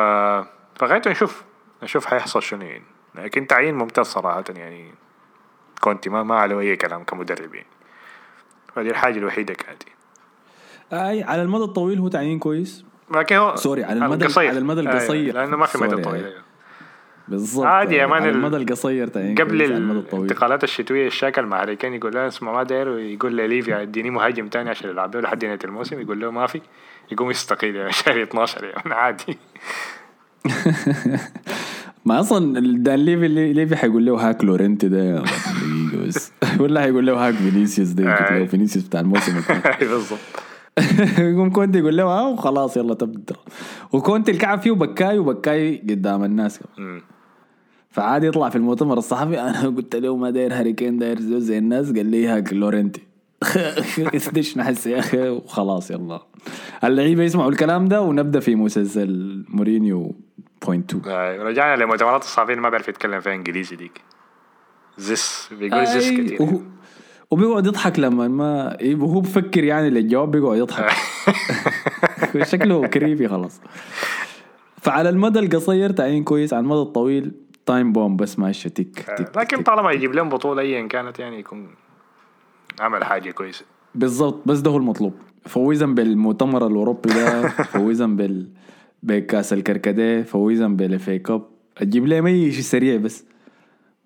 فغايته 0.79 1.11
نشوف. 1.11 1.43
نشوف 1.83 2.05
حيحصل 2.05 2.43
شنو. 2.43 2.61
يعني 2.65 2.83
لكن 3.15 3.47
تعيين 3.47 3.75
ممتاز 3.75 4.05
صراحة 4.05 4.43
يعني. 4.55 4.91
كونتي 5.81 6.09
ما 6.09 6.23
ما 6.23 6.35
عليه 6.35 6.59
أي 6.59 6.75
كلام 6.75 7.03
كمدرب 7.03 7.55
يعني 7.55 7.67
هذه 8.77 8.89
الحاجة 8.89 9.17
الوحيدة 9.17 9.53
كانت 9.53 9.83
أي 10.93 11.23
على 11.23 11.41
المدى 11.41 11.63
الطويل 11.63 11.99
هو 11.99 12.07
تعيين 12.07 12.39
كويس. 12.39 12.85
لكن 13.15 13.35
هو 13.35 13.55
sorry، 13.55 13.83
على 13.83 13.99
المدى- 13.99 14.21
القصير. 14.23 14.47
على 14.49 14.57
المدى 14.57 14.81
القصير. 14.81 15.33
لأنه 15.33 15.57
ما 15.57 15.65
في 15.65 15.77
مدى 15.77 16.01
طويل. 16.01 16.33
بالضبط. 17.27 17.65
عادي 17.65 17.95
يا 17.95 18.05
man 18.05 18.21
على 18.21 18.29
ال- 18.29 18.35
المدى 18.35 18.57
القصير 18.57 19.07
تعيين 19.07 19.35
قبل 19.35 19.61
الانتقالات 19.61 20.63
الشتوية 20.63 21.07
اتشاكل 21.07 21.45
مع 21.45 21.61
هاري 21.61 21.75
كين 21.75 21.93
يقول 21.93 22.13
له 22.13 22.27
اسمع 22.27 22.51
ما 22.53 22.63
داير. 22.63 22.89
ويقول 22.89 23.37
لليفي 23.37 23.81
اديني 23.81 24.09
مهاجم 24.09 24.47
تاني 24.47 24.69
عشان 24.69 24.89
يلعب. 24.89 25.11
به 25.11 25.19
لحد 25.21 25.45
نهاية 25.45 25.59
الموسم 25.63 26.01
يقول 26.01 26.19
له 26.19 26.31
ما 26.31 26.47
في. 26.47 26.61
يقوم 27.11 27.31
يستقيل 27.31 27.75
يعني 27.75 27.91
شهر 27.91 28.23
12 28.23 28.63
يعني 28.63 28.93
عادي. 28.93 29.37
ما 32.05 32.19
أصلا 32.19 32.59
دانيال 32.77 32.99
ليفي 32.99 33.27
ليفي 33.53 33.75
حيقول 33.75 34.05
له 34.05 34.29
هاك 34.29 34.43
لورنتي 34.43 34.87
ده 34.87 35.15
دقيقة 35.23 36.05
بس 36.07 36.31
ولا 36.59 36.81
حيقول 36.81 37.05
له 37.05 37.27
هاك 37.27 37.33
فينيسيوس 37.33 37.89
ده 37.89 38.29
أي. 38.35 38.47
فينيسيوس 38.47 38.85
بتاع 38.85 38.99
الموسم 38.99 39.37
الفات 39.37 39.83
بالضبط. 39.89 40.19
يقوم 41.19 41.49
كونتي 41.49 41.79
يقول 41.79 41.97
له 41.97 42.03
آه 42.03 42.29
وخلاص 42.29 42.77
يلا 42.77 42.93
تبدا 42.93 43.35
وكونتي 43.93 44.31
الكعب 44.31 44.61
فيه 44.61 44.71
بكاي 44.71 45.17
وبكاي 45.19 45.77
قدام 45.89 46.23
الناس 46.23 46.59
مم. 46.77 47.01
فعادي 47.89 48.27
يطلع 48.27 48.49
في 48.49 48.55
المؤتمر 48.55 48.97
الصحفي 48.97 49.39
أنا 49.49 49.67
قلت 49.67 49.95
له 49.95 50.15
ما 50.17 50.29
داير 50.29 50.53
هاري 50.53 50.73
كين 50.73 50.97
داير 50.97 51.19
زي 51.21 51.57
الناس 51.57 51.91
قال 51.91 52.05
لي 52.05 52.27
هاك 52.27 52.53
لورنتي 52.53 53.01
اسدش 54.15 54.57
نحس 54.57 54.87
يا 54.87 54.99
أخي 54.99 55.29
وخلاص 55.29 55.91
يلا. 55.91 56.21
اللعيبة 56.83 57.23
يسمعوا 57.23 57.51
الكلام 57.51 57.87
ده 57.87 58.01
ونبدأ 58.01 58.39
في 58.39 58.55
مسلسل 58.55 59.43
مورينيو 59.49 60.15
بوينت 60.65 60.93
2 60.93 61.15
آه، 61.15 61.43
رجعنا 61.43 61.83
لمؤتمرات 61.83 62.21
الصحفيين 62.21 62.59
ما 62.59 62.69
بيعرف 62.69 62.87
يتكلم 62.87 63.19
فيها 63.19 63.33
إنجليزي 63.33 63.75
ديك. 63.75 64.01
زس 64.97 65.49
بيقول 65.59 65.85
زس 65.85 66.09
كتير. 66.09 66.41
وهو 66.41 66.59
وبيقعد 67.31 67.65
يضحك 67.65 67.99
لما 67.99 68.27
ما 68.27 68.79
إيه، 68.79 68.95
وهو 68.95 69.19
بفكر 69.19 69.63
يعني 69.63 69.89
للجواب 69.89 70.31
بيقعد 70.31 70.57
يضحك. 70.57 70.91
شكله 72.51 72.87
كريبي 72.87 73.27
خلاص. 73.27 73.61
فعلى 74.81 75.09
المدى 75.09 75.39
القصير 75.39 75.89
تعيين 75.89 76.23
كويس. 76.23 76.53
على 76.53 76.63
المدى 76.63 76.81
الطويل 76.81 77.31
تايم 77.65 77.91
بوم 77.93 78.15
بس 78.17 78.39
ماشي 78.39 78.69
تك 78.69 78.99
تك 78.99 79.37
لكن. 79.37 79.63
طالما 79.63 79.91
يجيب 79.91 80.13
لهم 80.13 80.29
بطولة 80.29 80.61
ايا 80.61 80.87
كانت 80.87 81.19
يعني 81.19 81.39
يكون 81.39 81.67
عمل 82.79 83.03
حاجة 83.03 83.31
كويسة. 83.31 83.65
بالضبط 83.95 84.47
بس 84.47 84.59
ده 84.59 84.71
هو 84.71 84.77
المطلوب. 84.77 85.13
فوزا 85.45 85.85
بالمؤتمر 85.85 86.67
الأوروبي 86.67 87.09
ده 87.09 87.47
فوزا 87.73 88.05
بال 88.05 88.49
بكأس 89.03 89.53
الكركديه 89.53 90.21
فوزا 90.21 90.67
بالافي 90.67 91.19
كاب 91.19 91.41
تجيب 91.75 92.07
لهم 92.07 92.25
أي 92.25 92.51
شيء 92.51 92.61
سريع 92.61 92.97
بس. 92.97 93.25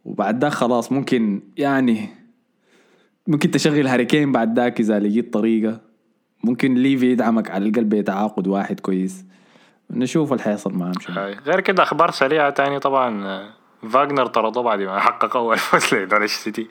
وبعد 0.06 0.42
ذاك 0.44 0.52
خلاص 0.52 0.92
ممكن 0.92 1.42
يعني 1.58 2.10
ممكن 3.28 3.52
تشغل 3.52 3.88
هاريكين 3.88 4.32
بعد 4.32 4.60
ذاك 4.60 4.80
إذا 4.80 5.00
لقيت 5.00 5.34
طريقة. 5.34 5.82
ممكن 6.44 6.74
ليفي 6.74 7.12
يدعمك 7.12 7.52
على 7.52 7.70
الاقل 7.70 7.84
بتعاقد 7.84 8.48
واحد 8.48 8.80
كويس. 8.80 9.26
نشوف 9.92 10.34
اللي 10.68 10.94
شنو. 11.02 11.16
هاي. 11.16 11.34
غير 11.34 11.60
كده 11.60 11.84
أخبار 11.84 12.12
سريعة 12.12 12.50
تاني 12.50 12.80
طبعا 12.80 13.42
فاغنر 13.92 14.26
طردوه 14.26 14.64
بعد 14.64 14.82
ما 14.82 15.00
حقق 15.00 15.38
أول 15.38 15.58
فوز 15.58 15.86
لنورwich 15.86 16.26
سيتي 16.26 16.68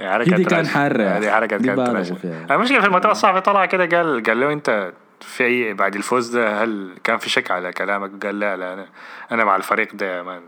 حركة 0.00 0.32
هي 0.34 0.36
دي 0.36 0.44
كان. 0.44 0.66
حارة 0.66 1.30
حركة 1.30 1.56
دي 1.56 1.68
كانت. 1.68 2.12
المشكلة 2.50 2.80
في 2.80 2.86
المؤتمر 2.86 3.12
الصحفي 3.12 3.40
طلع 3.40 3.66
كده 3.66 3.98
قال 3.98 4.22
قال 4.22 4.40
له 4.40 4.52
أنت 4.52 4.92
في 5.20 5.44
أي 5.44 5.74
بعد 5.74 5.94
الفوز 5.96 6.36
ده 6.36 6.62
هل 6.64 6.94
كان 7.04 7.18
في 7.18 7.30
شك 7.30 7.50
على 7.50 7.72
كلامك؟ 7.72 8.26
قال 8.26 8.40
لا 8.40 8.56
لا 8.56 8.74
أنا 8.74 8.86
أنا 9.32 9.44
مع 9.44 9.56
الفريق 9.56 9.94
ده 9.94 10.16
يا 10.16 10.22
مان 10.22 10.42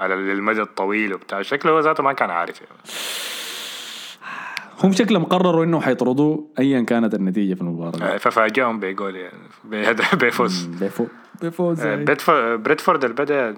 على 0.00 0.14
المدى 0.14 0.62
الطويل 0.62 1.14
وبتاع. 1.14 1.42
شكله 1.42 1.72
هو 1.72 1.80
ذاته 1.80 2.02
ما 2.02 2.12
كان 2.12 2.30
عارف. 2.30 2.60
يعني. 2.60 2.72
هم 4.84 4.92
شكلهم 4.92 5.24
قرروا 5.24 5.64
إنه 5.64 5.80
حيطردوه 5.80 6.46
ايا 6.58 6.82
كانت 6.82 7.14
النتيجة 7.14 7.54
في 7.54 7.60
المباراة. 7.60 8.14
آه، 8.14 8.16
ففاجأهم 8.16 8.80
بجول 8.80 9.16
يعني 9.16 9.38
بفوز. 10.12 10.64
بيفوز 10.64 11.08
بيفوز 11.42 11.80
آه، 11.80 12.56
بريدفورد 12.56 13.04
اللي 13.04 13.16
بدا 13.16 13.56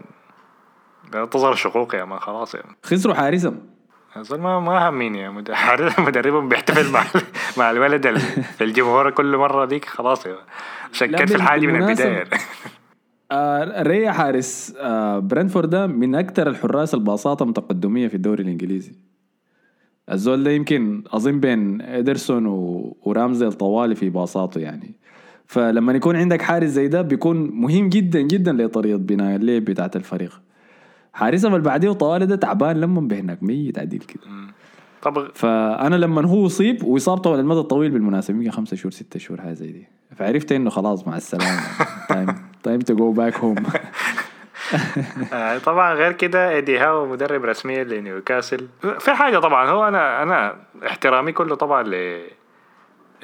تظهر 1.30 1.54
شقوق 1.54 1.94
يا 1.94 2.04
مان 2.04 2.18
خلاص 2.18 2.54
يعني 2.54 2.76
خسروا 2.82 3.14
حارسهم. 3.14 3.58
ما 4.30 4.60
ما 4.60 4.88
همين 4.88 5.14
يا 5.14 5.30
مد- 5.30 5.50
مدربهم 6.06 6.48
بيحتفل 6.48 6.92
مع 6.92 7.04
مع 7.58 7.70
الولد 7.70 8.06
ال- 8.06 8.20
في 8.42 8.64
الجمهور 8.64 9.10
كل 9.10 9.36
مرة 9.36 9.64
ديك 9.64 9.84
خلاص 9.84 10.26
يا 10.26 10.36
شكيت 10.92 11.28
في 11.28 11.34
الحاجة 11.36 11.66
من 11.66 11.82
البداية. 11.82 12.24
آه 13.32 13.82
ريا 13.82 14.10
حارس 14.12 14.74
آه 14.80 15.18
برنتفورد 15.18 15.70
ده 15.70 15.86
من 15.86 16.14
أكثر 16.14 16.46
الحراس 16.48 16.94
الباصات 16.94 17.38
تقدميه 17.42 18.08
في 18.08 18.14
الدوري 18.14 18.42
الإنجليزي. 18.42 18.92
الزول 20.12 20.44
ده 20.44 20.50
يمكن 20.50 21.04
اظن 21.10 21.40
بين 21.40 21.82
ادرسون 21.82 22.46
و... 22.46 22.96
ورامزيل 23.02 23.52
طوالي 23.52 23.94
في 23.94 24.10
باصاته 24.10 24.58
يعني. 24.60 24.94
فلما 25.46 25.92
يكون 25.92 26.16
عندك 26.16 26.42
حارس 26.42 26.68
زي 26.68 26.88
ده 26.88 27.02
بيكون 27.02 27.36
مهم 27.50 27.88
جدا 27.88 28.20
جدا 28.20 28.52
لطريقة 28.52 28.96
بناء 28.98 29.36
اللعب 29.36 29.62
بتاعت 29.64 29.96
الفريق. 29.96 30.40
حارسهم 31.12 31.54
اللي 31.54 31.64
بعديه 31.64 31.92
طوالي 31.92 32.26
ده 32.26 32.36
تعبان 32.36 32.80
لما 32.80 33.00
بهناك 33.00 33.42
ميت 33.42 33.78
عديل 33.78 34.00
كده. 34.00 34.22
طب 35.02 35.28
فأنا 35.34 35.96
لما 35.96 36.26
هو 36.28 36.46
اصيب 36.46 36.84
واصابته 36.84 37.32
على 37.32 37.40
المدى 37.40 37.60
الطويل 37.60 37.90
بالمناسبة 37.90 38.36
يمكن 38.38 38.50
خمسة 38.50 38.76
شهور 38.76 38.92
ستة 38.92 39.18
شهور 39.18 39.40
حاجة 39.40 39.52
زي 39.52 39.72
دي. 39.72 39.88
فعرفت 40.16 40.52
إنه 40.52 40.70
خلاص 40.70 41.08
مع 41.08 41.16
السلامة. 41.16 41.60
time 42.08 42.26
time 42.62 42.80
to 42.80 42.94
go 42.94 43.12
back 43.12 43.36
home 43.38 43.56
آه، 45.32 45.58
طبعا 45.58 45.94
غير 45.94 46.12
كده 46.12 46.50
ايدي 46.50 46.78
هاو 46.78 47.06
مدرب 47.06 47.44
رسمي 47.44 47.84
لنيوكاسل. 47.84 48.68
في 48.98 49.12
حاجة 49.12 49.38
طبعا 49.38 49.70
هو 49.70 49.88
أنا 49.88 50.22
أنا 50.22 50.56
احترامي 50.86 51.32
كله 51.32 51.54
طبعا 51.54 51.82
ل 51.82 52.20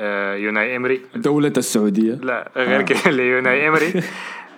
آه، 0.01 0.35
يوناي 0.35 0.77
إمري. 0.77 1.01
دولة 1.17 1.53
السعودية. 1.57 2.15
لا 2.15 2.51
غير 2.57 2.83
كده 2.83 2.99
اللي 3.07 3.31
يوناي 3.31 3.69
إمري. 3.69 3.93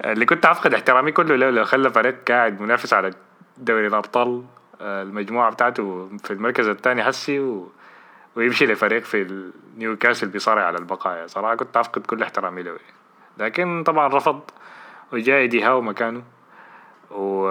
اللي 0.04 0.26
كنت 0.26 0.46
أفقد 0.46 0.74
احترامي 0.74 1.12
كله 1.12 1.36
له 1.36 1.50
لو 1.50 1.64
خلى 1.64 1.90
فريق 1.90 2.16
قاعد 2.28 2.60
منافس 2.60 2.92
على 2.94 3.10
دوري 3.58 3.86
الأبطال 3.86 4.44
آه، 4.80 5.02
المجموعة 5.02 5.50
بتاعته 5.50 6.08
في 6.24 6.30
المركز 6.32 6.68
الثاني 6.68 7.04
حسي 7.04 7.40
و... 7.40 7.68
ويمشي 8.36 8.66
لفريق 8.66 9.02
في 9.02 9.50
نيوكاسل 9.78 10.28
بيصارع 10.28 10.62
على 10.64 10.78
البقاء 10.78 11.26
صراحة 11.26 11.54
كنت 11.54 11.76
أفقد 11.76 12.06
كل 12.06 12.22
احترامي 12.22 12.62
له. 12.62 12.76
لكن 13.38 13.82
طبعا 13.86 14.08
رفض 14.08 14.40
وجاء 15.12 15.38
ايدي 15.40 15.62
هاو 15.62 15.80
مكانه. 15.80 16.22
و 17.10 17.46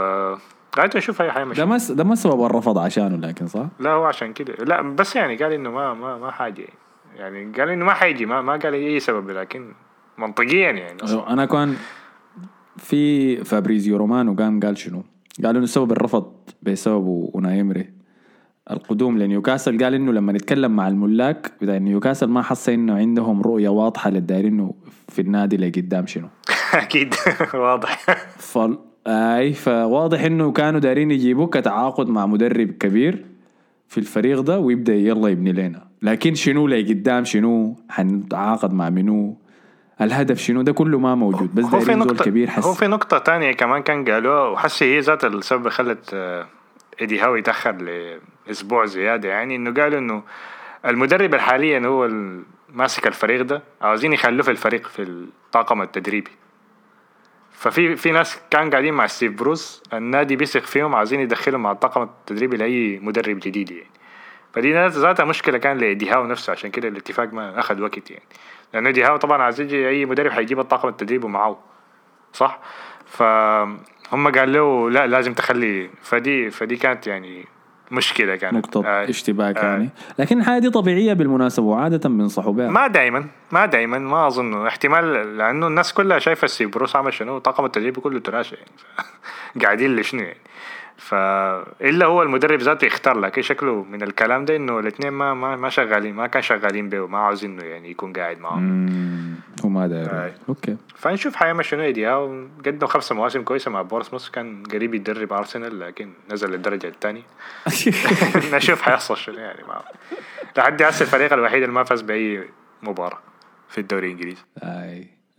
قاعد 0.72 0.96
أشوف 0.96 1.22
أي 1.22 1.32
حاجة 1.32 1.44
مش 1.44 1.58
ده 1.58 1.66
ما 1.66 1.78
س- 1.78 1.92
ده 1.92 2.04
ما 2.04 2.16
سبب 2.16 2.46
الرفض 2.46 2.78
عشانه 2.78 3.28
لكن 3.28 3.48
صح؟ 3.48 3.66
لا 3.80 3.90
هو 3.90 4.06
عشان 4.06 4.34
كده. 4.34 4.54
لا 4.66 4.82
بس 4.82 5.16
يعني 5.16 5.36
قال 5.36 5.54
إنه 5.54 5.72
ما 5.72 5.94
ما 5.94 6.18
ما 6.18 6.32
حاجة. 6.32 6.68
يعني 7.16 7.52
قال 7.60 7.70
إنه 7.70 7.86
ما 7.86 7.94
حيجي 7.94 8.26
ما 8.26 8.42
ما 8.42 8.56
قال 8.58 8.74
أي 8.74 9.00
سبب 9.00 9.30
لكن 9.32 9.74
منطقيا 10.18 10.72
يعني. 10.72 11.04
أصلاً. 11.04 11.34
أنا 11.34 11.46
كان 11.46 11.78
في 12.80 13.36
فابريزيو 13.44 13.98
رومانو 13.98 14.34
قام 14.34 14.60
قال 14.60 14.78
شنو؟ 14.78 15.04
قال 15.44 15.58
إنه 15.58 15.66
سبب 15.66 15.92
الرفض 15.92 16.32
بسبب 16.64 17.30
أوناي 17.36 17.68
إيمري 17.68 18.00
القدوم 18.72 19.18
لنيوكاسل 19.18 19.84
قال 19.84 19.94
إنه 19.94 20.12
لما 20.12 20.34
نتكلم 20.34 20.76
مع 20.76 20.88
الملاك 20.88 21.52
بتاع 21.62 21.78
نيوكاسل 21.78 22.28
ما 22.28 22.42
حس 22.42 22.70
إنه 22.70 22.96
عندهم 22.96 23.42
رؤية 23.42 23.70
واضحة 23.70 24.10
للدايرين 24.10 24.72
في 25.08 25.22
النادي 25.22 25.58
لقدام 25.58 26.08
شنو. 26.08 26.28
أكيد. 26.74 27.14
واضح. 27.54 28.06
ف... 28.38 28.58
آي 29.08 29.54
فواضح 29.54 30.24
إنه 30.24 30.52
كانوا 30.52 30.80
دايرين 30.80 31.12
يجيبوه 31.12 31.48
كتعاقد 31.48 32.10
مع 32.10 32.26
مدرب 32.26 32.72
كبير 32.72 33.26
في 33.88 33.98
الفريق 33.98 34.40
ده 34.40 34.60
ويبدأ 34.60 34.96
يلا 34.96 35.28
يبني 35.28 35.52
لنا. 35.52 35.88
لكن 36.02 36.36
شنو 36.36 36.68
لقدام؟ 36.68 37.24
شنو؟ 37.24 37.76
حنتعاقد 37.90 38.74
مع 38.74 38.90
منو؟ 38.90 39.38
الهدف 40.02 40.38
شنو؟ 40.40 40.62
ده 40.62 40.72
كله 40.74 41.00
ما 41.00 41.16
موجود 41.16 41.56
بس 41.56 41.66
هو 41.66 41.80
في 41.80 41.86
زول 41.86 41.98
نقطة 41.98 42.26
كبير 42.26 42.48
هو 42.50 42.52
حس 42.54 42.68
في 42.80 42.88
نقطة 42.88 43.18
تانية 43.18 43.52
كمان 43.52 43.84
كان 43.84 44.06
قالوها 44.12 44.48
وحسي 44.50 44.86
هي 44.96 45.00
ذات 45.00 45.26
السبب 45.26 45.70
خلت 45.70 46.10
آه، 46.14 46.48
إيدي 47.02 47.20
هاو 47.20 47.36
يتأخر 47.36 47.76
لأسبوع 48.48 48.86
زيادة. 48.86 49.30
يعني 49.30 49.56
إنه 49.56 49.74
قالوا 49.82 50.00
إنه 50.00 50.24
المدرب 50.86 51.34
الحاليا 51.34 51.88
هو 51.88 52.10
ماسك 52.74 53.08
الفريق 53.08 53.42
ده 53.42 53.62
عاوزين 53.82 54.14
يخلوه 54.14 54.42
في 54.44 54.52
الفريق 54.52 54.88
في 54.88 55.02
الطاقم 55.02 55.82
التدريبي. 55.82 56.32
ففي 57.52 57.96
في 57.96 58.12
ناس 58.12 58.40
كان 58.52 58.70
قاعدين 58.70 58.94
مع 58.94 59.08
ستيف 59.08 59.32
بروس 59.34 59.84
النادي 59.94 60.36
بيثق 60.36 60.64
فيهم 60.64 60.96
عاوزين 60.96 61.20
يدخلهم 61.20 61.64
مع 61.64 61.72
الطاقم 61.72 62.02
التدريبي 62.04 62.58
لأي 62.58 63.00
مدرب 63.04 63.40
جديد 63.40 63.72
يعني. 63.72 63.90
فدي 64.54 64.74
ذات- 64.74 64.92
ذاتها 64.92 65.26
مشكلة 65.26 65.58
كان 65.58 65.78
لإيدي 65.78 66.10
هاو 66.10 66.26
نفسه 66.28 66.52
عشان 66.52 66.72
كده 66.72 66.88
الاتفاق 66.88 67.34
ما 67.34 67.60
أخذ 67.60 67.82
وقت 67.82 68.12
يعني. 68.12 68.24
لأنه 68.74 68.88
إيدي 68.88 69.04
هاو 69.04 69.18
طبعا 69.18 69.42
عايز 69.42 69.62
يجي 69.62 69.90
أي 69.90 70.06
مدرب 70.06 70.32
حيجيب 70.32 70.60
الطاقم 70.60 70.90
التدريبي 70.90 71.28
معاه 71.28 71.58
صح؟ 72.34 72.60
فهم 73.06 74.32
قال 74.36 74.54
له 74.54 74.90
لا 74.90 75.08
لازم 75.08 75.34
تخلي 75.34 75.90
فدي 76.02 76.50
فدي 76.50 76.76
كانت 76.76 77.08
يعني 77.08 77.46
مشكلة 77.92 78.36
كانت. 78.36 78.54
نقطة 78.54 78.88
آه، 78.88 79.10
اشتباك 79.10 79.58
آه. 79.58 79.66
يعني. 79.66 79.90
لكن 80.20 80.40
الحاجة 80.40 80.60
دي 80.62 80.70
طبيعية 80.70 81.14
بالمناسبة 81.14 81.66
وعادة 81.66 82.10
بنصحوا 82.10 82.54
بها 82.54 82.70
ما 82.70 82.88
دائما 82.88 83.26
ما 83.52 83.66
دائما 83.66 84.00
ما 84.00 84.28
أظن. 84.28 84.68
احتمال 84.68 85.38
لأنه 85.38 85.68
الناس 85.68 85.94
كلها 85.94 86.20
شايفة 86.20 86.48
ستيف 86.48 86.70
بروس 86.70 86.96
عمل 86.96 87.14
شنو؟ 87.14 87.38
طاقم 87.40 87.66
التدريب 87.66 88.00
كله 88.00 88.20
trash 88.20 88.56
يعني. 88.56 88.72
قاعدين 89.66 89.96
لشنو 89.96 90.22
يعني؟ 90.22 90.38
فلا 91.00 92.06
هو 92.06 92.24
المدرب 92.24 92.60
ذاته 92.60 92.86
يختار 92.86 93.20
لكن 93.20 93.42
شكله 93.42 93.84
من 93.84 94.02
الكلام 94.04 94.46
ده؟ 94.46 94.56
إنه 94.56 94.80
الاثنين 94.80 95.10
ما 95.12 95.34
ما 95.34 95.56
ما 95.56 95.70
شغالين 95.70 96.16
ما 96.16 96.28
كان 96.28 96.42
شغالين 96.42 96.90
به 96.90 97.00
وما 97.02 97.18
عاوزينه 97.18 97.64
يعني 97.64 97.92
يكون 97.92 98.14
قاعد 98.14 98.40
معهم 98.40 98.64
مم، 98.64 99.36
هو 99.66 99.70
ما 99.70 99.88
داير. 99.88 100.34
okay. 100.50 100.78
فنشوف 100.96 101.36
حيعمل 101.36 101.66
شنو 101.66 101.82
ايدي 101.82 102.06
هاو 102.08 102.48
قدم 102.66 102.88
خمسة 102.88 103.16
مواسم 103.16 103.42
كويسة 103.44 103.72
مع 103.72 103.82
بورسموث 103.82 104.30
كان 104.30 104.64
قريب 104.64 104.94
يدرب 104.94 105.34
أرسنال 105.34 105.80
لكن 105.80 106.10
نزل 106.32 106.52
للدرجة 106.52 106.88
الثانية. 106.88 107.24
نشوف 108.54 108.82
حيحصل 108.82 109.18
شنو 109.18 109.36
يعني 109.36 109.64
معه 109.68 109.84
لحد 110.58 110.82
هسه 110.82 111.04
الفريق 111.04 111.34
الوحيد 111.34 111.64
اللي 111.64 111.76
ما 111.76 111.84
فاز 111.84 112.02
بأي 112.02 112.44
مباراة 112.84 113.20
في 113.70 113.78
الدوري 113.78 114.08
الإنجليزي. 114.08 114.44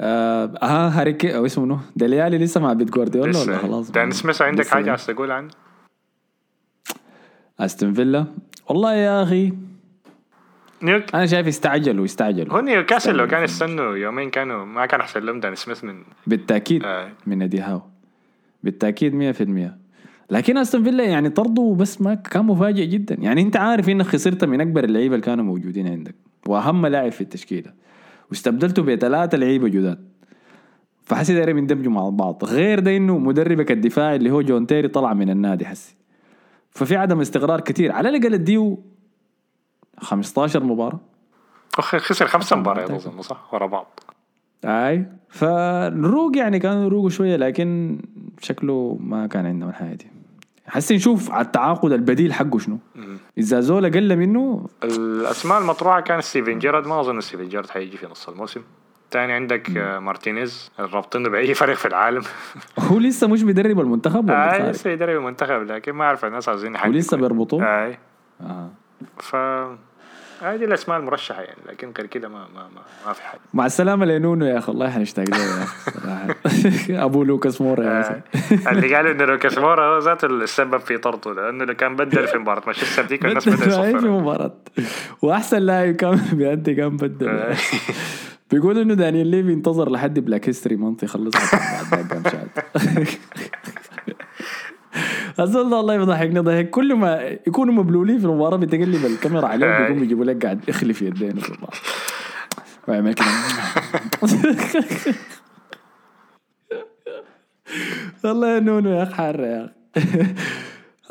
اي 0.00 0.06
آه 0.06 0.54
ها 0.62 1.00
هاري 1.00 1.12
كي 1.12 1.36
أو 1.36 1.46
اسمه 1.46 1.64
منو؟ 1.64 1.78
ديليالي 1.96 2.38
لسه 2.38 2.60
مع 2.60 2.72
بيت 2.72 2.90
جوارديولا 2.90 3.38
ولا 3.38 3.58
خلاص؟ 3.58 3.90
دان 3.90 4.10
سميث 4.10 4.42
عندك 4.42 4.66
حاجة 4.66 4.90
عايز 4.90 5.06
تقول 5.06 5.30
عنه؟ 5.30 5.48
أستون 7.60 7.94
فيلا. 7.94 8.26
والله 8.68 8.94
يا 8.94 9.22
أخي 9.22 9.52
نيوك 10.82 11.14
أنا 11.14 11.26
شايف 11.26 11.46
يستعجلوا 11.46 12.04
يستعجلوا. 12.04 12.56
هو 12.56 12.60
نيوكاسل 12.60 13.14
لو 13.14 13.26
كان. 13.26 13.44
يستنوا 13.44 13.96
يومين 13.96 14.30
كانوا 14.30 14.64
ما 14.64 14.86
كان 14.86 15.00
أحسن 15.00 15.20
لهم 15.20 15.40
دان 15.40 15.54
سميث 15.54 15.84
من 15.84 16.02
بالتأكيد 16.26 16.84
آه. 16.84 17.10
من 17.26 17.38
نادي 17.38 17.60
هاو. 17.60 17.82
بالتأكيد 18.62 19.14
100% 19.14 19.70
لكن 20.30 20.58
أستون 20.58 20.84
فيلا 20.84 21.04
يعني 21.04 21.30
طرده 21.30 21.76
بس 21.78 22.00
ما 22.00 22.14
كان 22.14 22.44
مفاجئ 22.44 22.86
جدا. 22.86 23.16
يعني 23.18 23.42
أنت 23.42 23.56
عارف 23.56 23.88
انك 23.88 24.06
خسرت 24.06 24.44
من 24.44 24.60
أكبر 24.60 24.84
اللعيبة 24.84 25.14
اللي 25.14 25.26
كانوا 25.26 25.44
موجودين 25.44 25.86
عندك. 25.86 26.14
وأهم 26.46 26.86
لاعب 26.86 27.12
في 27.12 27.20
التشكيلة. 27.20 27.72
واستبدلته 28.30 28.82
بثلاثة 28.82 29.38
لعيبة 29.38 29.68
جداد. 29.68 30.08
فحسي 31.04 31.34
دايرين 31.34 31.58
يندمجوا 31.58 31.92
مع 31.92 32.08
بعض. 32.08 32.44
غير 32.44 32.80
ده 32.80 32.96
إنه 32.96 33.18
مدربك 33.18 33.70
الدفاعي 33.72 34.16
اللي 34.16 34.30
هو 34.30 34.42
جون 34.42 34.66
تيري 34.66 34.88
طلع 34.88 35.14
من 35.14 35.30
النادي 35.30 35.66
حسي. 35.66 35.96
ففي 36.70 36.96
عدم 36.96 37.20
استقرار 37.20 37.60
كتير. 37.60 37.92
على 37.92 38.08
الأقل 38.08 38.34
اديه 38.34 38.76
15 39.98 40.64
مباراة. 40.64 41.00
أخ 41.78 41.96
خسر 41.96 42.26
خمسة 42.26 42.46
أصلاً 42.46 42.58
مباريات 42.58 42.90
أظن 42.90 43.22
صح؟ 43.22 43.54
ورا 43.54 43.66
بعض. 43.66 44.00
أي. 44.64 45.06
فالروق 45.28 46.36
يعني 46.36 46.58
كانوا 46.58 46.84
يروقوا 46.84 47.10
شوية 47.10 47.36
لكن 47.36 47.98
شكله 48.40 48.98
ما 49.00 49.26
كان 49.26 49.46
عندهم 49.46 49.68
الحياة 49.68 49.94
دي. 49.94 50.06
حسي 50.70 50.94
نشوف 50.96 51.30
على 51.30 51.44
التعاقد 51.44 51.92
البديل 51.92 52.32
حقه 52.32 52.58
شنو. 52.58 52.78
إذا 53.38 53.60
زول 53.60 53.84
أقل 53.84 54.16
منه 54.16 54.66
الأسماء 54.84 55.58
المطروحة 55.60 56.00
كان 56.00 56.20
ستيفن 56.20 56.58
جيرارد 56.58 56.86
ما 56.86 57.00
أظن 57.00 57.20
ستيفن 57.20 57.48
جيرارد 57.48 57.70
حيجي 57.70 57.96
في 57.96 58.06
نص 58.06 58.28
الموسم. 58.28 58.60
تاني 59.10 59.32
عندك 59.32 59.76
آه، 59.76 59.98
مارتينيز 59.98 60.70
رابطينه 60.78 61.28
بأي 61.28 61.54
فريق 61.60 61.76
في 61.76 61.88
العالم. 61.88 62.22
هو 62.78 62.98
لسه 62.98 63.26
مش 63.26 63.42
بيدرب 63.42 63.80
المنتخب 63.80 64.24
ولا 64.24 64.68
آه؟ 64.68 64.70
لسه 64.70 64.90
يدرب 64.90 65.16
المنتخب 65.16 65.62
لكن 65.62 65.92
ما 65.92 66.04
أعرف 66.04 66.24
الناس 66.24 66.48
عايزين 66.48 66.76
حد 66.76 66.90
ولسه 66.90 67.16
بيربطوه؟ 67.16 67.64
آه. 67.64 67.98
آه. 68.40 68.68
ف 69.18 69.36
هذه 70.42 70.64
الأسماء 70.64 70.98
المرشحة 70.98 71.42
يعني 71.42 71.58
لكن 71.68 71.92
غير 71.98 72.06
كده 72.06 72.28
ما 72.28 72.38
ما 72.54 72.62
ما, 72.74 72.82
ما 73.06 73.12
في 73.12 73.22
حاجة 73.22 73.40
مع 73.54 73.66
السلامة 73.66 74.06
لنونو 74.06 74.46
يا 74.46 74.58
أخي 74.58 74.72
والله 74.72 74.90
حنشتاق 74.90 75.30
له 75.30 75.36
يا 75.36 75.66
صراحة. 75.90 76.34
أبو 77.04 77.24
لوكاس 77.24 77.60
مورا 77.60 77.84
يا 77.84 78.00
آه،. 78.00 78.22
اللي 78.70 78.94
قالوا 78.94 79.12
انه 79.12 79.24
لوكاس 79.24 79.58
مورا 79.58 79.94
هو 79.94 79.98
ذاته 79.98 80.26
السبب 80.26 80.80
في 80.80 80.98
طرده 80.98 81.32
لأنه 81.32 81.64
لو 81.64 81.74
كان 81.74 81.96
بدل 81.96 82.26
في 82.26 82.38
مباراة. 82.38 82.62
مانشستر 82.66 83.02
ديك 83.04 83.24
الناس 83.24 83.48
بدل 83.48 84.00
في 84.00 84.06
مباراة. 84.06 84.56
وأحسن 85.22 85.58
لاعب 85.58 85.94
كان 85.94 86.20
بيأدي 86.32 86.74
كان 86.74 86.96
بدل. 86.96 87.28
آه. 87.28 87.56
بيقول 88.50 88.78
إنه 88.78 88.94
دانيال 88.94 89.26
ليفي 89.26 89.52
انتظر 89.52 89.90
لحد 89.90 90.18
Black 90.18 90.48
History 90.48 90.76
Month 90.76 91.02
يخلص 91.02 91.34
بعد 91.92 92.12
ده 95.38 95.62
والله 95.62 95.96
بيضحكني 95.96 96.40
ضحك. 96.40 96.70
كل 96.70 96.94
ما 96.94 97.22
يكونوا 97.46 97.74
مبلولين 97.74 98.18
في 98.18 98.24
المباراة 98.24 98.56
بتقلب 98.56 99.06
الكاميرا 99.06 99.46
عليهم. 99.46 99.82
بيقوم 99.82 100.04
يجيبوا 100.04 100.24
لك 100.24 100.44
قاعد 100.44 100.68
يخلف 100.68 101.02
يدينه 101.02 101.40
في 101.40 101.52
ويعمل 102.88 103.14
كده 103.14 103.26
والله 108.24 108.54
يا 108.54 108.60
نونو 108.60 108.90
يا 108.90 109.02
أخي 109.02 109.14
حر 109.14 109.40
يا 109.40 109.64
أخي 109.96 110.34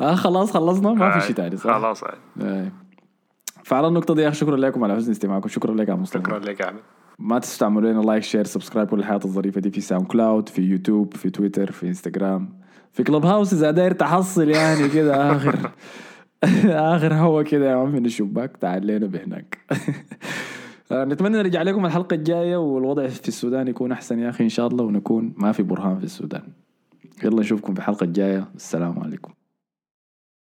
آه 0.00 0.14
خلاص 0.14 0.50
خلصنا؟ 0.52 0.92
ما 0.92 1.18
في 1.18 1.26
شيء 1.26 1.36
تاني 1.36 1.56
صح؟ 1.56 1.78
خلاص. 1.78 2.04
فعلى 3.64 3.88
النقطة 3.88 4.14
دي 4.14 4.22
يا 4.22 4.28
أخي 4.28 4.36
شكرا 4.36 4.56
لكم 4.56 4.84
على 4.84 4.96
حسن 4.96 5.10
استماعكم. 5.10 5.48
شكرا 5.48 5.74
لك 5.74 5.88
يا 5.88 5.94
مصطفى. 5.94 6.22
شكرا 6.22 6.38
لك 6.38 6.60
يا 6.60 6.66
احمد 6.68 6.80
ما 7.18 7.38
تنسوا 7.38 7.58
تعملوا 7.58 7.92
لنا 7.92 8.00
like 8.00 8.22
share 8.22 8.44
subscribe 8.44 8.88
كل 8.88 8.98
الحياة 8.98 9.20
الظريفة 9.24 9.60
دي 9.60 9.70
في 9.70 9.80
ساوند 9.80 10.06
كلاود 10.06 10.48
في 10.48 10.62
يوتيوب 10.62 11.14
في 11.16 11.30
تويتر 11.30 11.72
في 11.72 11.86
انستغرام 11.86 12.59
في 12.92 13.02
كلوب 13.02 13.26
هاوس 13.26 13.52
إذا 13.52 13.70
داير 13.70 13.92
تحصل 13.92 14.48
يعني 14.48 14.88
كده 14.88 15.32
آخر. 15.32 15.70
آخر 16.94 17.14
هوا 17.14 17.42
كده 17.42 17.70
يا 17.70 17.74
عم 17.74 17.92
من 17.92 18.06
الشباك 18.06 18.56
تعال 18.56 18.86
لنا 18.86 19.06
بهناك. 19.06 19.58
نتمنى 20.92 21.38
نرجع 21.38 21.62
لكم 21.62 21.86
الحلقة 21.86 22.14
الجاية 22.14 22.56
والوضع 22.56 23.06
في 23.06 23.28
السودان 23.28 23.68
يكون 23.68 23.92
أحسن 23.92 24.18
يا 24.18 24.28
أخي 24.28 24.44
إن 24.44 24.48
شاء 24.48 24.66
الله 24.66 24.84
ونكون 24.84 25.34
ما 25.36 25.52
في 25.52 25.62
برهان 25.62 25.98
في 25.98 26.04
السودان. 26.04 26.42
يلا 27.24 27.40
نشوفكم 27.40 27.74
في 27.74 27.80
الحلقة 27.80 28.04
الجاية. 28.04 28.48
السلام 28.56 28.98
عليكم. 28.98 29.32